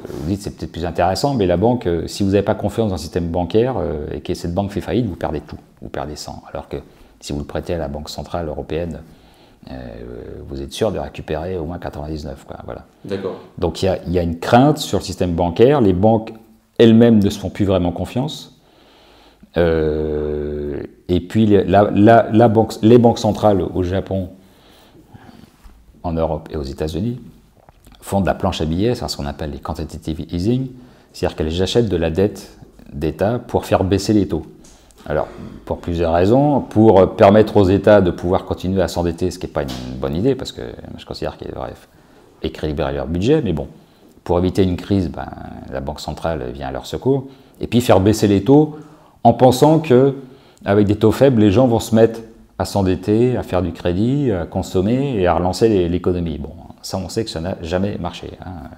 vous 0.08 0.28
dites 0.28 0.42
c'est 0.42 0.56
peut-être 0.56 0.72
plus 0.72 0.86
intéressant, 0.86 1.34
mais 1.36 1.46
la 1.46 1.58
banque, 1.58 1.88
si 2.08 2.24
vous 2.24 2.32
n'avez 2.32 2.44
pas 2.44 2.56
confiance 2.56 2.90
dans 2.90 2.96
le 2.96 3.00
système 3.00 3.28
bancaire 3.28 3.76
et 4.12 4.22
que 4.22 4.34
cette 4.34 4.54
banque 4.54 4.72
fait 4.72 4.82
faillite, 4.82 5.06
vous 5.06 5.16
perdez 5.16 5.42
tout, 5.42 5.58
vous 5.82 5.90
perdez 5.90 6.16
100. 6.16 6.44
Alors 6.52 6.68
que 6.68 6.78
si 7.20 7.34
vous 7.34 7.40
le 7.40 7.46
prêtez 7.46 7.76
à 7.76 7.78
la 7.78 7.88
Banque 7.88 8.10
Centrale 8.10 8.48
Européenne, 8.48 9.00
vous 10.48 10.62
êtes 10.62 10.74
sûr 10.74 10.92
de 10.92 11.00
récupérer 11.00 11.58
au 11.58 11.66
moins 11.66 11.78
99. 11.78 12.46
voilà. 12.66 12.86
D'accord. 13.06 13.36
Donc 13.58 13.84
il 13.84 14.00
y, 14.08 14.12
y, 14.12 14.20
a 14.20 14.24
une 14.24 14.40
crainte 14.40 14.80
sur 14.80 15.00
le 15.00 15.04
système 15.04 15.34
bancaire, 15.34 15.82
les 15.82 15.94
banques 15.94 16.34
elles-mêmes 16.78 17.24
ne 17.24 17.30
se 17.30 17.40
font 17.40 17.50
plus 17.50 17.66
vraiment 17.66 17.92
confiance. 17.92 18.60
Euh, 19.58 20.84
et 21.08 21.22
puis 21.22 21.46
la, 21.46 21.90
la, 21.92 22.28
la 22.32 22.48
banque, 22.48 22.74
les 22.82 22.98
banques 22.98 23.20
centrales 23.20 23.62
au 23.62 23.84
Japon, 23.84 24.30
en 26.06 26.14
Europe 26.14 26.50
et 26.52 26.58
aux 26.58 26.64
États-Unis 26.64 27.20
font 28.02 28.22
de 28.22 28.28
la 28.28 28.36
planche 28.36 28.62
à 28.62 28.66
billets, 28.66 28.94
c'est 28.94 29.08
ce 29.08 29.18
qu'on 29.18 29.26
appelle 29.26 29.52
les 29.52 29.60
quantitative 29.60 30.26
easing, 30.32 30.68
c'est-à-dire 31.12 31.36
qu'elles 31.36 31.62
achètent 31.62 31.90
de 31.90 31.98
la 31.98 32.12
dette 32.12 32.58
d'État 32.94 33.40
pour 33.40 33.66
faire 33.66 33.84
baisser 33.84 34.14
les 34.14 34.28
taux. 34.28 34.46
Alors, 35.08 35.28
pour 35.66 35.80
plusieurs 35.80 36.14
raisons, 36.14 36.62
pour 36.62 37.16
permettre 37.16 37.58
aux 37.58 37.68
États 37.68 38.02
de 38.02 38.12
pouvoir 38.12 38.46
continuer 38.46 38.82
à 38.82 38.88
s'endetter, 38.88 39.32
ce 39.32 39.40
qui 39.40 39.48
n'est 39.48 39.52
pas 39.52 39.64
une 39.64 40.00
bonne 40.00 40.16
idée, 40.16 40.36
parce 40.36 40.52
que 40.52 40.62
je 40.98 41.06
considère 41.06 41.38
qu'ils 41.38 41.50
devraient 41.50 41.74
équilibrer 42.44 42.94
leur 42.94 43.08
budget, 43.08 43.42
mais 43.42 43.54
bon, 43.54 43.68
pour 44.24 44.38
éviter 44.38 44.64
une 44.64 44.78
crise, 44.78 45.10
ben, 45.10 45.28
la 45.72 45.80
Banque 45.80 46.00
centrale 46.00 46.52
vient 46.52 46.68
à 46.68 46.72
leur 46.72 46.86
secours, 46.86 47.26
et 47.60 47.68
puis 47.68 47.82
faire 47.82 48.00
baisser 48.00 48.28
les 48.28 48.44
taux 48.44 48.78
en 49.24 49.34
pensant 49.34 49.80
que 49.80 50.16
avec 50.64 50.88
des 50.88 50.96
taux 50.96 51.12
faibles, 51.12 51.42
les 51.42 51.52
gens 51.52 51.68
vont 51.68 51.80
se 51.80 51.94
mettre 51.94 52.20
à 52.58 52.66
s'endetter, 52.66 53.38
à 53.38 53.44
faire 53.44 53.62
du 53.62 53.74
crédit, 53.74 54.32
à 54.32 54.46
consommer 54.46 55.16
et 55.20 55.28
à 55.28 55.34
relancer 55.34 55.90
l'économie. 55.90 56.38
Bon, 56.38 56.54
ça, 56.82 56.98
on 56.98 57.10
sait 57.10 57.24
que 57.24 57.30
ça 57.30 57.42
n'a 57.42 57.58
jamais 57.62 57.98
marché. 57.98 58.32
Hein. 58.46 58.70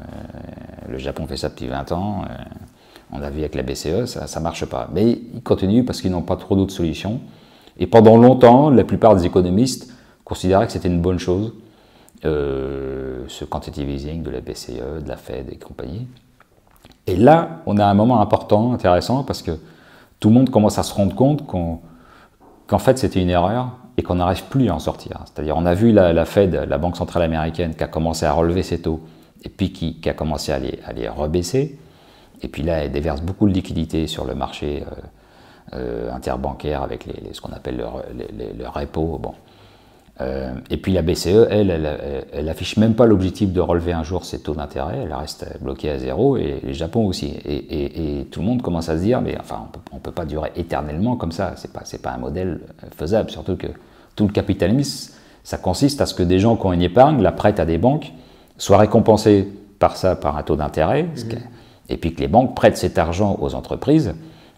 Euh, 0.87 0.91
le 0.93 0.97
Japon 0.97 1.27
fait 1.27 1.37
ça 1.37 1.49
depuis 1.49 1.67
20 1.67 1.91
ans. 1.91 2.21
Euh, 2.23 2.33
on 3.11 3.21
a 3.21 3.29
vu 3.29 3.39
avec 3.39 3.55
la 3.55 3.63
BCE, 3.63 4.05
ça 4.05 4.39
ne 4.39 4.43
marche 4.43 4.65
pas. 4.65 4.89
Mais 4.93 5.11
ils 5.11 5.41
continuent 5.43 5.85
parce 5.85 6.01
qu'ils 6.01 6.11
n'ont 6.11 6.21
pas 6.23 6.35
trop 6.35 6.55
d'autres 6.55 6.73
solutions. 6.73 7.21
Et 7.79 7.87
pendant 7.87 8.17
longtemps, 8.17 8.69
la 8.69 8.83
plupart 8.83 9.15
des 9.15 9.25
économistes 9.25 9.93
considéraient 10.25 10.65
que 10.65 10.73
c'était 10.73 10.89
une 10.89 11.01
bonne 11.01 11.19
chose, 11.19 11.53
euh, 12.25 13.23
ce 13.27 13.45
quantitative 13.45 13.89
easing 13.89 14.23
de 14.23 14.29
la 14.29 14.41
BCE, 14.41 15.03
de 15.03 15.07
la 15.07 15.15
Fed 15.15 15.47
et 15.51 15.57
compagnie. 15.57 16.07
Et 17.05 17.15
là, 17.15 17.61
on 17.65 17.77
a 17.77 17.85
un 17.85 17.93
moment 17.93 18.19
important, 18.19 18.73
intéressant, 18.73 19.23
parce 19.23 19.41
que 19.41 19.51
tout 20.19 20.29
le 20.29 20.35
monde 20.35 20.49
commence 20.49 20.77
à 20.79 20.83
se 20.83 20.93
rendre 20.93 21.15
compte 21.15 21.45
qu'en 22.67 22.79
fait 22.79 22.97
c'était 22.97 23.21
une 23.21 23.29
erreur 23.29 23.71
et 23.97 24.03
qu'on 24.03 24.15
n'arrive 24.15 24.43
plus 24.45 24.69
à 24.69 24.75
en 24.75 24.79
sortir. 24.79 25.21
C'est-à-dire, 25.25 25.57
on 25.57 25.65
a 25.65 25.73
vu 25.73 25.91
la, 25.91 26.25
Fed, 26.25 26.53
la 26.53 26.77
Banque 26.77 26.95
centrale 26.95 27.23
américaine, 27.23 27.73
qui 27.73 27.83
a 27.83 27.87
commencé 27.87 28.25
à 28.25 28.33
relever 28.33 28.61
ses 28.61 28.79
taux 28.81 29.01
et 29.43 29.49
puis 29.49 29.71
qui, 29.71 29.99
a 30.07 30.13
commencé 30.13 30.51
à 30.51 30.59
les, 30.59 31.09
rebaisser. 31.09 31.79
Et 32.43 32.47
puis 32.47 32.61
là, 32.61 32.83
elle 32.83 32.91
déverse 32.91 33.21
beaucoup 33.21 33.49
de 33.49 33.53
liquidités 33.53 34.05
sur 34.05 34.23
le 34.25 34.35
marché 34.35 34.83
euh, 35.73 35.77
euh, 36.09 36.13
interbancaire 36.13 36.83
avec 36.83 37.05
ce 37.31 37.41
qu'on 37.41 37.51
appelle 37.51 37.77
le, 37.77 38.53
le, 38.55 38.69
repo. 38.69 39.17
Bon. 39.17 39.33
Euh, 40.19 40.51
et 40.71 40.77
puis 40.77 40.93
la 40.93 41.03
BCE, 41.03 41.47
elle, 41.49 41.69
elle, 42.33 42.49
affiche 42.49 42.77
même 42.77 42.95
pas 42.95 43.05
l'objectif 43.05 43.51
de 43.51 43.61
relever 43.61 43.93
un 43.93 44.03
jour 44.03 44.25
ses 44.25 44.39
taux 44.39 44.55
d'intérêt, 44.55 44.99
elle 45.03 45.13
reste 45.13 45.45
bloquée 45.61 45.91
à 45.91 45.99
zéro, 45.99 46.37
et 46.37 46.59
le 46.63 46.73
Japon 46.73 47.05
aussi. 47.05 47.33
Et, 47.45 48.25
tout 48.31 48.39
le 48.39 48.45
monde 48.47 48.61
commence 48.61 48.89
à 48.89 48.97
se 48.97 49.03
dire, 49.03 49.21
mais 49.21 49.37
enfin, 49.39 49.67
on 49.91 49.97
peut, 49.97 50.09
peut 50.09 50.11
pas 50.11 50.25
durer 50.25 50.51
éternellement 50.55 51.15
comme 51.15 51.31
ça, 51.31 51.53
c'est 51.55 51.71
pas, 51.71 51.83
pas 52.01 52.11
un 52.11 52.17
modèle 52.17 52.61
faisable, 52.95 53.29
surtout 53.29 53.55
que 53.55 53.67
tout 54.15 54.25
le 54.25 54.33
capitalisme, 54.33 55.13
ça 55.43 55.57
consiste 55.57 56.01
à 56.01 56.07
ce 56.07 56.15
que 56.15 56.23
des 56.23 56.39
gens 56.39 56.55
qui 56.55 56.65
ont 56.65 56.73
une 56.73 56.81
épargne, 56.81 57.21
la 57.21 57.31
prêtent 57.31 57.59
à 57.59 57.65
des 57.65 57.77
banques, 57.77 58.11
soient 58.57 58.79
récompensés 58.79 59.47
par 59.77 59.95
ça, 59.95 60.15
par 60.15 60.35
un 60.35 60.43
taux 60.43 60.55
d'intérêt, 60.55 61.03
mmh. 61.03 61.35
et 61.89 61.97
puis 61.97 62.15
que 62.15 62.21
les 62.21 62.27
banques 62.27 62.55
prêtent 62.55 62.77
cet 62.77 62.97
argent 62.97 63.37
aux 63.39 63.53
entreprises, 63.53 64.15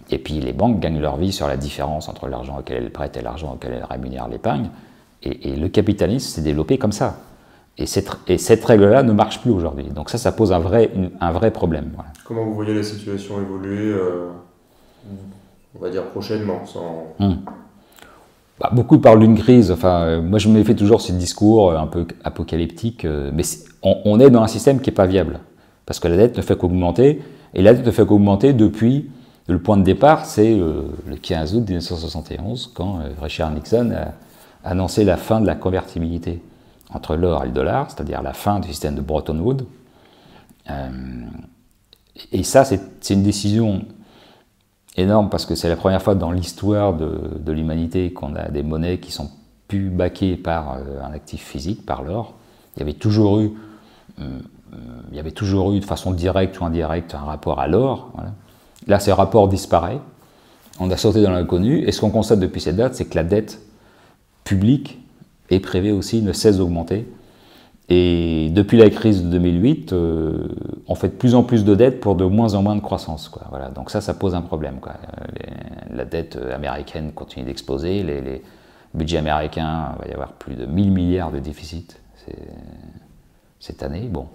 et 0.09 0.17
puis 0.17 0.39
les 0.39 0.53
banques 0.53 0.79
gagnent 0.79 1.01
leur 1.01 1.17
vie 1.17 1.33
sur 1.33 1.47
la 1.47 1.57
différence 1.57 2.07
entre 2.07 2.27
l'argent 2.27 2.59
auquel 2.59 2.77
elles 2.83 2.91
prêtent 2.91 3.17
et 3.17 3.21
l'argent 3.21 3.53
auquel 3.53 3.73
elles 3.73 3.85
rémunèrent 3.85 4.29
l'épargne. 4.29 4.69
Et, 5.23 5.55
le 5.55 5.67
capitalisme 5.67 6.27
s'est 6.27 6.41
développé 6.41 6.77
comme 6.77 6.91
ça. 6.91 7.17
Et 7.77 7.85
cette, 7.85 8.09
et 8.27 8.37
cette 8.37 8.63
règle-là 8.63 9.03
ne 9.03 9.13
marche 9.13 9.41
plus 9.41 9.51
aujourd'hui. 9.51 9.85
Donc 9.85 10.09
ça, 10.09 10.17
ça 10.17 10.31
pose 10.31 10.51
un 10.51 10.59
vrai, 10.59 10.91
un 11.19 11.31
vrai 11.31 11.51
problème. 11.51 11.91
Comment 12.25 12.43
vous 12.43 12.53
voyez 12.53 12.73
la 12.73 12.83
situation 12.83 13.41
évoluer, 13.41 13.91
euh, 13.93 14.27
on 15.75 15.79
va 15.79 15.89
dire 15.89 16.03
prochainement 16.05 16.65
sans... 16.65 17.15
Hmm. 17.19 17.35
Bah, 18.59 18.69
beaucoup 18.73 18.99
parlent 18.99 19.21
d'une 19.21 19.37
crise. 19.37 19.71
Enfin, 19.71 20.01
euh, 20.03 20.21
moi, 20.21 20.39
je 20.39 20.49
me 20.49 20.61
fais 20.63 20.75
toujours 20.75 20.99
ce 20.99 21.13
discours 21.13 21.71
euh, 21.71 21.77
un 21.77 21.87
peu 21.87 22.05
apocalyptique. 22.23 23.05
mais 23.05 23.43
on, 23.81 24.19
est 24.19 24.29
dans 24.29 24.41
un 24.41 24.47
système 24.47 24.81
qui 24.81 24.89
n'est 24.89 24.95
pas 24.95 25.05
viable. 25.05 25.39
Parce 25.85 25.99
que 25.99 26.09
la 26.09 26.17
dette 26.17 26.37
ne 26.37 26.41
fait 26.41 26.57
qu'augmenter. 26.57 27.21
Et 27.53 27.61
la 27.61 27.73
dette 27.73 27.85
ne 27.85 27.91
fait 27.91 28.05
qu'augmenter 28.05 28.53
depuis... 28.53 29.09
Le 29.47 29.57
point 29.57 29.77
de 29.77 29.83
départ, 29.83 30.27
c'est 30.27 30.55
le 30.55 31.15
15 31.19 31.55
août 31.55 31.61
1971, 31.61 32.71
quand 32.75 32.99
Richard 33.19 33.49
Nixon 33.49 33.89
a 33.89 34.13
annoncer 34.69 35.03
la 35.03 35.17
fin 35.17 35.41
de 35.41 35.47
la 35.47 35.55
convertibilité 35.55 36.41
entre 36.93 37.15
l'or 37.15 37.43
et 37.43 37.47
le 37.47 37.53
dollar, 37.53 37.89
c'est-à-dire 37.89 38.21
la 38.21 38.33
fin 38.33 38.59
du 38.59 38.67
système 38.67 38.95
de 38.95 39.01
Bretton 39.01 39.39
Woods. 39.39 39.65
Euh, 40.69 40.89
et 42.31 42.43
ça, 42.43 42.65
c'est 42.65 43.09
une 43.09 43.23
décision 43.23 43.83
énorme 44.95 45.29
parce 45.29 45.45
que 45.45 45.55
c'est 45.55 45.69
la 45.69 45.75
première 45.75 46.01
fois 46.01 46.13
dans 46.13 46.31
l'histoire 46.31 46.93
de, 46.93 47.51
l'humanité 47.51 48.13
qu'on 48.13 48.35
a 48.35 48.49
des 48.49 48.61
monnaies 48.61 48.99
qui 48.99 49.11
sont 49.11 49.31
plus 49.67 49.89
baquées 49.89 50.35
par 50.35 50.73
euh, 50.73 51.03
un 51.03 51.13
actif 51.13 51.43
physique, 51.43 51.85
par 51.85 52.03
l'or. 52.03 52.35
Il 52.75 52.81
y 52.81 52.83
avait 52.83 52.93
toujours 52.93 53.39
eu, 53.39 53.51
euh, 54.19 54.39
il 55.11 55.17
y 55.17 55.19
avait 55.19 55.31
toujours 55.31 55.73
eu 55.73 55.79
de 55.79 55.85
façon 55.85 56.11
directe 56.11 56.59
ou 56.59 56.65
indirecte 56.65 57.15
un 57.15 57.23
rapport 57.23 57.59
à 57.59 57.67
l'or. 57.67 58.11
Là, 58.85 58.99
ce 58.99 59.09
rapport 59.09 59.47
disparaît. 59.47 59.99
On 60.79 60.91
a 60.91 60.97
sauté 60.97 61.23
dans 61.23 61.31
l'inconnu. 61.31 61.79
Et 61.87 61.91
ce 61.91 62.01
qu'on 62.01 62.11
constate 62.11 62.39
depuis 62.39 62.61
cette 62.61 62.75
date, 62.75 62.93
c'est 62.93 63.05
que 63.05 63.15
la 63.15 63.23
dette 63.23 63.59
public 64.49 64.97
et 65.51 65.59
privé 65.59 65.91
aussi 65.91 66.23
ne 66.23 66.33
cesse 66.33 66.57
d'augmenter. 66.57 67.07
Et 67.87 68.49
depuis 68.51 68.77
la 68.77 68.89
crise 68.89 69.23
de 69.23 69.29
2008, 69.29 69.93
euh, 69.93 70.47
on 70.87 70.95
fait 70.95 71.09
de 71.09 71.13
plus 71.13 71.35
en 71.35 71.43
plus 71.43 71.63
de 71.63 71.75
dettes 71.75 71.99
pour 71.99 72.15
de 72.15 72.25
moins 72.25 72.55
en 72.55 72.63
moins 72.63 72.75
de 72.75 72.81
croissance. 72.81 73.31
Voilà. 73.51 73.69
Donc 73.69 73.91
ça, 73.91 74.01
ça 74.01 74.15
pose 74.15 74.33
un 74.33 74.41
problème. 74.41 74.79
Quoi. 74.79 74.93
la 75.93 76.05
dette 76.05 76.35
américaine 76.51 77.11
continue 77.13 77.45
d'exploser. 77.45 78.01
Les, 78.01 78.41
budgets 78.95 79.19
américains, 79.19 79.93
il 79.97 80.05
va 80.05 80.07
y 80.09 80.13
avoir 80.13 80.31
plus 80.33 80.55
de 80.55 80.65
1000 80.65 80.91
milliards 80.91 81.31
de 81.31 81.37
déficit 81.37 82.01
cette 83.59 83.83
année. 83.83 84.07
Bon. 84.09 84.25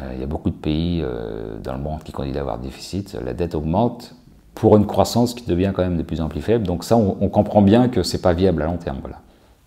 Euh, 0.00 0.10
il 0.14 0.20
y 0.20 0.22
a 0.22 0.26
beaucoup 0.26 0.48
de 0.48 0.56
pays 0.56 1.02
euh, 1.02 1.58
dans 1.58 1.74
le 1.74 1.82
monde 1.82 2.02
qui 2.02 2.12
continuent 2.12 2.34
d'avoir 2.34 2.58
déficit. 2.58 3.14
La 3.22 3.34
dette 3.34 3.54
augmente 3.54 4.14
pour 4.54 4.76
une 4.76 4.86
croissance 4.86 5.34
qui 5.34 5.46
devient 5.46 5.72
quand 5.74 5.82
même 5.82 5.96
de 5.96 6.02
plus 6.02 6.20
en 6.20 6.28
plus 6.28 6.40
faible. 6.40 6.66
Donc 6.66 6.84
ça, 6.84 6.96
on, 6.96 7.28
comprend 7.28 7.62
bien 7.62 7.88
que 7.88 8.02
c'est 8.02 8.20
pas 8.20 8.32
viable 8.32 8.62
à 8.62 8.66
long 8.66 8.76
terme. 8.76 8.98
Voilà. 9.00 9.20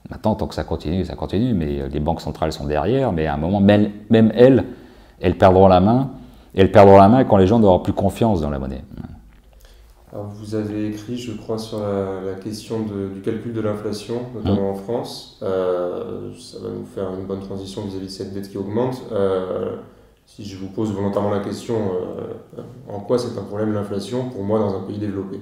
Maintenant, 0.09 0.35
tant 0.35 0.47
que 0.47 0.55
ça 0.55 0.63
continue, 0.63 1.03
ça 1.05 1.15
continue, 1.15 1.53
mais 1.53 1.81
euh, 1.81 1.87
les 1.87 1.99
banques 1.99 2.21
centrales 2.21 2.51
sont 2.51 2.65
derrière, 2.65 3.11
mais 3.11 3.25
à 3.25 3.33
un 3.33 3.37
moment, 3.37 3.59
même, 3.59 3.91
elles, 4.11 4.63
elles 5.19 5.37
perdront 5.37 5.67
la 5.67 5.79
main, 5.79 6.11
et 6.53 6.61
elles 6.61 6.71
perdront 6.71 6.97
la 6.97 7.09
main 7.09 7.23
quand 7.23 7.37
les 7.37 7.47
gens 7.47 7.59
n'auront 7.59 7.79
plus 7.79 7.93
confiance 7.93 8.41
dans 8.41 8.51
la 8.51 8.59
monnaie. 8.59 8.83
vous 10.13 10.53
avez 10.53 10.89
écrit, 10.89 11.17
je 11.17 11.31
crois, 11.31 11.57
sur 11.57 11.79
la, 11.79 12.35
question 12.35 12.81
du 12.81 13.21
calcul 13.21 13.53
de 13.53 13.61
l'inflation, 13.61 14.21
notamment 14.35 14.67
mmh. 14.67 14.73
en 14.73 14.75
France. 14.75 15.39
Euh, 15.41 16.31
ça 16.39 16.59
va 16.59 16.69
nous 16.69 16.85
faire 16.85 17.11
une 17.17 17.25
bonne 17.25 17.41
transition 17.41 17.81
vis-à-vis 17.81 18.05
de 18.05 18.11
cette 18.11 18.33
dette 18.33 18.49
qui 18.49 18.59
augmente. 18.59 19.01
Euh, 19.11 19.77
si 20.25 20.43
je 20.43 20.57
vous 20.57 20.67
pose 20.67 20.91
volontairement 20.91 21.29
la 21.29 21.39
question, 21.39 21.75
euh, 21.75 22.61
en 22.91 22.99
quoi 22.99 23.17
c'est 23.17 23.37
un 23.37 23.43
problème 23.43 23.73
l'inflation 23.73 24.29
pour 24.29 24.43
moi 24.43 24.59
dans 24.59 24.75
un 24.75 24.81
pays 24.81 24.97
développé? 24.97 25.39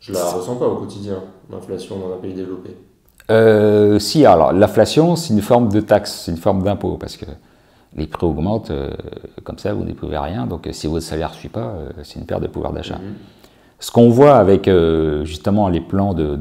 Je 0.00 0.12
la 0.12 0.24
ressens 0.30 0.56
pas 0.56 0.66
au 0.66 0.76
quotidien, 0.76 1.22
l'inflation 1.50 1.98
dans 1.98 2.14
un 2.14 2.18
pays 2.18 2.32
développé. 2.32 2.76
Euh, 3.30 3.98
si, 3.98 4.24
alors 4.24 4.52
l'inflation, 4.52 5.16
c'est 5.16 5.34
une 5.34 5.42
forme 5.42 5.68
de 5.68 5.80
taxe, 5.80 6.22
c'est 6.24 6.30
une 6.30 6.36
forme 6.36 6.62
d'impôt, 6.62 6.96
parce 6.96 7.16
que 7.16 7.26
les 7.96 8.06
prix 8.06 8.26
augmentent, 8.26 8.70
euh, 8.70 8.90
comme 9.42 9.58
ça, 9.58 9.74
vous 9.74 9.84
n'y 9.84 9.94
pouvez 9.94 10.18
rien, 10.18 10.46
donc 10.46 10.68
si 10.72 10.86
votre 10.86 11.04
salaire 11.04 11.30
ne 11.30 11.34
suit 11.34 11.48
pas, 11.48 11.74
c'est 12.02 12.20
une 12.20 12.26
perte 12.26 12.42
de 12.42 12.46
pouvoir 12.46 12.72
d'achat. 12.72 12.98
Mhm. 12.98 13.14
Ce 13.80 13.90
qu'on 13.90 14.08
voit 14.08 14.36
avec 14.36 14.70
justement 15.24 15.68
les 15.68 15.82
plans 15.82 16.14
de, 16.14 16.36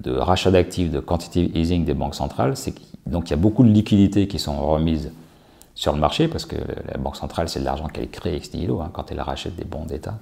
de 0.00 0.16
rachat 0.16 0.50
d'actifs, 0.50 0.90
de 0.90 0.98
quantitative 0.98 1.56
easing 1.56 1.84
des 1.84 1.94
banques 1.94 2.16
centrales, 2.16 2.56
c'est 2.56 2.72
qu'il 2.72 3.30
y 3.30 3.32
a 3.32 3.36
beaucoup 3.36 3.62
de 3.62 3.68
liquidités 3.68 4.26
qui 4.26 4.40
sont 4.40 4.60
remises 4.66 5.12
sur 5.80 5.94
le 5.94 5.98
marché, 5.98 6.28
parce 6.28 6.44
que 6.44 6.56
la 6.92 6.98
Banque 6.98 7.16
centrale, 7.16 7.48
c'est 7.48 7.60
de 7.60 7.64
l'argent 7.64 7.86
qu'elle 7.86 8.10
crée 8.10 8.36
ex 8.36 8.52
nihilo 8.52 8.82
hein, 8.82 8.90
quand 8.92 9.10
elle 9.10 9.20
rachète 9.22 9.56
des 9.56 9.64
bons 9.64 9.86
d'État. 9.86 10.18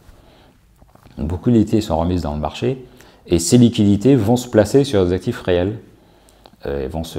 Beaucoup 1.18 1.50
de 1.50 1.56
liquidités 1.56 1.80
sont 1.80 1.98
remises 1.98 2.22
dans 2.22 2.32
le 2.32 2.38
marché, 2.38 2.86
et 3.26 3.40
ces 3.40 3.58
liquidités 3.58 4.14
vont 4.14 4.36
se 4.36 4.46
placer 4.46 4.84
sur 4.84 5.04
des 5.04 5.12
actifs 5.12 5.42
réels. 5.42 5.80
Euh, 6.66 6.86
vont 6.88 7.02
se, 7.02 7.18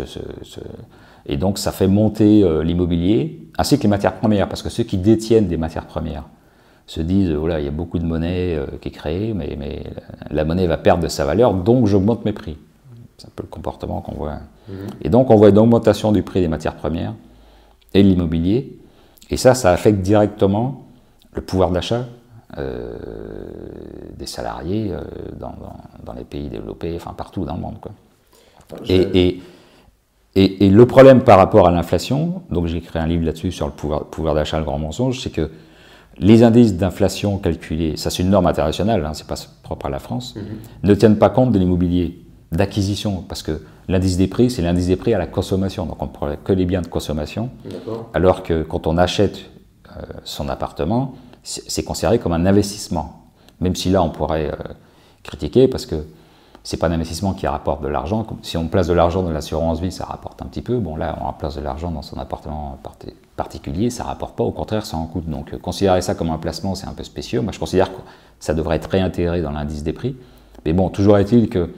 Et 1.25 1.35
donc 1.35 1.57
ça 1.57 1.73
fait 1.73 1.89
monter 1.89 2.41
euh, 2.41 2.63
l'immobilier, 2.63 3.41
ainsi 3.57 3.77
que 3.77 3.83
les 3.83 3.89
matières 3.89 4.15
premières, 4.15 4.47
parce 4.47 4.63
que 4.63 4.69
ceux 4.69 4.83
qui 4.83 4.97
détiennent 4.97 5.49
des 5.49 5.57
matières 5.57 5.85
premières 5.85 6.23
se 6.87 7.01
disent, 7.01 7.31
voilà, 7.31 7.59
il 7.59 7.65
y 7.65 7.67
a 7.67 7.71
beaucoup 7.71 7.99
de 7.99 8.05
monnaie 8.05 8.55
euh, 8.55 8.67
qui 8.79 8.87
est 8.87 8.91
créée, 8.91 9.33
mais, 9.33 9.57
mais, 9.59 9.83
la 10.31 10.45
monnaie 10.45 10.65
va 10.65 10.77
perdre 10.77 11.03
de 11.03 11.09
sa 11.09 11.25
valeur, 11.25 11.53
donc 11.53 11.87
j'augmente 11.87 12.23
mes 12.23 12.33
prix. 12.33 12.57
C'est 13.17 13.27
un 13.27 13.31
peu 13.35 13.43
le 13.43 13.49
comportement 13.49 13.99
qu'on 13.99 14.15
voit. 14.15 14.37
Et 15.01 15.09
donc 15.09 15.29
on 15.29 15.35
voit 15.35 15.49
une 15.49 15.57
augmentation 15.57 16.13
du 16.13 16.23
prix 16.23 16.39
des 16.39 16.47
matières 16.47 16.75
premières 16.75 17.15
et 17.93 18.03
l'immobilier. 18.03 18.77
Et 19.29 19.37
ça, 19.37 19.53
ça 19.53 19.71
affecte 19.71 20.01
directement 20.01 20.87
le 21.33 21.41
pouvoir 21.41 21.71
d'achat 21.71 22.05
euh, 22.57 22.97
des 24.17 24.25
salariés 24.25 24.91
euh, 24.91 25.01
dans, 25.39 25.49
dans- 25.49 25.77
dans 26.05 26.13
les 26.13 26.23
pays 26.23 26.49
développés, 26.49 26.93
enfin 26.95 27.13
partout 27.13 27.45
dans 27.45 27.55
le 27.55 27.61
monde. 27.61 27.79
Quoi. 27.79 27.91
Et, 28.87 29.01
et, 29.27 29.41
et- 30.35 30.65
et 30.65 30.69
le 30.69 30.85
problème 30.85 31.21
par 31.23 31.37
rapport 31.37 31.67
à 31.67 31.71
l'inflation, 31.71 32.41
donc 32.49 32.65
j'ai 32.67 32.77
écrit 32.77 32.97
un 32.99 33.07
livre 33.07 33.25
là-dessus 33.25 33.51
sur 33.51 33.67
le 33.67 33.71
pouvoir, 33.73 34.05
pouvoir 34.05 34.33
d'achat, 34.35 34.57
le 34.59 34.65
grand 34.65 34.79
mensonge, 34.79 35.19
c'est 35.21 35.29
que 35.31 35.51
les 36.17 36.43
indices 36.43 36.75
d'inflation 36.75 37.37
calculés, 37.37 37.95
ça 37.97 38.09
c'est 38.09 38.23
une 38.23 38.29
norme 38.29 38.47
internationale, 38.47 39.05
hein, 39.05 39.13
c'est 39.13 39.27
pas 39.27 39.35
propre 39.63 39.85
à 39.85 39.89
la 39.89 39.99
France, 39.99 40.35
ne 40.83 40.93
tiennent 40.95 41.17
pas 41.19 41.29
compte 41.29 41.51
de 41.51 41.59
l'immobilier 41.59 42.19
d'acquisition, 42.51 43.23
parce 43.27 43.43
que 43.43 43.61
l'indice 43.87 44.17
des 44.17 44.27
prix, 44.27 44.49
c'est 44.49 44.61
l'indice 44.61 44.87
des 44.87 44.95
prix 44.95 45.13
à 45.13 45.17
la 45.17 45.27
consommation, 45.27 45.85
donc 45.85 46.01
on 46.01 46.05
ne 46.05 46.11
prend 46.11 46.35
que 46.43 46.53
les 46.53 46.65
biens 46.65 46.81
de 46.81 46.87
consommation, 46.87 47.49
alors 48.13 48.43
que 48.43 48.63
quand 48.63 48.87
on 48.87 48.97
achète 48.97 49.37
euh, 49.95 50.01
son 50.23 50.49
appartement, 50.49 51.13
c'est 51.43 51.83
considéré 51.83 52.19
comme 52.19 52.33
un 52.33 52.45
investissement. 52.45 53.23
Même 53.61 53.75
si 53.75 53.89
là, 53.89 54.01
on 54.03 54.09
pourrait 54.09 54.51
euh, 54.51 54.73
critiquer 55.23 55.67
parce 55.67 55.85
que 55.85 55.95
c'est 56.63 56.77
pas 56.77 56.87
un 56.87 56.91
investissement 56.91 57.33
qui 57.33 57.47
rapporte 57.47 57.81
de 57.81 57.87
l'argent. 57.87 58.25
Si 58.41 58.57
on 58.57 58.67
place 58.67 58.87
de 58.87 58.93
l'argent 58.93 59.23
dans 59.23 59.31
l'assurance 59.31 59.79
vie, 59.79 59.91
ça 59.91 60.05
rapporte 60.05 60.41
un 60.41 60.45
petit 60.45 60.61
peu. 60.61 60.77
Bon, 60.77 60.95
là, 60.95 61.17
on 61.25 61.31
place 61.33 61.55
de 61.55 61.61
l'argent 61.61 61.89
dans 61.89 62.01
son 62.01 62.17
appartement 62.17 62.77
parti- 62.83 63.13
particulier, 63.35 63.89
ça 63.89 64.03
rapporte 64.03 64.35
pas. 64.35 64.43
Au 64.43 64.51
contraire, 64.51 64.85
ça 64.85 64.97
en 64.97 65.05
coûte. 65.05 65.27
Donc, 65.27 65.53
euh, 65.53 65.57
considérer 65.57 66.01
ça 66.01 66.15
comme 66.15 66.29
un 66.29 66.37
placement, 66.37 66.75
c'est 66.75 66.87
un 66.87 66.93
peu 66.93 67.03
spécieux. 67.03 67.41
Moi, 67.41 67.51
je 67.53 67.59
considère 67.59 67.89
que 67.91 68.01
ça 68.39 68.53
devrait 68.53 68.75
être 68.75 68.89
réintégré 68.89 69.41
dans 69.41 69.51
l'indice 69.51 69.83
des 69.83 69.93
prix. 69.93 70.15
Mais 70.65 70.73
bon, 70.73 70.89
toujours 70.89 71.17
est-il 71.17 71.49
que 71.49 71.69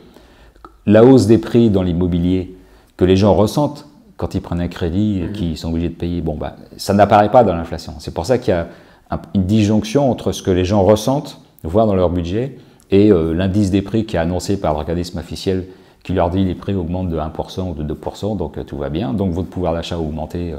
la 0.86 1.04
hausse 1.04 1.28
des 1.28 1.38
prix 1.38 1.70
dans 1.70 1.84
l'immobilier 1.84 2.56
que 2.98 3.06
les 3.06 3.15
gens 3.15 3.34
ressentent 3.34 3.88
quand 4.17 4.36
ils 4.36 4.41
prennent 4.41 4.62
un 4.62 4.67
crédit 4.67 5.22
et 5.24 5.32
qu'ils 5.32 5.58
sont 5.58 5.70
obligés 5.70 5.89
de 5.89 5.96
payer, 5.96 6.22
bon, 6.22 6.36
bah, 6.36 6.56
ça 6.78 6.94
n'apparaît 6.94 7.32
pas 7.32 7.44
dans 7.44 7.56
l'inflation. 7.56 7.94
C'est 8.00 8.13
pour 8.13 8.26
ça 8.26 8.38
qu'il 8.38 8.54
y 8.54 8.58
a 8.58 8.67
un- 9.10 9.20
une 9.34 9.46
disjonction 9.46 10.10
entre 10.12 10.32
ce 10.32 10.44
que 10.44 10.52
les 10.52 10.63
gens 10.65 10.84
ressentent, 10.84 11.41
voient 11.63 11.86
dans 11.86 11.96
leur 11.96 12.10
budget, 12.12 12.58
et 12.91 13.12
euh, 13.12 13.34
l'indice 13.34 13.72
des 13.72 13.82
prix 13.82 14.06
qui 14.06 14.15
est 14.17 14.20
annoncé 14.20 14.60
par 14.60 14.74
l'organisme 14.74 15.17
officiel 15.17 15.65
qui 16.04 16.13
leur 16.13 16.30
dit 16.30 16.44
les 16.44 16.56
prix 16.56 16.74
augmentent 16.76 17.10
de 17.10 17.17
1% 17.17 17.70
ou 17.72 17.74
de 17.74 17.84
2%, 17.84 18.36
donc 18.36 18.58
euh, 18.58 18.63
tout 18.63 18.78
va 18.78 18.89
bien, 18.89 19.13
donc 19.13 19.32
votre 19.32 19.50
pouvoir 19.50 19.74
d'achat 19.74 19.96
a 19.96 20.00
augmenté 20.00 20.52
euh, 20.54 20.58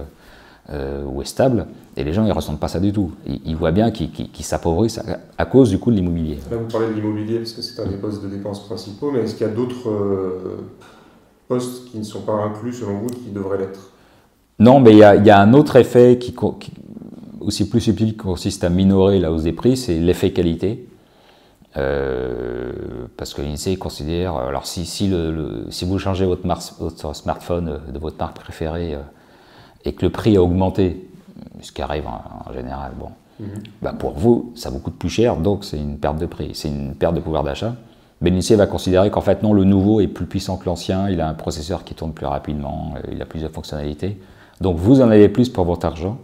euh, 0.70 1.05
ou 1.05 1.22
est 1.22 1.27
stable, 1.27 1.66
et 1.96 2.05
les 2.05 2.12
gens 2.12 2.25
ils 2.25 2.33
ressentent 2.33 2.61
pas 2.61 2.68
ça 2.68 2.81
du 2.81 2.92
tout. 2.92 3.11
Ils, 3.27 3.40
ils 3.44 3.57
voient 3.57 3.72
bien 3.72 3.90
qu'ils 3.90 4.44
s'appauvrissent 4.44 4.98
à, 4.98 5.18
à 5.38 5.44
cause 5.44 5.70
du 5.70 5.79
coût 5.79 5.90
de 5.90 5.96
l'immobilier. 5.96 6.38
Là, 6.51 6.57
vous 6.57 6.68
parlez 6.70 6.88
de 6.88 6.92
l'immobilier 6.94 7.38
parce 7.38 7.53
que 7.53 7.62
c'est 7.62 7.81
un 7.83 7.87
des 7.87 7.96
postes 7.96 8.22
de 8.22 8.29
dépenses 8.29 8.64
principaux, 8.64 9.11
mais 9.11 9.20
est-ce 9.20 9.35
qu'il 9.35 9.46
y 9.46 9.51
a 9.51 9.53
d'autres 9.53 9.90
euh, 9.90 10.61
postes 11.48 11.90
qui 11.90 11.98
ne 11.98 12.05
sont 12.05 12.22
pas 12.22 12.33
inclus 12.35 12.72
selon 12.75 12.98
vous 12.98 13.09
qui 13.09 13.31
devraient 13.31 13.59
l'être? 13.59 13.90
Non, 14.59 14.79
mais 14.81 14.92
il 14.92 14.98
y, 14.98 15.05
a- 15.05 15.16
il 15.16 15.27
y 15.27 15.31
a 15.31 15.40
un 15.40 15.53
autre 15.55 15.77
effet 15.77 16.18
qui, 16.18 16.35
aussi 17.40 17.68
plus 17.68 17.81
subtil 17.81 18.12
qui 18.12 18.16
consiste 18.16 18.62
à 18.62 18.68
minorer 18.68 19.18
la 19.18 19.33
hausse 19.33 19.42
des 19.42 19.53
prix, 19.53 19.77
c'est 19.77 19.98
l'effet 19.98 20.33
qualité. 20.33 20.87
Euh, 21.79 22.70
parce 23.16 23.33
que 23.33 23.40
l'INSEE 23.40 23.77
considère, 23.77 24.37
alors 24.37 24.66
si, 24.66 24.85
si, 24.85 25.09
le- 25.09 25.33
le- 25.33 25.66
si 25.70 25.87
vous 25.87 25.98
changez 25.98 26.27
votre 26.27 26.42
smartphone 27.14 27.68
euh, 27.68 27.90
de 27.90 27.98
votre 27.98 28.18
marque 28.18 28.38
préférée 28.38 28.94
euh, 28.94 28.98
et 29.85 29.92
que 29.92 30.05
le 30.05 30.11
prix 30.11 30.37
a 30.37 30.42
augmenté, 30.42 31.09
ce 31.61 31.73
qui 31.73 31.83
arrive 31.83 32.07
en, 32.07 32.23
en 32.49 32.53
général, 32.53 32.92
bon, 32.99 33.09
bah 33.81 33.92
pour 33.99 34.12
vous, 34.12 34.53
ça 34.55 34.71
vous 34.71 34.79
coûte 34.79 34.95
plus 34.95 35.09
cher, 35.09 35.37
donc 35.37 35.64
c'est 35.64 35.79
une 35.79 35.99
perte 35.99 36.18
de 36.18 36.27
prix, 36.27 36.51
c'est 36.55 36.68
une 36.68 36.95
perte 36.95 37.14
de 37.14 37.21
pouvoir 37.21 37.42
d'achat. 37.42 37.75
Mais 38.21 38.31
l'INSEE 38.31 38.55
va 38.55 38.66
considérer 38.66 39.11
qu'en 39.11 39.21
fait, 39.21 39.42
non, 39.42 39.53
le 39.53 39.64
nouveau 39.64 40.01
est 40.01 40.07
plus 40.07 40.27
puissant 40.27 40.57
que 40.57 40.66
l'ancien, 40.66 41.09
il 41.11 41.21
a 41.21 41.29
un 41.29 41.35
processeur 41.35 41.83
qui 41.83 41.95
tourne 41.95 42.12
plus 42.12 42.27
rapidement, 42.27 42.95
euh, 42.97 43.11
il 43.12 43.21
a 43.21 43.27
plus 43.27 43.42
de 43.42 43.49
fonctionnalités. 43.49 44.16
Donc 44.61 44.77
vous 44.77 45.01
en 45.01 45.11
avez 45.11 45.29
plus 45.29 45.49
pour 45.49 45.64
votre 45.64 45.85
argent. 45.87 46.18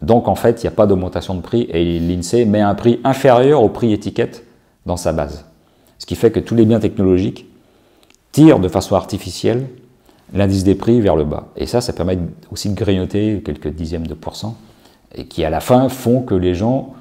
Donc 0.00 0.28
en 0.28 0.36
fait, 0.36 0.62
il 0.62 0.66
n'y 0.66 0.68
a 0.68 0.76
pas 0.76 0.86
d'augmentation 0.86 1.34
de 1.34 1.40
prix 1.40 1.62
et 1.70 1.98
l'INSEE 1.98 2.44
met 2.44 2.60
un 2.60 2.74
prix 2.76 3.00
inférieur 3.02 3.62
au 3.62 3.68
prix 3.68 3.92
étiquette 3.92 4.44
dans 4.86 4.96
sa 4.96 5.12
base. 5.12 5.44
Ce 5.98 6.06
qui 6.06 6.14
fait 6.14 6.30
que 6.30 6.40
tous 6.40 6.54
les 6.54 6.64
biens 6.64 6.80
technologiques 6.80 7.46
tirent 8.30 8.60
de 8.60 8.68
façon 8.68 8.94
artificielle 8.94 9.68
l'indice 10.34 10.64
des 10.64 10.74
prix 10.74 11.00
vers 11.00 11.16
le 11.16 11.24
bas. 11.24 11.48
Et 11.56 11.66
ça, 11.66 11.80
ça 11.80 11.92
permet 11.92 12.18
aussi 12.50 12.68
de 12.70 12.74
grignoter 12.74 13.42
quelques 13.44 13.68
dixièmes 13.68 14.06
de 14.06 14.14
pourcent 14.14 14.56
et 15.14 15.26
qui 15.26 15.44
à 15.44 15.50
la 15.50 15.60
fin 15.60 15.88
font 15.88 16.22
que 16.22 16.34
les 16.34 16.54
gens 16.54 16.94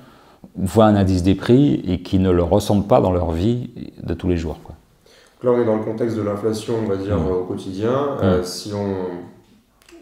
voient 0.58 0.86
un 0.86 0.96
indice 0.96 1.24
des 1.24 1.36
prix 1.36 1.82
et 1.88 2.02
qui 2.02 2.20
ne 2.20 2.30
le 2.32 2.44
ressentent 2.44 2.88
pas 2.88 3.00
dans 3.00 3.12
leur 3.12 3.32
vie 3.32 3.70
de 4.04 4.14
tous 4.14 4.28
les 4.28 4.36
jours. 4.38 4.60
quoi. 4.64 4.76
Là, 5.44 5.52
on 5.58 5.62
est 5.62 5.66
dans 5.66 5.78
le 5.78 5.84
contexte 5.84 6.18
de 6.18 6.22
l'inflation, 6.22 6.74
on 6.84 6.88
va 6.90 6.98
dire, 6.98 7.18
Mm. 7.18 7.28
au 7.32 7.44
quotidien. 7.46 8.18
Euh, 8.22 8.44
si, 8.44 8.74
on, 8.74 9.06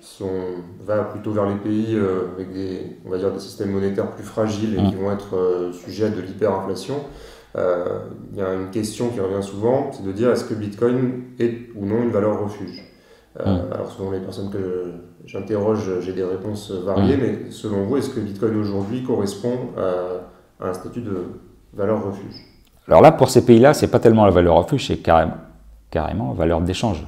si 0.01 0.23
on 0.23 0.85
va 0.85 1.03
plutôt 1.03 1.31
vers 1.31 1.45
les 1.47 1.55
pays 1.55 1.93
euh, 1.95 2.29
avec 2.35 2.51
des, 2.51 2.97
on 3.05 3.09
va 3.11 3.17
dire, 3.19 3.31
des 3.31 3.39
systèmes 3.39 3.71
monétaires 3.71 4.09
plus 4.11 4.23
fragiles 4.23 4.75
et 4.77 4.81
Mm. 4.81 4.89
qui 4.89 4.95
vont 4.95 5.11
être 5.11 5.35
euh, 5.35 5.71
sujets 5.71 6.05
à 6.05 6.09
de 6.09 6.19
l'hyperinflation, 6.21 6.95
il 7.55 8.37
y 8.37 8.41
a 8.41 8.53
une 8.53 8.69
question 8.71 9.09
qui 9.09 9.19
revient 9.19 9.41
souvent, 9.45 9.89
c'est 9.91 10.03
de 10.05 10.11
dire 10.11 10.31
est-ce 10.31 10.45
que 10.45 10.53
Bitcoin 10.53 11.23
est 11.39 11.69
ou 11.75 11.85
non 11.85 12.01
une 12.03 12.11
valeur 12.11 12.41
refuge? 12.43 12.83
Euh, 13.39 13.43
Mm. 13.45 13.73
Alors, 13.73 13.91
selon 13.91 14.11
les 14.11 14.19
personnes 14.19 14.49
que 14.49 14.91
j'interroge, 15.25 15.89
j'ai 16.01 16.13
des 16.13 16.23
réponses 16.23 16.71
variées, 16.71 17.15
Mm. 17.17 17.19
mais 17.21 17.51
selon 17.51 17.83
vous, 17.85 17.97
est-ce 17.97 18.09
que 18.09 18.19
Bitcoin 18.19 18.55
aujourd'hui 18.59 19.03
correspond 19.03 19.53
à, 19.77 20.63
à 20.65 20.69
un 20.69 20.73
statut 20.73 21.01
de 21.01 21.25
valeur 21.73 22.03
refuge? 22.05 22.35
Alors 22.87 23.01
là, 23.01 23.11
pour 23.11 23.29
ces 23.29 23.45
pays-là, 23.45 23.73
c'est 23.73 23.87
pas 23.87 23.99
tellement 23.99 24.25
la 24.25 24.31
valeur 24.31 24.55
refuge, 24.55 24.87
c'est 24.87 24.97
carrément, 24.97 25.33
carrément 25.91 26.29
la 26.29 26.33
valeur 26.33 26.61
d'échange. 26.61 27.05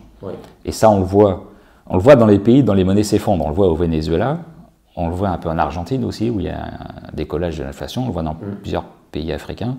Et 0.64 0.72
ça, 0.72 0.90
on 0.92 1.00
le 1.00 1.06
voit. 1.06 1.46
On 1.88 1.96
le 1.96 2.02
voit 2.02 2.16
dans 2.16 2.28
les 2.28 2.38
pays 2.38 2.62
dont 2.64 2.74
les 2.76 2.84
monnaies 2.84 3.04
s'effondrent. 3.04 3.46
On 3.48 3.50
le 3.50 3.56
voit 3.56 3.68
au 3.68 3.76
Venezuela, 3.76 4.38
on 4.96 5.10
le 5.10 5.16
voit 5.16 5.30
un 5.30 5.38
peu 5.38 5.50
en 5.50 5.58
Argentine 5.58 6.06
aussi, 6.06 6.30
où 6.30 6.40
il 6.40 6.46
y 6.46 6.50
a 6.50 6.64
un 6.64 7.16
décollage 7.16 7.58
de 7.58 7.64
l'inflation. 7.64 8.04
On 8.04 8.08
le 8.08 8.12
voit 8.14 8.22
dans 8.22 8.36
plusieurs 8.62 8.84
pays 9.12 9.34
africains, 9.34 9.76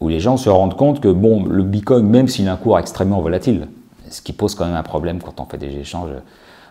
où 0.00 0.08
les 0.08 0.18
gens 0.18 0.38
se 0.38 0.48
rendent 0.48 0.76
compte 0.76 1.00
que 1.00 1.08
bon, 1.08 1.44
le 1.44 1.62
Bitcoin, 1.62 2.06
même 2.08 2.26
s'il 2.28 2.48
a 2.48 2.54
un 2.54 2.56
cours 2.56 2.78
extrêmement 2.78 3.20
volatile, 3.20 3.68
ce 4.12 4.22
qui 4.22 4.32
pose 4.32 4.54
quand 4.54 4.66
même 4.66 4.76
un 4.76 4.82
problème 4.82 5.20
quand 5.20 5.40
on 5.40 5.46
fait 5.46 5.58
des 5.58 5.74
échanges, 5.76 6.10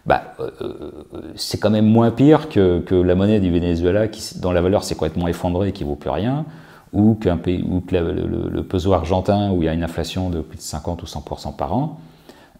bah, 0.06 0.34
euh, 0.39 0.49
euh, 0.62 0.91
c'est 1.36 1.60
quand 1.60 1.69
même 1.69 1.86
moins 1.86 2.12
pire 2.12 2.49
que, 2.49 2.80
que 2.80 2.95
la 2.95 3.15
monnaie 3.15 3.39
du 3.39 3.51
Venezuela, 3.51 4.08
qui, 4.08 4.39
dont 4.39 4.51
la 4.51 4.62
valeur 4.62 4.84
s'est 4.84 4.95
complètement 4.95 5.27
effondrée 5.27 5.69
et 5.69 5.71
qui 5.71 5.84
vaut 5.84 5.95
plus 5.95 6.10
rien, 6.10 6.45
ou 6.93 7.13
pays, 7.13 7.63
ou 7.69 7.82
que 7.82 7.95
le, 7.95 8.63
peso 8.63 8.93
argentin, 8.93 9.51
où 9.51 9.62
il 9.62 9.65
y 9.65 9.69
a 9.69 9.73
une 9.73 9.84
inflation 9.84 10.30
de 10.30 10.41
plus 10.41 10.58
de 10.58 10.62
50 10.63 11.04
ou 11.04 11.06
100% 11.06 11.56
par 11.56 11.73
an. 11.75 11.99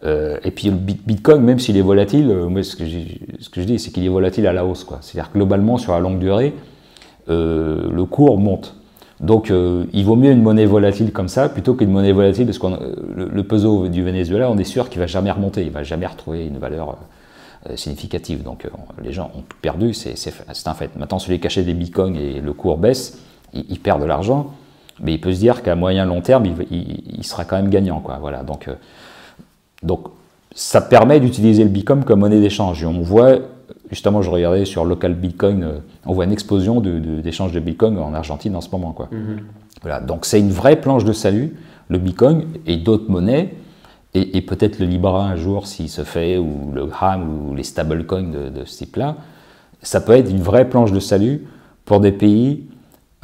Euh, 0.04 0.38
et 0.44 0.52
puis 0.52 0.70
le 0.70 0.76
bit- 0.76 1.06
Bitcoin, 1.06 1.42
même 1.42 1.60
s'il 1.60 1.78
est 1.78 1.82
volatile, 1.82 2.28
moi 2.50 2.64
ce 2.64 2.76
que, 2.76 2.86
je 2.86 3.64
dis, 3.64 3.80
c'est 3.80 3.92
qu'il 3.92 4.06
est 4.06 4.10
volatile 4.10 4.48
à 4.48 4.54
la 4.54 4.66
hausse. 4.66 4.86
C'est-à-dire 5.02 5.32
que 5.32 5.38
globalement, 5.38 5.78
sur 5.78 5.94
la 5.94 6.00
longue 6.00 6.20
durée, 6.20 6.54
le 7.28 8.04
cours 8.04 8.38
monte. 8.38 8.76
Donc 9.22 9.52
euh, 9.52 9.86
il 9.94 10.04
vaut 10.04 10.16
mieux 10.16 10.32
une 10.32 10.42
monnaie 10.42 10.66
volatile 10.66 11.14
comme 11.14 11.28
ça 11.30 11.48
plutôt 11.48 11.76
qu'une 11.76 11.92
monnaie 11.92 12.12
volatile, 12.12 12.46
parce 12.46 12.60
que 12.60 12.68
le, 13.16 13.30
le 13.32 13.44
peso 13.44 13.88
du 13.88 14.04
Venezuela, 14.04 14.50
on 14.50 14.58
est 14.58 14.64
sûr 14.64 14.90
qu'il 14.90 15.00
va 15.00 15.08
jamais 15.08 15.32
remonter, 15.32 15.64
il 15.64 15.72
va 15.72 15.84
jamais 15.84 16.08
retrouver 16.08 16.46
une 16.46 16.58
valeur 16.58 16.98
euh, 17.70 17.76
significative. 17.76 18.42
Donc 18.42 18.66
euh, 18.66 18.70
les 19.04 19.14
gens 19.14 19.30
ont 19.36 19.44
perdu, 19.62 19.94
c'est 19.94 20.16
un 20.66 20.74
fait. 20.74 20.96
Maintenant, 20.96 21.20
celui 21.20 21.40
qui 21.40 21.46
achète 21.46 21.68
des 21.68 21.76
bitcoins 21.76 22.16
et 22.16 22.42
le 22.42 22.54
cours 22.54 22.80
baisse, 22.80 23.20
il, 23.54 23.66
il 23.70 23.80
perd 23.80 24.02
de 24.02 24.06
l'argent, 24.06 24.52
mais 25.00 25.14
il 25.14 25.22
peut 25.22 25.32
se 25.32 25.38
dire 25.38 25.62
qu'à 25.62 25.76
moyen 25.76 26.06
long 26.06 26.22
terme, 26.22 26.46
il, 26.72 27.24
sera 27.24 27.46
quand 27.46 27.58
même 27.58 27.70
gagnant. 27.70 28.00
Quoi. 28.00 28.18
Voilà, 28.20 28.42
donc, 28.42 28.68
euh, 28.68 28.74
donc 29.84 30.08
ça 30.56 30.82
permet 30.82 31.20
d'utiliser 31.20 31.64
le 31.64 31.70
bitcoin 31.70 32.04
comme 32.04 32.22
monnaie 32.22 32.42
d'échange. 32.42 32.82
Et 32.82 32.88
on 32.88 33.02
voit, 33.02 33.38
justement, 33.92 34.22
je 34.22 34.30
regardais 34.30 34.66
sur 34.66 34.84
local 34.86 35.14
bitcoin, 35.14 35.64
euh, 35.64 35.80
on 36.06 36.14
voit 36.14 36.26
une 36.26 36.32
explosion 36.32 36.82
de- 36.82 37.00
de- 37.00 37.22
d'échanges 37.22 37.52
de, 37.52 37.60
bitcoin 37.60 37.98
en 38.00 38.14
Argentine 38.14 38.56
en 38.56 38.62
ce 38.62 38.70
moment. 38.72 38.92
Quoi. 38.94 39.10
Voilà, 39.82 40.00
donc 40.00 40.26
c'est 40.26 40.40
une 40.40 40.52
vraie 40.52 40.80
planche 40.82 41.04
de 41.06 41.14
salut, 41.14 41.56
le 41.90 41.98
Bitcoin 41.98 42.46
et 42.66 42.78
d'autres 42.78 43.10
monnaies, 43.10 43.54
et, 44.14 44.38
et 44.38 44.42
peut-être 44.42 44.80
le 44.80 44.86
Libra 44.86 45.26
un 45.26 45.36
jour 45.36 45.68
s'il 45.68 45.90
se 45.90 46.04
fait, 46.04 46.38
ou 46.38 46.72
le 46.74 46.86
Gram, 46.86 47.50
ou 47.50 47.54
les 47.56 47.64
stablecoins 47.64 48.30
de, 48.32 48.50
de 48.50 48.66
ce 48.66 48.78
type-là. 48.80 49.18
Ça 49.82 50.00
peut 50.02 50.14
être 50.14 50.30
une 50.30 50.42
vraie 50.42 50.70
planche 50.70 50.92
de 50.92 51.00
salut 51.00 51.48
pour 51.86 52.00
des 52.00 52.12
pays 52.12 52.66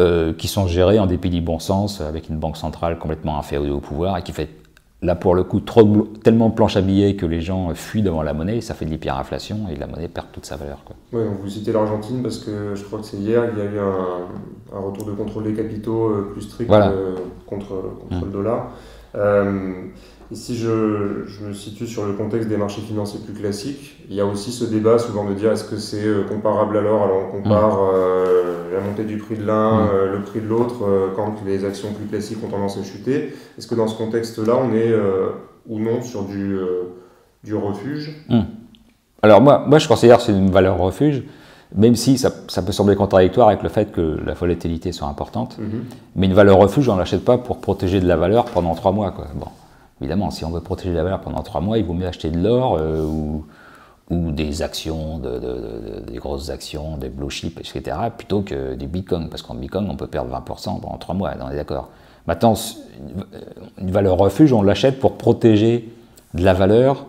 euh, 0.02 0.34
qui 0.34 0.48
sont 0.48 0.68
gérés 0.68 1.00
en 1.00 1.06
dépit 1.08 1.30
du 1.30 1.42
bon 1.42 1.60
sens, 1.60 2.02
avec 2.02 2.30
une 2.30 2.38
banque 2.38 2.58
centrale 2.58 2.98
complètement 3.00 3.38
inféodée 3.38 3.70
au 3.70 3.80
pouvoir, 3.80 4.18
et 4.18 4.22
qui 4.22 4.32
fait, 4.32 4.50
là 5.02 5.16
pour 5.16 5.36
le 5.36 5.44
coup, 5.44 5.60
trop, 5.60 5.84
de- 5.84 6.18
tellement 6.24 6.50
planche 6.50 6.76
à 6.76 6.82
billets 6.82 7.16
que 7.16 7.26
les 7.26 7.40
gens 7.42 7.74
fuient 7.76 8.02
devant 8.02 8.24
la 8.24 8.34
monnaie, 8.34 8.62
ça 8.62 8.74
fait 8.74 8.86
de 8.86 8.90
l'hyperinflation, 8.90 9.68
et 9.72 9.76
la 9.76 9.86
monnaie 9.88 10.08
perd 10.08 10.28
toute 10.32 10.46
sa 10.46 10.56
valeur. 10.56 10.80
Quoi. 10.86 10.96
Oui, 11.14 11.24
donc 11.24 11.40
vous 11.42 11.50
citez 11.50 11.72
l'Argentine 11.72 12.22
parce 12.24 12.40
que 12.40 12.74
je 12.76 12.84
crois 12.84 13.00
que 13.00 13.06
c'est 13.06 13.18
hier, 13.18 13.44
il 13.54 13.60
y 13.60 13.62
a 13.62 13.66
eu 13.66 13.80
un, 13.80 14.76
un 14.76 14.80
retour 14.80 15.06
de 15.06 15.12
contrôle 15.12 15.44
des 15.44 15.54
capitaux 15.54 16.10
euh, 16.10 16.30
plus 16.34 16.42
strict 16.42 16.68
Voilà. 16.68 16.90
euh, 16.90 17.16
contre, 17.46 17.68
contre 18.10 18.22
Mm. 18.22 18.26
le 18.26 18.32
dollar. 18.32 18.68
Euh, 19.16 19.72
si 20.36 20.58
je, 20.58 21.24
je 21.26 21.46
me 21.46 21.54
situe 21.54 21.88
sur 21.88 22.06
le 22.06 22.14
contexte 22.14 22.50
des 22.50 22.58
marchés 22.58 22.82
financiers 22.82 23.20
plus 23.24 23.34
classiques, 23.34 23.98
il 24.10 24.16
y 24.16 24.20
a 24.22 24.26
aussi 24.26 24.52
ce 24.52 24.66
débat 24.66 25.00
souvent 25.00 25.24
de 25.30 25.34
dire 25.34 25.52
est-ce 25.52 25.64
que 25.64 25.78
c'est 25.78 26.06
euh, 26.06 26.24
comparable 26.24 26.78
alors? 26.78 27.04
Alors 27.04 27.18
on 27.30 27.38
compare 27.42 27.78
euh, 27.94 28.74
la 28.74 28.82
montée 28.82 29.04
du 29.06 29.18
prix 29.18 29.36
de 29.38 29.46
l'un, 29.46 29.86
Mm. 29.86 29.90
euh, 29.94 30.18
le 30.18 30.22
prix 30.24 30.42
de 30.42 30.48
l'autre, 30.48 30.84
euh, 30.84 31.08
quand 31.16 31.36
les 31.46 31.64
actions 31.64 31.94
plus 31.94 32.06
classiques 32.06 32.44
ont 32.44 32.50
tendance 32.50 32.78
à 32.78 32.84
chuter. 32.84 33.34
Est-ce 33.58 33.68
que 33.68 33.76
dans 33.76 33.88
ce 33.88 33.98
contexte-là, 33.98 34.54
on 34.58 34.74
est 34.74 34.94
ou 35.68 35.80
non 35.80 36.02
sur 36.02 36.24
du, 36.24 36.58
du 37.44 37.56
refuge? 37.56 38.16
Hmm. 38.30 38.42
Alors 39.22 39.42
moi, 39.42 39.64
moi, 39.68 39.80
je 39.80 39.88
considère 39.88 40.18
que 40.18 40.24
c'est 40.24 40.32
une 40.32 40.52
valeur 40.52 40.78
refuge, 40.78 41.24
même 41.76 41.96
si 41.96 42.18
ça, 42.18 42.32
ça 42.48 42.62
peut 42.62 42.72
sembler 42.72 42.96
contradictoire 42.96 43.48
avec 43.48 43.64
le 43.64 43.70
fait 43.70 43.92
que 43.92 44.20
la 44.26 44.34
volatilité 44.34 44.92
soit 44.92 45.08
importante. 45.08 45.58
Mhm. 45.58 45.84
Mais 46.16 46.28
une 46.28 46.34
valeur 46.34 46.58
refuge, 46.58 46.88
on 46.88 46.94
ne 46.94 47.00
l'achète 47.00 47.26
pas 47.26 47.38
pour 47.38 47.58
protéger 47.60 48.00
de 48.00 48.08
la 48.08 48.16
valeur 48.16 48.46
pendant 48.46 48.76
trois 48.76 48.92
mois. 48.92 49.12
Quoi. 49.12 49.26
Bon, 49.36 49.48
évidemment, 50.02 50.32
si 50.32 50.46
on 50.46 50.52
veut 50.52 50.62
protéger 50.62 50.94
la 50.94 51.04
valeur 51.04 51.22
pendant 51.22 51.42
trois 51.44 51.62
mois, 51.62 51.78
il 51.78 51.86
vaut 51.86 51.94
mieux 51.94 52.08
acheter 52.08 52.30
de 52.30 52.40
l'or 52.40 52.78
euh, 52.80 53.04
ou, 53.04 53.46
des 54.32 54.62
actions, 54.62 55.18
de, 55.20 55.32
de- 55.32 55.40
de- 55.40 56.00
des 56.12 56.18
grosses 56.18 56.50
actions, 56.50 56.96
des 56.98 57.10
blue 57.10 57.30
chips, 57.30 57.60
etc., 57.60 57.98
plutôt 58.18 58.42
que 58.42 58.74
du 58.76 58.88
bitcoin. 58.88 59.28
Parce 59.30 59.42
qu'en 59.42 59.54
bitcoin, 59.56 59.88
on 59.90 59.96
peut 59.98 60.08
perdre 60.08 60.32
20% 60.34 60.80
pendant 60.80 60.98
trois 60.98 61.14
mois, 61.16 61.32
on 61.42 61.50
est 61.50 61.56
d'accord. 61.58 61.90
Maintenant, 62.26 62.54
une, 63.80 63.92
valeur 63.92 64.18
refuge, 64.18 64.54
on 64.54 64.62
l'achète 64.62 65.00
pour 65.00 65.18
protéger 65.18 65.92
de 66.34 66.44
la 66.44 66.54
valeur 66.54 67.06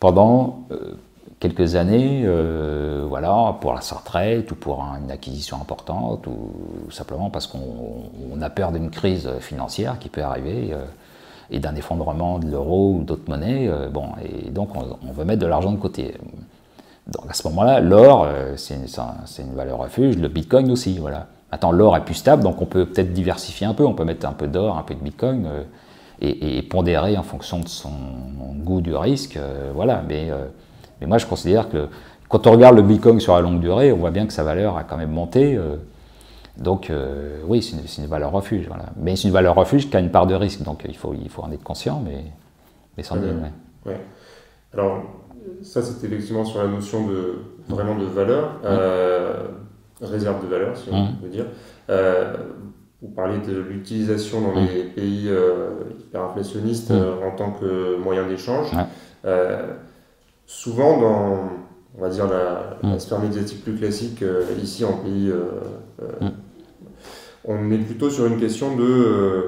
pendant 0.00 0.60
euh, 0.70 0.94
quelques 1.40 1.74
années, 1.74 2.22
euh, 2.24 3.04
voilà, 3.08 3.56
pour 3.60 3.72
la 3.74 3.80
retraite 3.80 4.50
ou 4.50 4.54
pour 4.54 4.82
un- 4.82 4.98
une 5.02 5.10
acquisition 5.10 5.56
importante 5.60 6.26
ou 6.26 6.90
simplement 6.90 7.28
parce 7.30 7.46
qu'on 7.46 7.58
on 8.34 8.40
a 8.42 8.48
peur 8.50 8.72
d'une 8.72 8.90
crise 8.90 9.28
financière 9.40 9.98
qui 9.98 10.08
peut 10.08 10.22
arriver 10.22 10.74
et 11.50 11.58
d'un 11.58 11.74
effondrement 11.74 12.38
de 12.38 12.50
l'euro 12.50 12.94
ou 12.94 13.04
d'autres 13.04 13.28
monnaies. 13.28 13.68
euh, 13.68 13.88
bon, 13.88 14.10
et 14.22 14.50
donc 14.50 14.70
on, 14.74 15.12
veut 15.12 15.24
mettre 15.24 15.40
de 15.40 15.46
l'argent 15.46 15.72
de 15.72 15.78
côté. 15.78 16.14
Donc 17.06 17.24
à 17.28 17.34
ce 17.34 17.46
moment-là, 17.48 17.80
l'or, 17.80 18.24
euh, 18.26 18.54
c'est 18.56 18.76
une, 18.76 19.54
valeur 19.54 19.78
refuge, 19.78 20.16
le 20.16 20.28
bitcoin 20.28 20.70
aussi, 20.70 20.98
voilà. 20.98 21.26
Maintenant, 21.50 21.72
l'or 21.72 21.96
est 21.96 22.04
plus 22.04 22.14
stable, 22.14 22.44
donc 22.44 22.62
on 22.62 22.66
peut 22.66 22.86
peut-être 22.86 23.12
diversifier 23.12 23.66
un 23.66 23.74
peu, 23.74 23.84
on 23.84 23.94
peut 23.94 24.04
mettre 24.04 24.26
un 24.26 24.32
peu 24.32 24.46
d'or, 24.46 24.78
un 24.78 24.82
peu 24.82 24.94
de 24.94 25.00
bitcoin, 25.00 25.46
euh, 25.46 25.62
et, 26.20 26.62
pondérer 26.62 27.16
en 27.16 27.22
fonction 27.24 27.58
de 27.58 27.66
son 27.66 27.90
goût 28.58 28.82
du 28.82 28.94
risque, 28.94 29.38
voilà. 29.74 30.02
Mais 30.06 30.30
moi, 31.06 31.16
je 31.16 31.24
considère 31.24 31.70
que 31.70 31.88
quand 32.28 32.46
on 32.46 32.52
regarde 32.52 32.76
le 32.76 32.82
bitcoin 32.82 33.18
sur 33.20 33.34
la 33.34 33.40
longue 33.40 33.58
durée, 33.58 33.90
on 33.90 33.96
voit 33.96 34.10
bien 34.10 34.26
que 34.26 34.32
sa 34.34 34.44
valeur 34.44 34.76
a 34.76 34.84
quand 34.84 34.98
même 34.98 35.10
monté. 35.10 35.58
Euh, 36.60 36.64
donc 36.64 36.90
euh, 36.90 37.38
oui, 37.46 37.62
c'est 37.62 38.02
une, 38.02 38.08
valeur 38.08 38.32
refuge, 38.32 38.66
voilà. 38.68 38.86
Mais 38.96 39.16
c'est 39.16 39.28
une 39.28 39.34
valeur 39.34 39.54
refuge 39.54 39.90
qui 39.90 39.96
a 39.96 40.00
une 40.00 40.10
part 40.10 40.26
de 40.26 40.34
risque, 40.34 40.62
donc 40.62 40.84
il 40.88 40.96
faut, 40.96 41.14
il 41.14 41.28
faut 41.28 41.42
en 41.42 41.50
être 41.52 41.62
conscient, 41.62 42.00
mais, 42.04 42.24
mais 42.96 43.02
sans 43.02 43.16
Euh, 43.16 43.20
doute, 43.20 43.42
ouais. 43.42 43.92
Ouais. 43.92 44.00
Alors, 44.72 45.02
ça, 45.62 45.82
c'était 45.82 46.06
effectivement 46.06 46.44
sur 46.44 46.62
la 46.62 46.68
notion 46.68 47.06
de 47.08 47.38
vraiment 47.68 47.96
de 47.96 48.04
valeur, 48.04 48.60
euh, 48.64 49.48
réserve 50.00 50.42
de 50.44 50.48
valeur, 50.48 50.76
si 50.76 50.88
on 50.90 50.96
Mhm. 50.96 51.08
veut 51.22 51.28
dire. 51.28 51.46
Euh, 51.88 52.36
vous 53.02 53.08
parliez 53.08 53.38
de 53.38 53.58
l'utilisation 53.58 54.42
dans 54.42 54.60
Mhm. 54.60 54.66
les 54.66 54.84
pays 54.84 55.28
euh, 55.28 55.70
hyperinflationnistes 55.98 56.90
euh, 56.90 57.14
en 57.26 57.34
tant 57.34 57.52
que 57.52 57.96
moyen 57.96 58.26
d'échange. 58.26 58.70
Euh, 59.24 59.72
souvent, 60.46 61.00
dans 61.00 61.38
on 61.98 62.02
va 62.02 62.08
dire 62.08 62.26
la, 62.28 62.78
la 62.88 62.98
sphère 63.00 63.18
médiatique 63.18 63.64
plus 63.64 63.74
classique, 63.74 64.22
euh, 64.22 64.44
ici 64.62 64.84
en 64.84 64.92
pays 64.92 65.28
euh, 65.28 65.42
euh. 66.02 66.28
On 67.44 67.70
est 67.70 67.78
plutôt 67.78 68.10
sur 68.10 68.26
une 68.26 68.38
question 68.38 68.76
de 68.76 68.84
euh, 68.84 69.42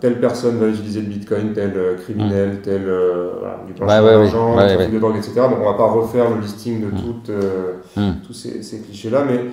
telle 0.00 0.20
personne 0.20 0.58
va 0.58 0.68
utiliser 0.68 1.00
le 1.00 1.06
bitcoin, 1.08 1.52
tel 1.54 1.72
euh, 1.76 1.94
criminel, 1.96 2.60
tel 2.62 2.82
euh, 2.86 3.30
voilà, 3.38 3.60
du 3.66 3.72
blanchiment 3.72 4.02
Mm. 4.02 4.04
Ouais, 4.04 4.12
d'argent, 4.12 4.56
ouais, 4.56 4.76
ouais, 4.76 4.88
de 4.88 4.98
drogue, 4.98 5.16
etc. 5.16 5.32
Donc 5.36 5.58
on 5.60 5.64
va 5.70 5.76
pas 5.78 5.86
refaire 5.90 6.28
le 6.34 6.40
listing 6.42 6.80
de 6.82 6.86
Mm. 6.86 6.98
toutes, 7.00 7.30
euh, 7.30 7.72
Mm. 7.96 8.10
tous 8.26 8.34
ces, 8.34 8.62
ces 8.62 8.80
clichés-là, 8.80 9.24
mais 9.24 9.44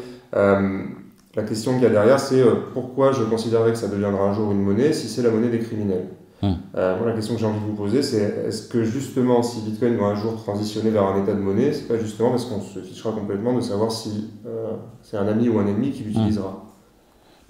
la 1.35 1.43
question 1.43 1.73
qu'il 1.73 1.83
y 1.83 1.85
a 1.85 1.89
derrière, 1.89 2.19
c'est 2.19 2.41
pourquoi 2.73 3.11
je 3.11 3.23
considérerais 3.23 3.71
que 3.71 3.77
ça 3.77 3.87
deviendra 3.87 4.23
un 4.29 4.33
jour 4.33 4.51
une 4.51 4.61
monnaie 4.61 4.93
si 4.93 5.07
c'est 5.07 5.21
la 5.21 5.29
monnaie 5.31 5.49
des 5.49 5.59
criminels? 5.59 6.07
Mm. 6.41 6.51
La 6.75 7.13
question 7.13 7.35
que 7.35 7.39
j'ai 7.39 7.45
envie 7.45 7.59
de 7.59 7.65
vous 7.65 7.75
poser, 7.75 8.01
c'est 8.01 8.43
est-ce 8.47 8.67
que 8.67 8.83
justement, 8.83 9.41
si 9.41 9.61
Bitcoin 9.61 9.95
va 9.95 10.07
un 10.07 10.15
jour 10.15 10.35
transitionner 10.35 10.89
vers 10.89 11.03
un 11.03 11.21
état 11.23 11.33
de 11.33 11.39
monnaie, 11.39 11.71
c'est 11.71 11.87
pas 11.87 11.97
justement 11.97 12.31
parce 12.31 12.45
qu'on 12.45 12.59
se 12.61 12.79
fichera 12.79 13.11
complètement 13.13 13.53
de 13.53 13.61
savoir 13.61 13.91
si 13.91 14.31
c'est 15.01 15.15
un 15.17 15.27
ami 15.27 15.47
ou 15.49 15.59
un 15.59 15.67
ennemi 15.67 15.91
qui 15.91 16.03
l'utilisera? 16.03 16.64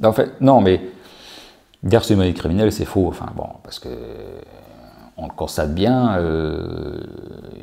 En 0.04 0.12
fait, 0.14 0.32
non, 0.42 0.62
mais 0.62 0.82
dire 1.84 2.02
que 2.02 2.06
c'est 2.08 2.16
monnaie 2.16 2.34
criminelle, 2.34 2.72
c'est 2.72 2.86
faux. 2.86 3.08
Enfin, 3.08 3.28
bon, 3.36 3.48
parce 3.64 3.80
que 3.80 3.90
euh, 3.90 4.40
on 5.18 5.28
le 5.28 5.34
constate 5.34 5.74
bien. 5.74 6.18
euh, 6.18 7.00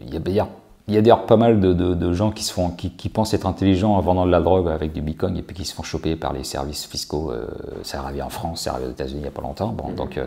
Il 0.06 0.12
y 0.12 0.16
a 0.16 0.20
d'ailleurs 0.20 0.48
il 0.88 0.94
y 0.94 0.98
a 0.98 1.00
d'ailleurs 1.00 1.26
pas 1.26 1.36
mal 1.36 1.60
de, 1.60 1.72
de- 1.72 1.94
de 1.94 2.12
gens 2.12 2.32
qui, 2.32 2.42
se 2.42 2.52
font, 2.52 2.70
qui, 2.70 2.90
qui 2.90 3.08
pensent 3.08 3.32
être 3.34 3.46
intelligents 3.46 3.94
en 3.94 4.00
vendant 4.00 4.26
de 4.26 4.32
la 4.32 4.40
drogue 4.40 4.68
avec 4.68 4.92
du 4.92 5.00
bitcoin 5.00 5.36
et 5.36 5.42
puis 5.42 5.54
qui 5.54 5.64
se 5.64 5.72
font 5.74 5.84
choper 5.84 6.16
par 6.16 6.32
les 6.32 6.42
services 6.42 6.86
fiscaux. 6.86 7.30
euh, 7.30 7.46
ça 7.84 7.98
est 7.98 8.00
arrivé 8.00 8.20
en 8.20 8.28
France, 8.30 8.62
c'est 8.62 8.70
arrivé 8.70 8.88
aux 8.88 8.90
États-Unis 8.90 9.20
il 9.20 9.22
n'y 9.22 9.28
a 9.28 9.30
pas 9.30 9.42
longtemps. 9.42 9.68
Bon, 9.68 9.92
donc, 9.92 10.18
euh, 10.18 10.26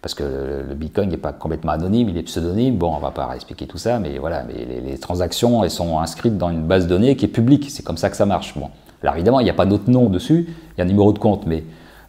parce 0.00 0.14
que 0.14 0.22
le, 0.68 0.74
bitcoin 0.76 1.08
n'est 1.10 1.16
pas 1.16 1.32
complètement 1.32 1.72
anonyme, 1.72 2.08
il 2.10 2.16
est 2.16 2.22
pseudonyme. 2.22 2.76
Bon, 2.76 2.94
on 2.94 3.00
va 3.00 3.10
pas 3.10 3.28
expliquer 3.34 3.66
tout 3.66 3.76
ça, 3.76 3.98
mais 3.98 4.18
voilà, 4.18 4.44
mais 4.44 4.64
les, 4.64 4.80
les 4.80 4.98
transactions 4.98 5.64
elles 5.64 5.70
sont 5.70 5.98
inscrites 5.98 6.38
dans 6.38 6.50
une 6.50 6.62
base 6.62 6.84
de 6.84 6.90
données 6.90 7.16
qui 7.16 7.24
est 7.24 7.28
publique. 7.28 7.68
C'est 7.68 7.82
comme 7.82 7.98
ça 7.98 8.08
que 8.08 8.16
ça 8.16 8.24
marche. 8.24 8.56
Bon, 8.56 8.70
alors 9.02 9.14
évidemment, 9.16 9.40
il 9.40 9.44
n'y 9.44 9.50
a 9.50 9.54
pas 9.54 9.66
d'autre 9.66 9.90
nom 9.90 10.08
dessus, 10.08 10.46
il 10.48 10.78
y 10.78 10.80
a 10.80 10.84
un 10.84 10.88
numéro 10.88 11.12
de 11.12 11.18
compte, 11.18 11.46
mais 11.46 11.64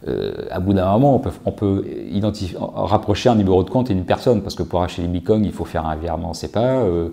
euh, 0.08 0.32
à 0.50 0.60
bout 0.60 0.72
d'un 0.72 0.90
moment, 0.92 1.16
on 1.16 1.18
peut, 1.18 1.30
on 1.44 1.52
peut 1.52 1.84
identifier, 2.10 2.56
rapprocher 2.58 3.28
un 3.28 3.34
numéro 3.34 3.62
de 3.62 3.70
compte 3.70 3.90
et 3.90 3.92
une 3.92 4.04
personne, 4.04 4.42
parce 4.42 4.54
que 4.54 4.62
pour 4.62 4.82
acheter 4.82 5.02
les 5.02 5.08
bitcoins, 5.08 5.44
il 5.44 5.52
faut 5.52 5.64
faire 5.64 5.86
un 5.86 5.96
virement 5.96 6.34
SEPA, 6.34 6.60
euh, 6.60 7.10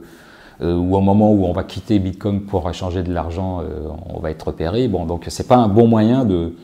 euh, 0.62 0.76
ou 0.76 0.96
au 0.96 1.02
moment 1.02 1.32
où 1.32 1.46
on 1.46 1.54
va 1.54 1.64
quitter 1.64 2.00
Bitcoin 2.00 2.42
pour 2.42 2.68
échanger 2.70 3.04
de 3.04 3.14
l'argent, 3.14 3.62
euh, 3.62 3.90
on 4.10 4.20
va 4.20 4.32
être 4.32 4.48
repéré. 4.48 4.88
Bon, 4.88 5.06
donc 5.06 5.26
c'est 5.28 5.48
pas 5.48 5.58
un 5.58 5.68
bon 5.68 5.88
moyen 5.88 6.26
de, 6.26 6.56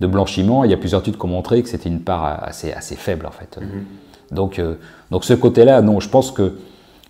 de 0.00 0.06
blanchiment. 0.06 0.62
Il 0.64 0.70
y 0.70 0.74
a 0.74 0.76
plusieurs 0.76 1.00
études 1.00 1.18
qui 1.18 1.24
ont 1.24 1.28
montré 1.28 1.60
que 1.62 1.68
c'était 1.68 1.88
une 1.88 2.00
part 2.00 2.44
assez, 2.44 2.72
assez 2.72 2.94
faible 2.94 3.26
en 3.26 3.32
fait. 3.32 3.58
Donc, 4.30 4.58
euh, 4.58 4.74
donc 5.10 5.24
ce 5.24 5.34
côté-là, 5.34 5.82
non, 5.82 5.98
je 5.98 6.08
pense 6.08 6.30
que 6.30 6.58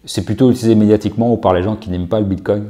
c'est 0.06 0.24
plutôt 0.24 0.50
utilisé 0.50 0.74
médiatiquement 0.74 1.32
ou 1.32 1.36
par 1.36 1.52
les 1.52 1.62
gens 1.62 1.76
qui 1.76 1.90
n'aiment 1.90 2.08
pas 2.08 2.18
le 2.18 2.26
Bitcoin 2.26 2.64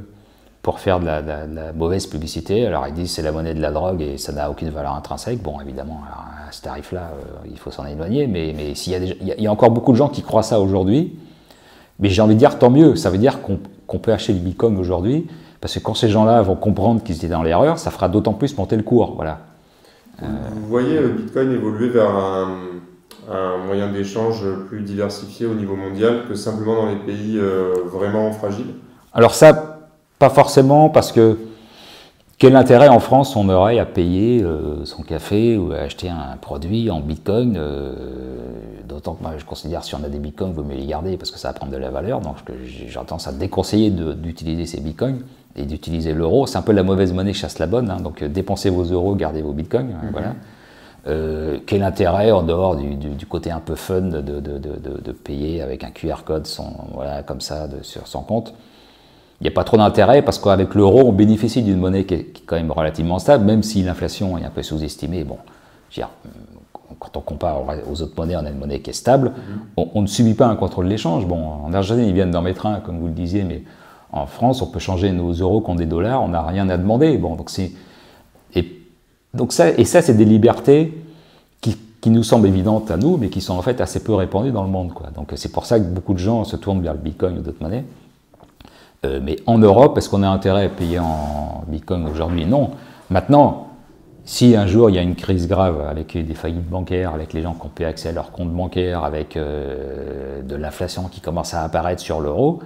pour 0.63 0.79
faire 0.79 1.01
de 1.01 1.07
la, 1.07 1.23
de 1.23 1.29
la- 1.29 1.47
de 1.47 1.55
la 1.57 1.73
mauvaise 1.73 2.07
publicité. 2.07 2.67
Alors 2.67 2.87
ils 2.87 2.95
disent 2.95 3.11
c'est 3.13 3.23
la 3.23 3.33
monnaie 3.33 3.55
de 3.55 3.61
la 3.61 3.73
drogue 3.73 4.01
et 4.01 4.17
ça 4.17 4.33
n'a 4.33 4.49
aucune 4.49 4.71
valeur 4.71 4.95
intrinsèque. 4.95 5.43
Bon, 5.43 5.61
évidemment, 5.61 6.01
alors, 6.07 6.25
à 6.49 6.53
ce 6.53 6.63
tarif-là, 6.63 7.11
euh, 7.15 7.49
il 7.51 7.59
faut 7.59 7.71
s'en 7.73 7.85
éloigner. 7.85 8.27
Mais, 8.29 8.55
mais 8.57 8.75
s'il 8.75 8.93
y 8.93 8.97
a 8.97 9.01
des- 9.01 9.17
il 9.21 9.27
y, 9.27 9.33
a- 9.33 9.37
il 9.37 9.43
y 9.43 9.47
a 9.49 9.53
encore 9.53 9.71
beaucoup 9.71 9.93
de 9.93 9.97
gens 9.97 10.09
qui 10.09 10.23
croient 10.23 10.45
ça 10.45 10.61
aujourd'hui. 10.61 11.19
Mais 11.99 12.09
j'ai 12.09 12.23
envie 12.23 12.35
de 12.35 12.39
dire 12.39 12.59
tant 12.59 12.71
mieux. 12.71 12.95
Ça 12.97 13.11
veut 13.11 13.19
dire 13.19 13.41
qu'on 13.43 13.99
peut 13.99 14.13
acheter 14.13 14.33
du 14.33 14.41
Bitcoin 14.41 14.79
aujourd'hui. 14.79 15.27
Parce 15.61 15.75
que 15.75 15.79
quand 15.81 15.95
ces 15.95 16.09
gens-là 16.09 16.43
vont 16.43 16.57
comprendre 16.57 17.03
qu'ils 17.03 17.17
étaient 17.17 17.29
dans 17.29 17.43
l'erreur, 17.43 17.79
ça 17.79 17.91
fera 17.91 18.09
d'autant 18.09 18.33
plus 18.33 18.57
monter 18.57 18.77
le 18.77 18.83
cours. 18.83 19.15
Voilà. 19.15 19.41
Vous 20.21 20.67
voyez 20.69 21.01
le 21.01 21.09
Bitcoin 21.09 21.53
évoluer 21.53 21.89
vers 21.89 22.11
un, 22.11 22.49
un 23.31 23.59
moyen 23.67 23.91
d'échange 23.93 24.45
plus 24.69 24.81
diversifié 24.83 25.47
au 25.47 25.55
niveau 25.55 25.77
mondial 25.77 26.23
que 26.29 26.35
simplement 26.35 26.77
dans 26.77 26.87
les 26.89 26.97
pays 26.97 27.39
euh, 27.39 27.75
vraiment 27.87 28.31
fragiles? 28.33 28.75
Alors 29.13 29.35
ça, 29.35 29.72
pas 30.23 30.31
forcément, 30.31 30.89
parce 30.89 31.11
que 31.11 31.37
quel 32.39 32.55
intérêt 32.55 32.87
en 32.87 33.01
France 33.01 33.35
on 33.35 33.49
aurait 33.49 33.81
à 33.81 33.85
payer 33.85 34.41
euh, 34.41 34.85
son 34.85 35.03
café 35.03 35.57
ou 35.57 35.73
à 35.73 35.79
acheter 35.79 36.09
un 36.09 36.37
produit 36.41 36.91
en 36.93 37.01
bitcoin 37.01 37.57
euh, 37.57 37.93
D'autant 38.89 39.15
que 39.15 39.23
moi 39.25 39.33
je 39.37 39.45
considère 39.45 39.83
si 39.83 39.97
on 39.97 40.05
a 40.05 40.09
des 40.09 40.19
bitcoins, 40.21 40.51
il 40.51 40.55
vaut 40.55 40.63
mieux 40.63 40.77
les 40.77 40.87
garder 40.87 41.17
parce 41.17 41.33
que 41.33 41.39
ça 41.41 41.49
va 41.49 41.55
prendre 41.55 41.73
de 41.73 41.77
la 41.77 41.91
valeur. 41.91 42.21
Donc 42.21 42.37
j'ai 42.67 42.87
tendance 42.93 43.27
à 43.27 43.33
déconseiller 43.33 43.91
d'utiliser 43.91 44.65
ces 44.67 44.81
bitcoins 44.81 45.23
et 45.57 45.65
d'utiliser 45.65 46.13
l'euro. 46.15 46.47
C'est 46.47 46.57
un 46.59 46.63
peu 46.63 46.73
la 46.73 46.85
mauvaise 46.85 47.13
monnaie 47.13 47.33
chasse 47.33 47.59
la 47.59 47.67
bonne. 47.67 47.91
hein. 47.91 47.97
donc 48.01 48.23
euh, 48.23 48.29
dépensez 48.29 48.71
vos 48.71 48.85
euros, 48.85 49.17
gardez 49.17 49.43
vos 49.43 49.53
bitcoins. 49.53 49.91
hein, 49.93 50.07
Voilà. 50.13 50.35
Euh, 51.09 51.59
quel 51.67 51.83
intérêt 51.83 52.31
en 52.31 52.43
dehors 52.45 52.77
du, 52.77 52.95
du- 52.95 53.09
du 53.17 53.27
côté 53.27 53.51
un 53.51 53.59
peu 53.59 53.75
fun 53.75 54.03
de, 54.03 54.21
de- 54.21 54.39
de- 54.39 54.59
de- 54.59 55.01
de 55.05 55.13
payer 55.13 55.61
avec 55.61 55.83
un 55.83 55.91
QR 55.91 56.23
code 56.25 56.47
son, 56.47 56.67
voilà, 56.95 57.25
comme 57.25 57.41
ça 57.41 57.67
sur 57.83 58.07
son 58.07 58.23
compte? 58.23 58.55
Il 59.43 59.47
n'y 59.47 59.49
a 59.49 59.55
pas 59.55 59.65
trop 59.65 59.77
d'intérêt 59.77 60.23
parce 60.23 60.39
qu'avec 60.39 60.73
l'euro, 60.77 61.01
on 61.01 61.11
bénéficie 61.13 61.65
d'une 61.65 61.79
monnaie 61.79 62.05
qui 62.05 62.15
est, 62.15 62.25
qui 62.27 62.43
est 62.43 62.47
quand 62.47 62.55
même 62.55 62.71
relativement 62.71 63.19
stable, 63.19 63.45
même 63.45 63.65
si 63.65 63.83
l'inflation 63.83 64.39
est 64.39 64.45
un 64.45 64.51
peu 64.51 64.63
sous-estimée. 64.63 65.25
Bon, 65.25 65.39
dire, 65.93 66.11
quand 67.01 67.17
on 67.17 67.21
compare 67.21 67.61
aux 67.91 68.03
autres 68.03 68.15
monnaies, 68.17 68.37
on 68.37 68.45
a 68.47 68.51
une 68.51 68.59
monnaie 68.59 68.79
qui 68.79 68.91
est 68.91 68.93
stable. 68.93 69.33
On, 69.77 69.89
on 69.95 70.03
ne 70.03 70.07
subit 70.07 70.35
pas 70.35 70.47
un 70.47 70.55
contrôle 70.55 70.89
d'échange. 70.89 71.27
Bon, 71.27 71.45
en 71.65 71.75
Argentine, 71.75 72.05
ils 72.07 72.15
viennent 72.15 72.31
d'en 72.31 72.41
mettre 72.41 72.67
un, 72.67 72.79
comme 72.79 73.01
vous 73.01 73.09
le 73.09 73.15
disiez, 73.15 73.43
mais 73.43 73.65
en 74.13 74.27
France, 74.27 74.63
on 74.63 74.69
peut 74.69 74.79
changer 74.79 75.11
nos 75.11 75.33
euros 75.33 75.61
contre 75.61 75.79
des 75.79 75.87
dollars, 75.87 76.23
on 76.23 76.29
n'a 76.29 76.43
rien 76.43 76.69
à 76.69 76.77
demander. 76.77 77.19
Bon, 77.19 77.35
donc 77.35 77.51
c'est 77.51 77.73
et 78.55 78.81
donc 79.35 79.53
ça, 79.53 79.71
et 79.71 79.85
ça, 79.85 80.03
c'est 80.03 80.15
des 80.15 80.25
libertés 80.25 81.03
qui, 81.61 81.77
qui 82.01 82.11
nous 82.11 82.23
semblent 82.23 82.47
évidentes 82.47 82.93
à 82.93 82.97
nous, 82.97 83.17
mais 83.17 83.29
qui 83.29 83.41
sont 83.41 83.55
en 83.55 83.63
fait 83.63 83.81
assez 83.81 84.05
peu 84.05 84.15
répandues 84.15 84.53
dans 84.53 84.63
le 84.63 84.71
monde. 84.71 84.93
Quoi. 84.93 85.09
Donc 85.17 85.33
c'est 85.35 85.51
pour 85.51 85.67
ça 85.67 85.81
que 85.81 85.85
beaucoup 85.85 86.15
de 86.15 86.21
gens 86.21 86.45
se 86.45 86.55
tournent 86.55 86.81
vers 86.81 86.93
le 86.93 87.01
Bitcoin 87.01 87.39
ou 87.39 87.41
d'autres 87.41 87.61
monnaies. 87.61 87.85
Euh, 89.05 89.21
mais 89.23 89.37
en 89.47 89.59
Europe, 89.59 89.99
est-ce 89.99 90.09
qu'on 90.09 90.23
a 90.23 90.29
intérêt 90.29 90.67
à 90.67 90.69
payer 90.69 90.99
en 90.99 91.65
Bitcoin 91.67 92.07
aujourd'hui? 92.07 92.47
Non. 92.47 92.71
Maintenant, 93.11 93.69
si 94.25 94.55
un 94.55 94.67
jour 94.67 94.89
il 94.91 94.97
y 94.97 94.99
a 94.99 95.03
une 95.03 95.17
crise 95.17 95.49
grave 95.49 95.81
avec 95.89 96.17
des 96.17 96.35
faillites 96.35 96.69
bancaires, 96.69 97.13
avec 97.13 97.33
les 97.33 97.43
gens 97.43 97.55
qui 97.55 97.67
ont 97.67 97.71
plus 97.75 97.85
accès 97.85 98.11
à 98.11 98.13
leur 98.13 98.31
compte 98.31 98.53
bancaire, 98.53 99.03
avec 99.05 99.37
euh, 99.37 100.43
de 100.43 100.55
l'inflation 100.55 101.05
qui 101.05 101.21
commence 101.21 101.55
à 101.55 101.65
apparaître 101.65 102.01
sur 102.01 102.21
l'euro, 102.21 102.61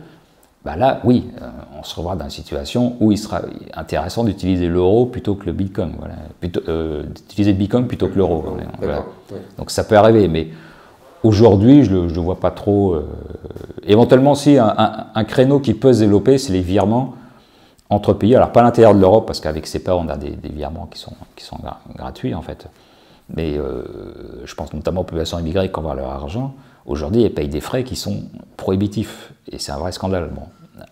bah 0.66 0.76
là, 0.76 1.00
oui, 1.04 1.30
euh, 1.40 1.48
on 1.78 1.84
se 1.84 1.90
retrouvera 1.90 2.16
dans 2.16 2.24
une 2.24 2.30
situation 2.30 2.96
où 2.98 3.12
il 3.12 3.18
sera 3.18 3.42
intéressant 3.74 4.24
d'utiliser 4.24 4.66
l'euro 4.66 5.06
plutôt 5.06 5.36
que 5.36 5.46
le 5.46 5.52
Bitcoin. 5.52 5.92
Voilà. 5.96 6.16
Plutôt, 6.40 6.60
euh, 6.68 7.04
d'utiliser 7.04 7.52
le 7.52 7.58
Bitcoin 7.58 7.86
plutôt 7.86 8.08
que 8.08 8.18
l'euro. 8.18 8.44
Voilà. 8.78 9.04
Donc 9.58 9.70
ça 9.70 9.84
peut 9.84 9.96
arriver, 9.96 10.26
mais 10.26 10.48
aujourd'hui, 11.26 11.84
je 11.84 11.94
ne 11.94 12.20
vois 12.20 12.40
pas 12.40 12.50
trop. 12.50 12.94
euh, 12.94 13.06
éventuellement, 13.86 14.34
si 14.34 14.58
un, 14.58 15.24
créneau 15.24 15.60
qui 15.60 15.74
peut 15.74 15.92
se 15.92 16.00
développer, 16.00 16.38
c'est 16.38 16.52
les 16.52 16.60
virements 16.60 17.14
entre 17.90 18.12
pays. 18.12 18.34
Alors, 18.34 18.52
pas 18.52 18.60
à 18.60 18.64
l'intérieur 18.64 18.94
de 18.94 19.00
l'Europe, 19.00 19.26
parce 19.26 19.40
qu'avec 19.40 19.66
CEPA, 19.66 19.94
on 19.94 20.08
a 20.08 20.16
des, 20.16 20.36
virements 20.50 20.88
qui 20.90 20.98
sont, 20.98 21.12
gratuits, 21.94 22.34
en 22.34 22.42
fait. 22.42 22.68
Mais 23.34 23.56
euh, 23.58 23.82
je 24.44 24.54
pense 24.54 24.72
notamment 24.72 25.00
aux 25.00 25.04
populations 25.04 25.38
immigrées 25.38 25.70
qui 25.70 25.78
envoient 25.78 25.94
leur 25.94 26.10
argent. 26.10 26.54
Aujourd'hui, 26.86 27.24
elles 27.24 27.34
payent 27.34 27.48
des 27.48 27.60
frais 27.60 27.82
qui 27.82 27.96
sont 27.96 28.22
prohibitifs. 28.56 29.32
Et 29.50 29.58
c'est 29.58 29.72
un 29.72 29.78
vrai 29.78 29.92
scandale. 29.92 30.30
Bon. 30.32 30.42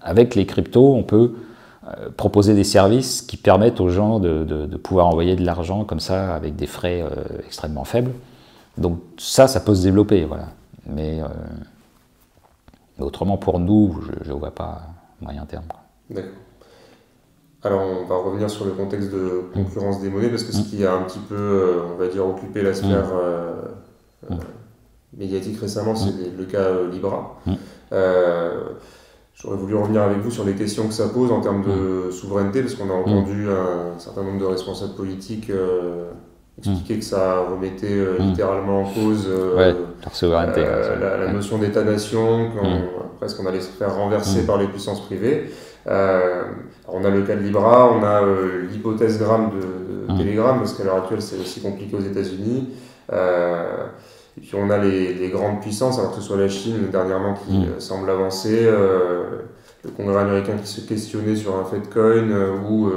Avec 0.02 0.34
les 0.34 0.44
cryptos, 0.44 0.94
on 0.94 1.04
peut 1.04 1.34
euh, 1.86 2.08
proposer 2.16 2.54
des 2.54 2.64
services 2.64 3.22
qui 3.22 3.36
permettent 3.36 3.80
aux 3.80 3.88
gens 3.88 4.18
de, 4.18 4.66
pouvoir 4.82 5.06
envoyer 5.06 5.36
de 5.36 5.44
l'argent 5.44 5.84
comme 5.84 6.00
ça 6.00 6.34
avec 6.34 6.56
des 6.56 6.66
frais 6.66 7.04
extrêmement 7.46 7.84
faibles. 7.84 8.10
Donc 8.76 9.00
ça, 9.18 9.46
ça 9.48 9.60
peut 9.60 9.74
se 9.74 9.82
développer, 9.82 10.24
voilà. 10.24 10.48
Mais, 10.86 11.20
autrement, 12.98 13.36
pour 13.36 13.58
nous, 13.58 14.00
je 14.24 14.30
ne 14.30 14.34
vois 14.34 14.50
pas 14.50 14.82
moyen 15.20 15.44
terme. 15.46 15.64
D'accord. 16.10 16.32
Alors, 17.64 17.80
on 17.80 18.04
va 18.04 18.16
revenir 18.16 18.50
sur 18.50 18.66
le 18.66 18.72
contexte 18.72 19.10
de 19.10 19.44
concurrence 19.54 20.02
des 20.02 20.10
monnaies, 20.10 20.28
parce 20.28 20.44
que 20.44 20.52
ce 20.52 20.60
mm. 20.60 20.64
qui 20.64 20.84
a 20.84 20.92
un 20.92 21.02
petit 21.02 21.18
peu, 21.18 21.34
euh, 21.34 21.82
on 21.94 21.96
va 21.96 22.08
dire, 22.08 22.26
occupé 22.26 22.62
la 22.62 22.74
sphère 22.74 23.06
mm. 23.06 23.18
euh, 23.18 23.52
euh, 24.30 24.34
médiatique 25.16 25.58
récemment, 25.58 25.94
c'est 25.94 26.36
le 26.36 26.44
cas 26.44 26.68
Libra. 26.92 27.40
J'aurais 29.36 29.56
voulu 29.56 29.74
revenir 29.74 30.02
avec 30.02 30.18
vous 30.18 30.30
sur 30.30 30.44
les 30.44 30.54
questions 30.54 30.86
que 30.86 30.94
ça 30.94 31.08
pose 31.08 31.32
en 31.32 31.40
termes 31.40 31.64
de 31.64 32.10
souveraineté, 32.10 32.60
parce 32.60 32.74
qu'on 32.74 32.90
a 32.90 32.94
entendu 32.94 33.48
un 33.48 33.98
certain 33.98 34.22
nombre 34.22 34.40
de 34.40 34.44
responsables 34.44 34.94
politiques 34.94 35.50
expliquer 36.58 36.98
que 36.98 37.04
ça 37.04 37.40
remettait 37.50 38.04
littéralement 38.18 38.82
en 38.82 38.84
cause 38.84 39.28
la, 40.30 41.32
notion 41.32 41.58
d'État-nation, 41.58 42.50
presque 43.18 43.40
on 43.40 43.46
allait 43.46 43.60
se 43.60 43.70
faire 43.70 43.94
renverser 43.94 44.46
par 44.46 44.58
les 44.58 44.66
puissances 44.68 45.04
privées. 45.04 45.50
Euh, 45.86 46.44
on 46.88 47.04
a 47.04 47.10
le 47.10 47.22
cas 47.22 47.36
de 47.36 47.40
Libra, 47.40 47.92
on 47.92 48.02
a 48.02 48.22
euh, 48.22 48.66
l'hypothèse 48.70 49.18
gramme 49.18 49.50
de, 49.50 50.12
mmh. 50.12 50.18
Telegram, 50.18 50.58
parce 50.58 50.74
qu'à 50.74 50.84
l'heure 50.84 50.96
actuelle 50.96 51.22
c'est 51.22 51.38
aussi 51.38 51.60
compliqué 51.60 51.96
aux 51.96 52.00
États-Unis. 52.00 52.70
Euh, 53.12 53.86
et 54.36 54.40
puis 54.40 54.54
on 54.54 54.70
a 54.70 54.78
les, 54.78 55.28
grandes 55.28 55.60
puissances, 55.60 55.98
alors 55.98 56.14
que 56.14 56.20
ce 56.20 56.22
soit 56.22 56.36
la 56.36 56.48
Chine 56.48 56.88
dernièrement 56.90 57.34
qui 57.34 57.58
mmh. 57.58 57.80
semble 57.80 58.10
avancer, 58.10 58.66
le 58.66 59.90
Congrès 59.96 60.22
américain 60.22 60.54
qui 60.60 60.66
se 60.66 60.80
questionnait 60.80 61.36
sur 61.36 61.54
un 61.56 61.64
Fedcoin 61.64 62.30
ou 62.68 62.90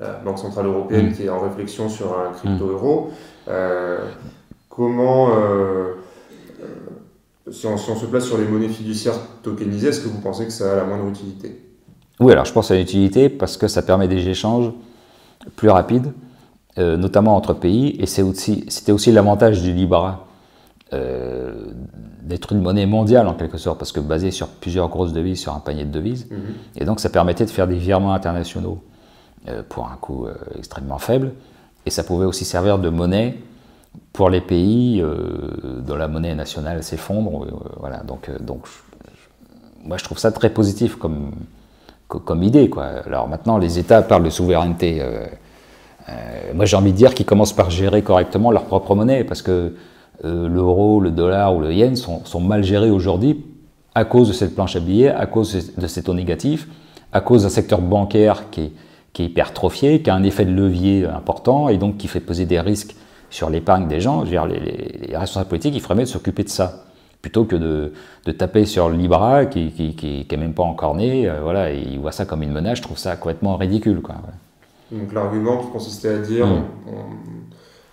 la 0.00 0.12
Banque 0.24 0.38
Centrale 0.38 0.66
Européenne 0.66 1.10
mmh. 1.10 1.12
qui 1.12 1.24
est 1.24 1.28
en 1.28 1.40
réflexion 1.40 1.88
sur 1.88 2.18
un 2.18 2.32
crypto-euro. 2.32 3.10
comment, 4.68 5.28
si 7.50 7.66
on, 7.66 7.76
si 7.76 7.90
on, 7.90 7.96
se 7.96 8.06
place 8.06 8.24
sur 8.24 8.38
les 8.38 8.46
monnaies 8.46 8.68
fiduciaires 8.68 9.18
tokenisées, 9.42 9.88
est-ce 9.88 10.00
que 10.00 10.08
vous 10.08 10.20
pensez 10.20 10.46
que 10.46 10.52
ça 10.52 10.72
a 10.72 10.76
la 10.76 10.84
moindre 10.84 11.08
utilité? 11.08 11.60
Oui, 12.20 12.32
alors 12.32 12.44
je 12.44 12.52
pense 12.52 12.70
à 12.70 12.76
l'utilité 12.76 13.28
parce 13.28 13.56
que 13.56 13.66
ça 13.66 13.82
permet 13.82 14.06
des 14.06 14.28
échanges 14.28 14.70
plus 15.56 15.70
rapides, 15.70 16.12
euh, 16.78 16.96
notamment 16.96 17.34
entre 17.34 17.54
pays, 17.54 17.96
et 17.98 18.06
c'était 18.06 18.22
aussi, 18.22 18.66
aussi 18.88 19.10
l'avantage 19.10 19.62
du 19.62 19.72
Libra 19.72 20.26
euh, 20.92 21.66
d'être 22.22 22.52
une 22.52 22.60
monnaie 22.60 22.86
mondiale 22.86 23.26
en 23.26 23.34
quelque 23.34 23.58
sorte, 23.58 23.78
parce 23.78 23.92
que 23.92 24.00
basée 24.00 24.30
sur 24.30 24.48
plusieurs 24.48 24.88
grosses 24.88 25.12
devises, 25.12 25.40
sur 25.40 25.54
un 25.54 25.60
panier 25.60 25.84
de 25.84 25.90
devises, 25.90 26.28
mhm. 26.30 26.38
et 26.76 26.84
donc 26.84 27.00
ça 27.00 27.08
permettait 27.08 27.46
de 27.46 27.50
faire 27.50 27.66
des 27.66 27.76
virements 27.76 28.12
internationaux 28.12 28.78
euh, 28.78 28.89
pour 29.68 29.86
un 29.86 29.96
coût 29.96 30.26
extrêmement 30.58 30.98
faible, 30.98 31.32
et 31.86 31.90
ça 31.90 32.04
pouvait 32.04 32.26
aussi 32.26 32.44
servir 32.44 32.78
de 32.78 32.88
monnaie 32.88 33.38
pour 34.12 34.30
les 34.30 34.40
pays 34.40 35.02
dont 35.86 35.96
la 35.96 36.08
monnaie 36.08 36.34
nationale 36.34 36.82
s'effondre. 36.82 37.46
voilà, 37.78 37.98
donc, 37.98 38.30
donc 38.40 38.66
moi 39.84 39.96
je 39.96 40.04
trouve 40.04 40.18
ça 40.18 40.30
très 40.30 40.50
positif 40.50 40.96
comme, 40.96 41.32
comme 42.18 42.42
idée. 42.42 42.68
Quoi. 42.68 42.84
Alors 43.06 43.28
maintenant, 43.28 43.58
les 43.58 43.78
États 43.78 44.02
parlent 44.02 44.24
de 44.24 44.30
souveraineté. 44.30 44.98
Euh, 45.00 45.26
euh, 46.08 46.12
moi, 46.54 46.64
j'ai 46.64 46.76
envie 46.76 46.92
de 46.92 46.96
dire 46.96 47.14
qu'ils 47.14 47.26
commencent 47.26 47.52
par 47.52 47.70
gérer 47.70 48.02
correctement 48.02 48.50
leur 48.50 48.64
propre 48.64 48.94
monnaie, 48.94 49.24
parce 49.24 49.42
que 49.42 49.74
euh, 50.24 50.48
l'euro, 50.48 51.00
le 51.00 51.10
dollar 51.10 51.54
ou 51.54 51.60
le 51.60 51.72
yen 51.72 51.96
sont, 51.96 52.40
mal 52.40 52.64
gérés 52.64 52.90
aujourd'hui 52.90 53.44
à 53.94 54.04
cause 54.04 54.28
de 54.28 54.32
cette 54.32 54.54
planche 54.54 54.76
à 54.76 54.80
billets, 54.80 55.10
à 55.10 55.26
cause 55.26 55.72
de 55.76 55.86
ces 55.86 56.02
taux 56.02 56.14
négatifs, 56.14 56.68
à 57.12 57.20
cause 57.20 57.42
d'un 57.42 57.48
secteur 57.48 57.80
bancaire 57.80 58.50
qui 58.50 58.60
est, 58.62 58.72
qui 59.12 59.22
est 59.22 59.26
hypertrophié, 59.26 60.02
qui 60.02 60.10
a 60.10 60.14
un 60.14 60.22
effet 60.22 60.44
de 60.44 60.52
levier 60.52 61.06
important 61.06 61.68
et 61.68 61.78
donc 61.78 61.96
qui 61.96 62.08
fait 62.08 62.20
poser 62.20 62.46
des 62.46 62.60
risques 62.60 62.94
sur 63.30 63.50
l'épargne 63.50 63.88
des 63.88 64.00
gens. 64.00 64.20
Je 64.20 64.24
veux 64.24 64.30
dire, 64.30 64.46
les, 64.46 64.60
les, 65.08 65.16
responsables 65.16 65.48
politiques, 65.48 65.74
il 65.74 65.80
ferait 65.80 65.94
mieux 65.94 66.02
de 66.02 66.08
s'occuper 66.08 66.44
de 66.44 66.48
ça 66.48 66.84
plutôt 67.22 67.44
que 67.44 67.56
de, 67.56 67.92
de, 68.24 68.32
taper 68.32 68.64
sur 68.64 68.88
le 68.88 68.96
Libra 68.96 69.44
qui, 69.46 69.70
qui, 69.72 69.94
qui, 69.94 70.24
qui 70.24 70.34
est 70.34 70.38
même 70.38 70.54
pas 70.54 70.62
encore 70.62 70.94
né, 70.94 71.28
euh, 71.28 71.40
voilà, 71.42 71.70
il 71.72 71.98
voit 71.98 72.12
ça 72.12 72.24
comme 72.24 72.42
une 72.42 72.52
menace, 72.52 72.78
je 72.78 72.82
trouve 72.82 72.98
ça 72.98 73.16
complètement 73.16 73.56
ridicule. 73.56 74.00
Quoi, 74.00 74.16
Donc 74.90 75.12
l'argument 75.12 75.58
qui 75.58 75.70
consistait 75.70 76.14
à 76.14 76.18
dire 76.18 76.46
mm. 76.46 76.64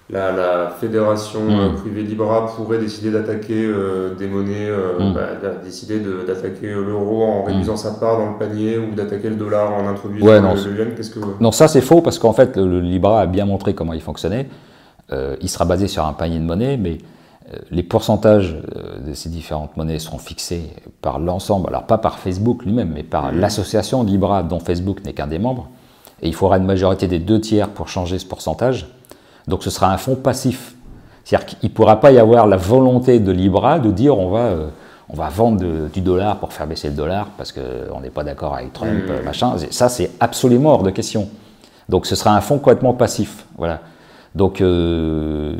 La, 0.10 0.32
la, 0.32 0.70
fédération 0.70 1.42
euh, 1.50 1.70
privée 1.74 2.04
Libra 2.04 2.48
pourrait 2.56 2.78
décider 2.78 3.12
d'attaquer 3.12 3.66
euh, 3.66 4.16
des 4.16 4.28
monnaies, 4.28 4.70
mm. 4.70 5.14
bah, 5.14 5.52
décider 5.64 6.00
d'attaquer 6.00 6.74
l'euro 6.74 7.24
en 7.24 7.44
réduisant 7.44 7.76
sa 7.76 7.92
part 7.92 8.18
dans 8.18 8.32
le 8.32 8.38
panier 8.38 8.78
ou 8.78 8.96
d'attaquer 8.96 9.30
le 9.30 9.36
dollar 9.36 9.74
en 9.74 9.88
introduisant 9.88 10.26
le, 10.28 10.76
yuan, 10.78 10.96
qu'est-ce 10.96 11.12
que 11.12 11.20
Non, 11.40 11.52
ça 11.52 11.68
c'est 11.68 11.82
faux 11.82 12.02
parce 12.02 12.20
qu'en 12.20 12.34
fait 12.34 12.56
le, 12.58 12.80
Libra 12.80 13.22
a 13.22 13.26
bien 13.26 13.46
montré 13.46 13.74
comment 13.74 13.94
il 13.94 14.02
fonctionnait. 14.02 14.48
il 15.12 15.50
sera 15.50 15.66
basé 15.66 15.88
sur 15.88 16.06
un 16.06 16.14
panier 16.14 16.40
de 16.40 16.46
monnaie, 16.46 16.78
mais 16.78 17.00
euh, 17.54 17.58
les 17.72 17.84
pourcentages 17.84 18.58
euh, 18.76 19.00
de 19.00 19.14
ces 19.14 19.30
différentes 19.30 19.78
monnaies 19.78 20.00
seront 20.00 20.18
fixés 20.18 20.64
par 21.02 21.18
l'ensemble, 21.18 21.70
alors 21.70 21.86
pas 21.86 21.98
par 21.98 22.20
Facebook 22.20 22.66
lui-même, 22.66 22.92
mais 22.94 23.04
par 23.04 23.32
mmh. 23.32 23.40
l'association 23.40 24.04
Libra 24.04 24.44
dont 24.44 24.60
Facebook 24.60 25.04
n'est 25.06 25.14
qu'un 25.14 25.28
des 25.28 25.40
membres. 25.40 25.70
Et 26.22 26.28
il 26.28 26.34
faudra 26.34 26.58
une 26.58 26.66
majorité 26.66 27.08
des 27.08 27.20
deux 27.20 27.40
tiers 27.40 27.70
pour 27.70 27.88
changer 27.88 28.20
ce 28.20 28.26
pourcentage. 28.26 28.88
Donc 29.48 29.64
ce 29.64 29.70
sera 29.70 29.92
un 29.92 29.98
fonds 29.98 30.16
passif. 30.16 30.76
C'est-à-dire 31.24 31.46
qu'il 31.46 31.70
ne 31.70 31.74
pourra 31.74 32.00
pas 32.00 32.12
y 32.12 32.20
avoir 32.20 32.48
la 32.48 32.58
volonté 32.58 33.20
de 33.20 33.32
Libra 33.32 33.80
de 33.80 33.92
dire 33.92 34.18
on 34.18 34.30
va, 34.30 34.46
euh, 34.46 34.68
on 35.10 35.16
va 35.16 35.30
vendre 35.30 35.90
du 35.90 36.02
dollar 36.02 36.38
pour 36.38 36.54
faire 36.54 36.68
baisser 36.68 36.90
le 36.90 36.96
dollar 36.96 37.28
parce 37.38 37.52
qu'on 37.52 38.00
n'est 38.02 38.10
pas 38.10 38.24
d'accord 38.24 38.56
avec 38.56 38.74
Trump, 38.74 39.04
mmh. 39.08 39.26
machin. 39.26 39.56
Ça, 39.72 39.90
c'est 39.90 40.12
absolument 40.20 40.74
hors 40.74 40.84
de 40.84 40.92
question. 40.92 41.30
Donc 41.90 42.06
ce 42.06 42.16
sera 42.16 42.36
un 42.36 42.42
fonds 42.42 42.58
complètement 42.58 42.94
passif. 42.94 43.46
Voilà. 43.58 43.82
Donc, 44.38 44.62
euh, 44.62 45.56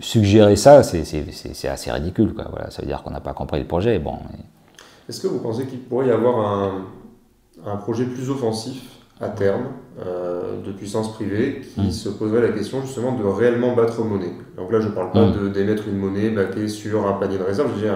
suggérer 0.00 0.56
ça, 0.56 0.82
c'est 0.82 1.68
assez 1.68 1.92
ridicule. 1.92 2.32
Quoi. 2.32 2.46
Voilà, 2.50 2.70
ça 2.70 2.80
veut 2.80 2.88
dire 2.88 3.02
qu'on 3.02 3.10
n'a 3.10 3.20
pas 3.20 3.34
compris 3.34 3.60
le 3.60 3.66
projet. 3.66 3.98
Bon, 3.98 4.14
Est-ce 5.06 5.20
que 5.20 5.26
vous 5.26 5.40
pensez 5.40 5.66
qu'il 5.66 5.80
pourrait 5.80 6.06
y 6.06 6.10
avoir 6.10 6.72
un, 7.66 7.76
projet 7.76 8.06
plus 8.06 8.30
offensif 8.30 8.82
à 9.24 9.28
terme 9.28 9.66
euh, 10.04 10.60
de 10.64 10.72
puissance 10.72 11.14
privée 11.14 11.62
qui 11.74 11.80
hmm. 11.80 11.90
se 11.90 12.08
poserait 12.08 12.42
la 12.42 12.48
question 12.48 12.82
justement 12.82 13.12
de 13.12 13.24
réellement 13.24 13.74
battre 13.74 14.04
monnaie 14.04 14.32
Donc 14.56 14.72
là, 14.72 14.80
je 14.80 14.88
ne 14.88 14.92
parle 14.92 15.12
pas 15.12 15.26
hmm. 15.26 15.52
d'émettre 15.52 15.88
une 15.88 15.96
monnaie 15.96 16.30
baquée 16.30 16.68
sur 16.68 17.06
un 17.06 17.12
panier 17.14 17.38
de 17.38 17.42
réserve, 17.42 17.70
je 17.76 17.86
dis 17.86 17.92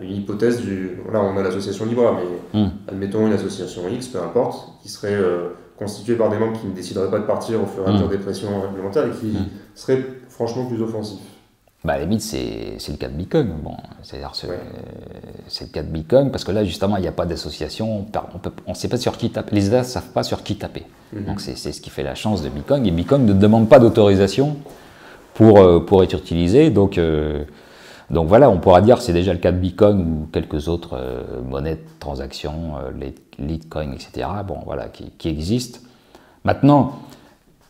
une 0.00 0.16
hypothèse 0.16 0.60
du. 0.60 0.98
Là, 1.12 1.22
on 1.22 1.36
a 1.36 1.42
l'association 1.42 1.84
Libra, 1.86 2.16
mais 2.16 2.60
hmm. 2.60 2.70
admettons 2.88 3.26
une 3.26 3.32
association 3.32 3.82
X, 3.88 4.08
peu 4.08 4.18
importe, 4.18 4.80
qui 4.82 4.88
serait. 4.88 5.14
Euh, 5.14 5.50
constitué 5.76 6.14
par 6.14 6.30
des 6.30 6.38
membres 6.38 6.58
qui 6.60 6.68
ne 6.68 6.72
décideraient 6.72 7.10
pas 7.10 7.18
de 7.18 7.26
partir 7.26 7.60
au 7.60 7.66
fur 7.66 7.84
et 7.84 7.88
à 7.88 7.92
mesure 7.92 8.08
des 8.08 8.18
pressions 8.18 8.60
réglementaires 8.60 9.06
et 9.06 9.10
qui 9.10 9.36
seraient 9.74 10.04
franchement 10.28 10.66
plus 10.66 10.80
offensifs. 10.80 11.18
Bah, 11.84 11.94
à 11.94 11.98
la 11.98 12.04
limite, 12.04 12.22
c'est 12.22 12.78
le 12.88 12.96
cas 12.96 13.08
de 13.08 13.14
Bitcoin. 13.14 13.48
Bon, 13.62 13.76
c'est-à-dire, 14.02 14.32
c'est 14.34 15.64
le 15.64 15.70
cas 15.70 15.82
de 15.82 15.88
Bitcoin 15.88 16.30
parce 16.30 16.44
que 16.44 16.52
là, 16.52 16.64
justement, 16.64 16.96
il 16.96 17.02
n'y 17.02 17.08
a 17.08 17.12
pas 17.12 17.26
d'association. 17.26 18.06
On 18.66 18.70
ne 18.70 18.74
sait 18.74 18.88
pas 18.88 18.96
sur 18.96 19.16
qui 19.18 19.30
taper. 19.30 19.54
Les 19.54 19.66
États 19.66 19.80
ne 19.80 19.84
savent 19.84 20.10
pas 20.10 20.22
sur 20.22 20.42
qui 20.42 20.56
taper. 20.56 20.84
Mm-hmm. 21.14 21.24
Donc, 21.26 21.40
c'est 21.40 21.54
ce 21.56 21.80
qui 21.80 21.90
fait 21.90 22.02
la 22.02 22.14
chance 22.14 22.42
de 22.42 22.48
Bitcoin. 22.48 22.86
Et 22.86 22.90
Bitcoin 22.90 23.26
ne 23.26 23.34
demande 23.34 23.68
pas 23.68 23.78
d'autorisation 23.78 24.56
pour, 25.34 25.58
euh, 25.58 25.80
pour 25.80 26.02
être 26.02 26.14
utilisé. 26.14 26.70
Donc, 26.70 26.96
euh, 26.96 27.44
donc 28.10 28.28
voilà, 28.28 28.50
on 28.50 28.58
pourra 28.58 28.80
dire 28.80 28.98
que 28.98 29.02
c'est 29.02 29.12
déjà 29.12 29.32
le 29.32 29.38
cas 29.38 29.52
de 29.52 29.58
Bitcoin 29.58 30.00
ou 30.00 30.28
quelques 30.32 30.68
autres 30.68 30.96
euh, 30.98 31.42
monnaies 31.42 31.76
de 31.76 31.80
transaction, 32.00 32.74
euh, 32.78 33.10
Litecoin, 33.38 33.92
etc., 33.92 34.28
bon, 34.46 34.58
voilà, 34.64 34.88
qui, 34.88 35.28
existent. 35.28 35.80
Maintenant, 36.44 36.98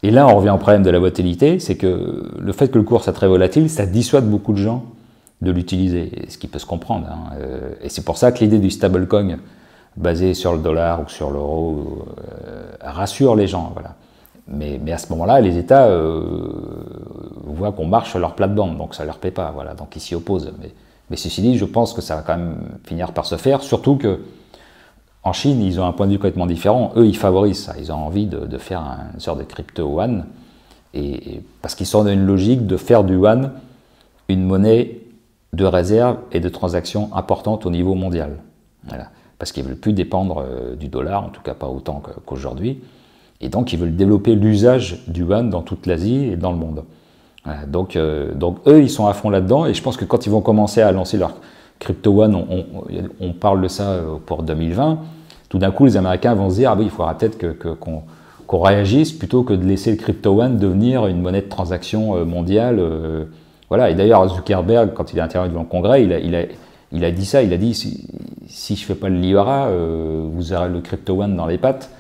et 0.07 0.11
là 0.11 0.27
on 0.29 0.37
revient 0.37 0.51
au 0.51 0.59
problème 0.59 0.83
de 0.83 0.91
la 0.91 0.99
volatilité, 0.99 1.59
c'est 1.59 1.77
que 1.77 2.31
le 2.39 2.53
fait 2.53 2.69
que 2.69 2.79
le 2.79 2.85
cours 2.85 3.03
soit 3.03 3.13
très 3.13 3.29
volatile, 3.29 3.69
ça 3.71 3.87
dissuade 3.87 4.29
beaucoup 4.29 4.53
de 4.53 4.59
gens 4.59 4.85
de 5.43 5.51
l'utiliser, 5.51 6.11
ce 6.29 6.39
qui 6.39 6.47
peut 6.47 6.59
se 6.59 6.67
comprendre. 6.67 7.07
Hein. 7.11 7.35
Euh, 7.39 7.73
et 7.83 7.89
c'est 7.89 8.05
pour 8.05 8.17
ça 8.17 8.33
que 8.33 8.39
l'idée 8.39 8.59
du 8.59 8.71
stablecoin 8.71 9.37
basé 9.97 10.35
sur 10.35 10.53
le 10.53 10.59
dollar 10.59 11.03
ou 11.03 11.09
sur 11.09 11.31
l'euro 11.31 12.07
rassure 12.81 13.37
les 13.37 13.47
gens. 13.47 13.71
Voilà. 13.75 13.95
Mais, 14.47 14.79
à 14.93 14.99
ce 14.99 15.11
moment-là, 15.13 15.41
les 15.41 15.57
États 15.57 15.87
euh, 15.87 16.21
voient 17.45 17.73
qu'on 17.73 17.87
marche 17.87 18.11
sur 18.11 18.19
leur 18.19 18.35
plate-bande, 18.35 18.77
donc 18.77 18.95
ça 18.95 19.05
ne 19.05 19.07
leur 19.07 19.19
plaît 19.19 19.31
pas, 19.31 19.51
voilà, 19.55 19.75
donc 19.75 19.97
ils 19.97 20.01
s'y 20.01 20.15
opposent. 20.15 20.53
Mais, 21.11 21.17
ceci 21.17 21.41
dit, 21.41 21.57
je 21.57 21.65
pense 21.65 21.95
que 21.95 22.03
ça 22.03 22.17
va 22.17 22.23
quand 22.23 22.37
même 22.37 22.57
finir 22.85 23.13
par 23.13 23.25
se 23.25 23.37
faire, 23.37 23.63
surtout 23.63 23.97
que 23.97 24.21
en 25.25 25.33
Chine, 25.33 25.63
ils 25.63 25.81
ont 25.81 25.87
un 25.87 25.93
point 25.93 26.07
de 26.07 26.13
vue 26.13 26.19
complètement 26.19 26.47
différent. 26.47 26.93
Eux, 26.97 27.07
ils 27.07 27.17
favorisent 27.17 27.65
ça, 27.65 27.75
ils 27.79 27.91
ont 27.91 27.97
envie 27.97 28.27
de, 28.27 28.59
faire 28.59 28.83
une 29.15 29.21
sorte 29.21 29.39
de 29.39 29.45
crypto-yuan, 29.45 30.27
parce 31.63 31.75
qu'ils 31.75 31.87
sont 31.87 32.05
dans 32.05 32.13
une 32.13 32.27
logique 32.27 32.67
de 32.67 32.77
faire 32.77 33.05
du 33.05 33.15
yuan 33.15 33.53
une 34.29 34.45
monnaie 34.45 35.01
de 35.53 35.65
réserves 35.65 36.19
et 36.33 36.41
de 36.41 36.49
transactions 36.49 37.11
importantes 37.15 37.67
au 37.67 37.71
niveau 37.71 37.95
mondial. 37.95 38.37
Parce 39.39 39.51
qu'ils 39.51 39.65
ne 39.65 39.71
veulent 39.71 39.79
plus 39.79 39.93
dépendre 39.93 40.45
euh, 40.47 40.77
du 40.77 40.89
dollar, 40.89 41.25
en 41.25 41.29
tout 41.29 41.43
cas 41.43 41.55
pas 41.55 41.67
autant 41.67 42.01
qu'aujourd'hui. 42.25 42.81
Et 43.41 43.49
donc 43.49 43.73
ils 43.73 43.79
veulent 43.79 43.97
développer 43.97 44.35
l'usage 44.35 45.03
du 45.09 45.23
yuan 45.23 45.51
dans 45.51 45.63
toute 45.63 45.87
l'Asie 45.87 46.27
et 46.27 46.37
dans 46.37 46.53
le 46.53 46.57
monde. 46.57 46.85
Donc, 47.67 47.97
euh, 47.97 48.33
donc 48.33 48.59
eux, 48.67 48.83
ils 48.83 48.91
sont 48.91 49.07
à 49.07 49.13
fond 49.13 49.29
là-dedans. 49.29 49.67
Et 49.67 49.75
je 49.75 49.83
pense 49.83 49.97
que 49.97 50.05
quand 50.05 50.27
ils 50.27 50.31
vont 50.31 50.41
commencer 50.41 50.81
à 50.81 50.93
lancer 50.93 51.19
leur 51.19 51.35
crypto 51.85 52.23
one, 52.23 52.35
on, 53.21 53.33
parle 53.33 53.61
de 53.61 53.69
ça 53.69 53.91
euh, 53.91 54.17
pour 54.25 54.43
2020, 54.43 54.99
tout 55.49 55.59
d'un 55.59 55.71
coup 55.71 55.85
les 55.85 55.97
Américains 55.97 56.35
vont 56.35 56.51
se 56.51 56.57
dire, 56.57 56.73
ah 56.73 56.77
il 56.81 56.91
faudra 56.91 57.17
peut-être 57.17 57.39
qu'on 57.79 58.61
réagisse 58.61 59.13
plutôt 59.13 59.43
que 59.43 59.53
de 59.53 59.65
laisser 59.65 59.91
le 59.91 59.97
crypto 59.97 60.41
one 60.41 60.59
devenir 60.59 61.07
une 61.07 61.21
monnaie 61.21 61.43
de 61.43 61.49
transaction 61.49 62.25
mondiale. 62.25 62.81
Voilà, 63.69 63.91
et 63.91 63.95
d'ailleurs, 63.95 64.29
Zuckerberg, 64.29 64.93
quand 64.95 65.13
il 65.13 65.19
est 65.19 65.23
intervenu 65.23 65.51
devant 65.51 65.63
le 65.63 65.69
Congrès, 65.69 66.05
il 66.05 67.05
a, 67.05 67.11
dit 67.11 67.25
ça, 67.25 67.43
il 67.43 67.53
a 67.53 67.57
dit 67.57 67.75
si, 67.75 68.07
je 68.49 68.73
ne 68.73 68.77
fais 68.77 68.95
pas 68.95 69.09
le 69.09 69.17
Libra, 69.17 69.67
euh, 69.67 70.27
vous 70.31 70.53
aurez 70.53 70.69
le 70.69 70.81
Crypto 70.81 71.21
One 71.21 71.37
dans 71.37 71.47
les 71.47 71.59
pattes. 71.59 71.91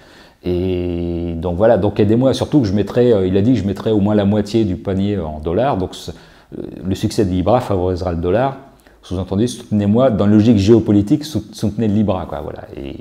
Et 0.45 1.35
donc 1.37 1.57
voilà, 1.57 1.79
donc 1.79 1.99
aidez-moi, 1.99 2.35
surtout 2.35 2.61
que 2.61 2.67
je 2.67 2.75
mettrai, 2.75 3.13
euh, 3.13 3.27
il 3.27 3.37
a 3.37 3.43
dit 3.43 3.55
que 3.55 3.59
je 3.59 3.65
mettrais 3.65 3.91
au 3.91 4.01
moins 4.01 4.15
la 4.15 4.27
moitié 4.27 4.65
du 4.65 4.77
panier 4.77 5.19
en 5.19 5.41
dollars, 5.41 5.79
donc 5.79 5.97
euh, 6.07 6.63
le 6.85 6.95
succès 6.95 7.25
de 7.25 7.31
Libra 7.31 7.61
favorisera 7.61 8.13
le 8.13 8.19
dollar. 8.19 8.59
Sous-entendu, 9.05 9.47
soutenez-moi, 9.47 10.11
dans 10.11 10.25
la 10.25 10.33
logique 10.33 10.57
géopolitique, 10.57 11.25
soutenez 11.25 11.89
le 11.89 11.95
Libra, 11.95 12.25
quoi, 12.25 12.41
voilà. 12.41 12.63
Et, 12.75 12.97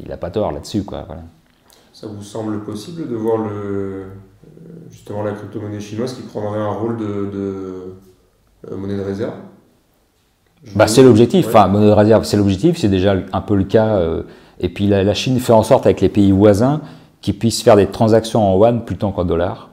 il 0.00 0.08
n'a 0.08 0.16
pas 0.16 0.30
tort 0.30 0.52
là-dessus, 0.52 0.84
quoi, 0.84 1.02
voilà. 1.04 1.22
Ça 1.92 2.06
vous 2.06 2.22
semble 2.22 2.62
possible 2.62 3.08
de 3.10 3.16
voir 3.16 3.38
le, 3.38 4.04
justement 4.88 5.24
la 5.24 5.32
crypto-monnaie 5.32 5.80
chinoise 5.80 6.14
qui 6.14 6.22
prendrait 6.22 6.60
un 6.60 6.70
rôle 6.70 6.96
de, 6.96 7.96
euh, 8.70 8.76
monnaie 8.76 8.96
de 8.96 9.02
réserve? 9.02 9.32
Bah, 10.76 10.86
C'est 10.86 11.02
l'objectif, 11.02 11.48
enfin, 11.48 11.66
monnaie 11.66 11.86
de 11.86 11.92
réserve, 11.92 12.24
c'est 12.24 12.36
l'objectif, 12.36 12.78
c'est 12.78 12.88
déjà 12.88 13.16
un 13.32 13.40
peu 13.40 13.56
le 13.56 13.64
cas. 13.64 13.96
Euh, 13.96 14.22
et 14.60 14.68
puis 14.68 14.86
la, 14.86 15.12
Chine 15.14 15.40
fait 15.40 15.52
en 15.52 15.64
sorte 15.64 15.86
avec 15.86 16.00
les 16.00 16.08
pays 16.08 16.30
voisins 16.30 16.82
qu'ils 17.20 17.36
puissent 17.36 17.62
faire 17.62 17.76
des 17.76 17.88
transactions 17.88 18.44
en 18.44 18.56
yuan 18.56 18.84
plutôt 18.84 19.10
qu'en 19.10 19.24
dollars. 19.24 19.70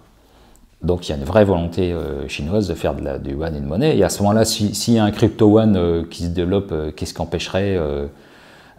Donc 0.83 1.07
il 1.07 1.11
y 1.11 1.15
a 1.15 1.17
une 1.17 1.23
vraie 1.23 1.45
volonté 1.45 1.93
euh, 1.93 2.27
chinoise 2.27 2.67
de 2.67 2.73
faire 2.73 2.93
de 2.93 3.03
la, 3.03 3.17
du 3.17 3.31
yuan 3.31 3.55
une 3.55 3.65
monnaie. 3.65 3.97
Et 3.97 4.03
à 4.03 4.09
ce 4.09 4.21
moment-là, 4.23 4.45
s'il 4.45 4.93
y 4.93 4.99
a 4.99 5.03
un 5.03 5.11
crypto 5.11 5.49
yuan 5.49 6.05
qui 6.09 6.23
se 6.23 6.29
développe, 6.29 6.73
qu'est-ce 6.95 7.13
qui 7.13 7.21
empêcherait 7.21 7.77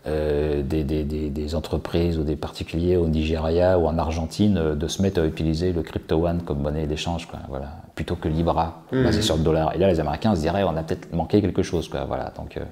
euh, 0.06 0.62
des, 0.62 1.54
entreprises 1.54 2.18
ou 2.18 2.24
des 2.24 2.36
particuliers 2.36 2.98
au 2.98 3.08
Nigeria 3.08 3.78
ou 3.78 3.86
en 3.86 3.96
Argentine 3.96 4.58
euh, 4.58 4.74
de 4.74 4.86
se 4.86 5.00
mettre 5.00 5.18
à 5.22 5.24
utiliser 5.24 5.72
le 5.72 5.82
crypto 5.82 6.26
one 6.26 6.42
comme 6.42 6.60
monnaie 6.60 6.86
d'échange, 6.86 7.26
voilà, 7.48 7.68
plutôt 7.94 8.14
que 8.14 8.28
Libra, 8.28 8.82
mmh. 8.92 9.02
basé 9.02 9.22
sur 9.22 9.38
le 9.38 9.42
dollar. 9.42 9.74
Et 9.74 9.78
là, 9.78 9.88
les 9.88 10.00
Américains 10.00 10.34
se 10.34 10.42
diraient, 10.42 10.62
on 10.62 10.76
a 10.76 10.82
peut-être 10.82 11.10
manqué 11.14 11.40
quelque 11.40 11.62
chose, 11.62 11.88
quoi, 11.88 12.04
voilà. 12.04 12.34
Donc, 12.36 12.58
euh. 12.58 12.64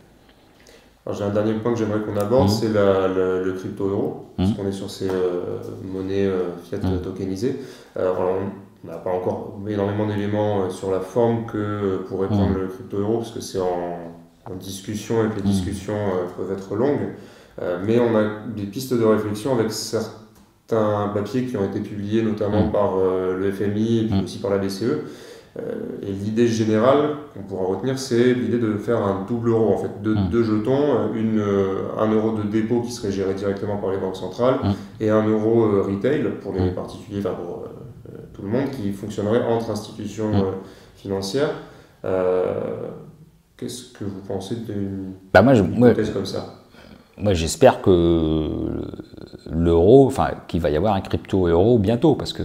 J'ai 1.10 1.24
un 1.24 1.30
dernier 1.30 1.54
point 1.54 1.72
que 1.72 1.78
j'aimerais 1.78 2.00
qu'on 2.00 2.16
aborde, 2.16 2.46
mmh. 2.46 2.52
c'est 2.52 2.68
le 2.68 3.54
crypto 3.58 3.88
euro, 3.88 4.26
mmh. 4.38 4.42
parce 4.44 4.52
qu'on 4.56 4.66
est 4.68 4.72
sur 4.72 4.90
ces 4.90 5.08
monnaies 5.84 6.30
fiat 6.64 6.78
tokenisées. 7.02 7.58
on 7.96 8.86
n'a 8.86 8.98
pas 8.98 9.10
encore 9.10 9.58
énormément 9.68 10.06
d'éléments 10.06 10.70
sur 10.70 10.90
la 10.90 11.00
forme 11.00 11.46
que 11.46 12.04
pourrait 12.08 12.28
prendre 12.28 12.58
le 12.58 12.68
crypto 12.68 12.98
euro, 12.98 13.18
parce 13.18 13.32
que 13.32 13.40
c'est 13.40 13.60
en 13.60 14.12
en 14.50 14.54
discussion 14.56 15.24
et 15.24 15.28
que 15.28 15.36
les 15.36 15.42
discussions 15.42 15.94
euh, 15.94 16.26
peuvent 16.36 16.52
être 16.56 16.74
longues. 16.74 17.14
Euh, 17.60 17.78
mais 17.84 17.98
on 18.00 18.16
a 18.16 18.46
des 18.54 18.64
pistes 18.64 18.94
de 18.94 19.04
réflexion 19.04 19.52
avec 19.52 19.70
certains 19.70 21.10
papiers 21.14 21.44
qui 21.44 21.56
ont 21.56 21.64
été 21.64 21.80
publiés 21.80 22.22
notamment 22.22 22.68
par 22.68 22.96
euh, 22.96 23.36
le 23.36 23.52
FMI 23.52 23.98
et 23.98 24.04
puis 24.06 24.24
aussi 24.24 24.38
par 24.38 24.50
la 24.50 24.58
BCE. 24.58 25.04
Et 25.58 26.10
l'idée 26.10 26.48
générale 26.48 27.10
qu'on 27.34 27.42
pourra 27.42 27.66
retenir, 27.66 27.98
c'est 27.98 28.32
l'idée 28.32 28.58
de 28.58 28.78
faire 28.78 29.04
un 29.04 29.26
double 29.28 29.50
euro, 29.50 29.74
en 29.74 29.78
fait, 29.78 29.90
deux, 30.02 30.16
deux 30.30 30.42
jetons, 30.42 31.12
une, 31.14 31.42
un 31.98 32.10
euro 32.10 32.32
de 32.32 32.42
dépôt 32.44 32.80
qui 32.80 32.90
serait 32.90 33.12
géré 33.12 33.34
directement 33.34 33.76
par 33.76 33.90
les 33.90 33.98
banques 33.98 34.16
centrales 34.16 34.56
et 34.98 35.10
un 35.10 35.26
euro 35.26 35.82
retail 35.82 36.24
pour 36.40 36.52
les 36.54 36.70
particuliers, 36.70 37.20
enfin 37.20 37.34
pour 37.34 37.64
tout 38.32 38.42
le 38.42 38.48
monde, 38.48 38.70
qui 38.70 38.92
fonctionnerait 38.92 39.44
entre 39.44 39.70
institutions 39.70 40.32
financières. 40.96 41.50
Qu'est-ce 43.58 43.92
que 43.92 44.04
vous 44.04 44.22
pensez 44.26 44.56
d'une 44.56 45.12
bah 45.32 45.42
moi, 45.42 45.54
comme 46.14 46.26
ça? 46.26 46.54
Moi, 47.18 47.34
j'espère 47.34 47.82
que 47.82 48.48
l'euro, 49.50 50.06
enfin, 50.06 50.30
qu'il 50.48 50.60
va 50.60 50.70
y 50.70 50.76
avoir 50.76 50.94
un 50.94 51.02
crypto-euro 51.02 51.78
bientôt, 51.78 52.14
parce 52.14 52.32
que 52.32 52.44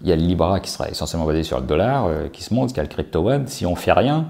il 0.00 0.08
y 0.08 0.12
a 0.12 0.16
le 0.16 0.22
Libra 0.22 0.60
qui 0.60 0.70
sera 0.70 0.88
essentiellement 0.88 1.26
basé 1.26 1.42
sur 1.42 1.60
le 1.60 1.66
dollar, 1.66 2.06
euh, 2.06 2.28
qui 2.28 2.42
se 2.42 2.52
monte, 2.52 2.76
y 2.76 2.80
a 2.80 2.82
le 2.82 2.88
crypto 2.88 3.28
one. 3.28 3.46
Si 3.46 3.64
on 3.66 3.76
fait 3.76 3.92
rien, 3.92 4.26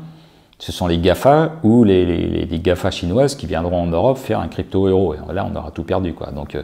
ce 0.59 0.73
sont 0.73 0.87
les 0.87 0.99
GAFA 0.99 1.53
ou 1.63 1.85
les, 1.85 2.47
GAFA 2.63 2.91
chinoises 2.91 3.35
qui 3.35 3.47
viendront 3.47 3.83
en 3.83 3.87
Europe 3.87 4.19
faire 4.19 4.41
un 4.41 4.49
crypto-euro. 4.49 5.15
Et 5.15 5.33
là, 5.33 5.47
on 5.51 5.57
aura 5.57 5.71
tout 5.71 5.85
perdu. 5.85 6.13
Quoi. 6.15 6.31
Donc, 6.31 6.55
euh, 6.55 6.63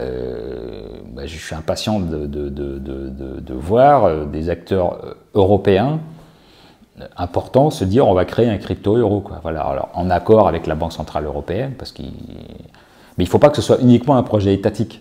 euh, 0.00 0.86
bah, 1.14 1.26
je 1.26 1.36
suis 1.36 1.54
impatient 1.54 2.00
de, 2.00 3.54
voir 3.54 4.26
des 4.26 4.48
acteurs 4.50 5.16
européens 5.34 6.00
important 7.16 7.70
se 7.70 7.84
dire 7.84 8.06
on 8.06 8.14
va 8.14 8.24
créer 8.24 8.48
un 8.48 8.58
crypto-euro. 8.58 9.24
Voilà, 9.42 9.88
en 9.94 10.10
accord 10.10 10.48
avec 10.48 10.66
la 10.66 10.74
Banque 10.74 10.92
Centrale 10.92 11.24
Européenne, 11.24 11.74
parce 11.78 11.92
qu'il... 11.92 12.06
mais 12.06 13.24
il 13.24 13.26
ne 13.26 13.30
faut 13.30 13.38
pas 13.38 13.50
que 13.50 13.56
ce 13.56 13.62
soit 13.62 13.80
uniquement 13.80 14.16
un 14.16 14.22
projet 14.22 14.54
étatique, 14.54 15.00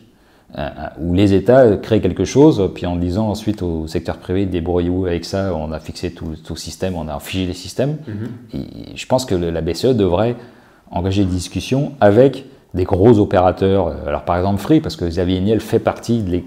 où 0.99 1.13
les 1.13 1.33
États 1.33 1.77
créent 1.77 2.01
quelque 2.01 2.25
chose, 2.25 2.71
puis 2.73 2.85
en 2.85 2.97
disant 2.97 3.29
ensuite 3.29 3.61
au 3.61 3.87
secteur 3.87 4.17
privé, 4.17 4.45
débrouillez-vous 4.45 5.05
avec 5.05 5.23
ça, 5.23 5.55
on 5.55 5.71
a 5.71 5.79
fixé 5.79 6.11
tout, 6.11 6.35
tout, 6.43 6.53
le 6.53 6.59
système, 6.59 6.95
on 6.95 7.07
a 7.07 7.19
figé 7.19 7.45
les 7.45 7.53
systèmes. 7.53 7.97
Et 8.53 8.95
je 8.95 9.05
pense 9.05 9.25
que 9.25 9.35
la 9.35 9.61
BCE 9.61 9.95
devrait 9.95 10.35
engager 10.91 11.23
des 11.23 11.31
discussions 11.31 11.93
avec 12.01 12.45
des 12.73 12.83
gros 12.83 13.19
opérateurs, 13.19 13.93
alors 14.05 14.23
par 14.23 14.37
exemple 14.37 14.59
Free, 14.59 14.81
parce 14.81 14.95
que 14.95 15.05
Xavier 15.05 15.39
Niel 15.39 15.61
fait 15.61 15.79
partie 15.79 16.21
de 16.21 16.41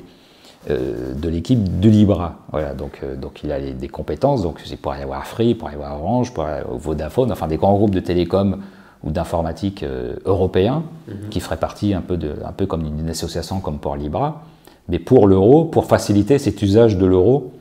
euh, 0.71 1.13
de 1.13 1.29
l'équipe 1.29 1.79
de 1.79 1.91
Libra. 1.91 2.37
Voilà, 2.51 2.73
donc, 2.73 3.01
euh, 3.03 3.17
donc 3.17 3.43
il 3.45 3.53
a 3.53 3.61
des 3.61 3.89
compétences, 3.89 4.41
donc 4.41 4.63
il 4.67 4.79
pourrait 4.79 5.01
y 5.01 5.03
avoir 5.03 5.27
Free, 5.27 5.49
il 5.49 5.59
pourrait 5.59 5.73
y 5.73 5.75
avoir 5.75 6.01
Orange, 6.03 6.29
il 6.31 6.33
pourrait 6.33 6.53
y 6.53 6.61
avoir 6.61 6.79
Vodafone, 6.79 7.31
enfin 7.31 7.49
des 7.49 7.59
grands 7.59 7.75
groupes 7.75 7.95
de 7.95 8.01
télécom 8.01 8.63
ou 9.05 9.11
d'informatique 9.11 9.83
euh, 9.83 10.17
européens 10.25 10.83
mhm. 11.09 11.29
qui 11.31 11.41
feraient 11.41 11.59
partie 11.59 11.95
un 11.95 12.01
peu, 12.01 12.17
de, 12.17 12.35
un 12.45 12.53
peu 12.53 12.67
comme 12.67 12.85
une 12.85 13.09
association 13.09 13.61
comme 13.61 13.79
pour 13.79 13.97
Libra, 13.97 14.43
mais 14.89 14.99
pour 14.99 15.29
l'euro, 15.29 15.65
pour 15.65 15.87
faciliter 15.87 16.39
cet 16.39 16.61
usage 16.63 16.99
de 16.99 17.07
l'euro 17.07 17.53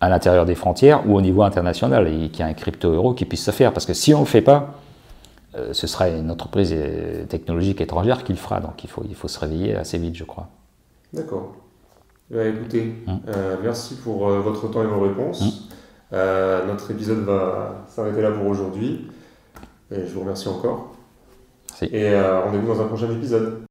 à 0.00 0.08
l'intérieur 0.08 0.44
des 0.44 0.54
frontières 0.54 1.08
ou 1.08 1.16
au 1.16 1.20
niveau 1.20 1.42
international, 1.42 2.08
et 2.08 2.28
qu'il 2.28 2.44
y 2.44 2.48
ait 2.48 2.50
un 2.50 2.54
crypto-euro 2.54 3.14
qui 3.14 3.24
puisse 3.24 3.44
se 3.44 3.50
faire. 3.50 3.72
Parce 3.72 3.86
que 3.86 3.94
si 3.94 4.12
on 4.12 4.18
ne 4.20 4.24
le 4.24 4.28
fait 4.28 4.42
pas, 4.42 4.74
ce 5.72 5.86
sera 5.86 6.08
une 6.08 6.30
entreprise 6.30 6.74
technologique 7.28 7.80
étrangère 7.80 8.24
qui 8.24 8.32
le 8.32 8.38
fera. 8.38 8.60
Donc 8.60 8.82
il 8.82 8.90
faut, 8.90 9.04
il 9.08 9.14
faut 9.14 9.28
se 9.28 9.38
réveiller 9.38 9.76
assez 9.76 9.96
vite, 9.96 10.16
je 10.16 10.24
crois. 10.24 10.48
D'accord. 11.14 11.54
Bah, 12.30 12.44
écoutez, 12.46 12.94
hein. 13.06 13.20
euh, 13.28 13.56
merci 13.62 13.96
pour 13.96 14.28
euh, 14.28 14.40
votre 14.40 14.68
temps 14.70 14.82
et 14.82 14.86
vos 14.86 15.00
réponses. 15.00 15.42
Hein. 15.42 15.74
Euh, 16.14 16.66
notre 16.66 16.90
épisode 16.90 17.18
va 17.18 17.84
s'arrêter 17.86 18.22
là 18.22 18.30
pour 18.30 18.46
aujourd'hui. 18.46 19.10
Et 19.94 20.06
je 20.06 20.14
vous 20.14 20.20
remercie 20.20 20.48
encore. 20.48 20.94
Et 21.82 22.14
rendez-vous 22.14 22.68
dans 22.68 22.80
un 22.80 22.86
prochain 22.86 23.10
épisode. 23.10 23.60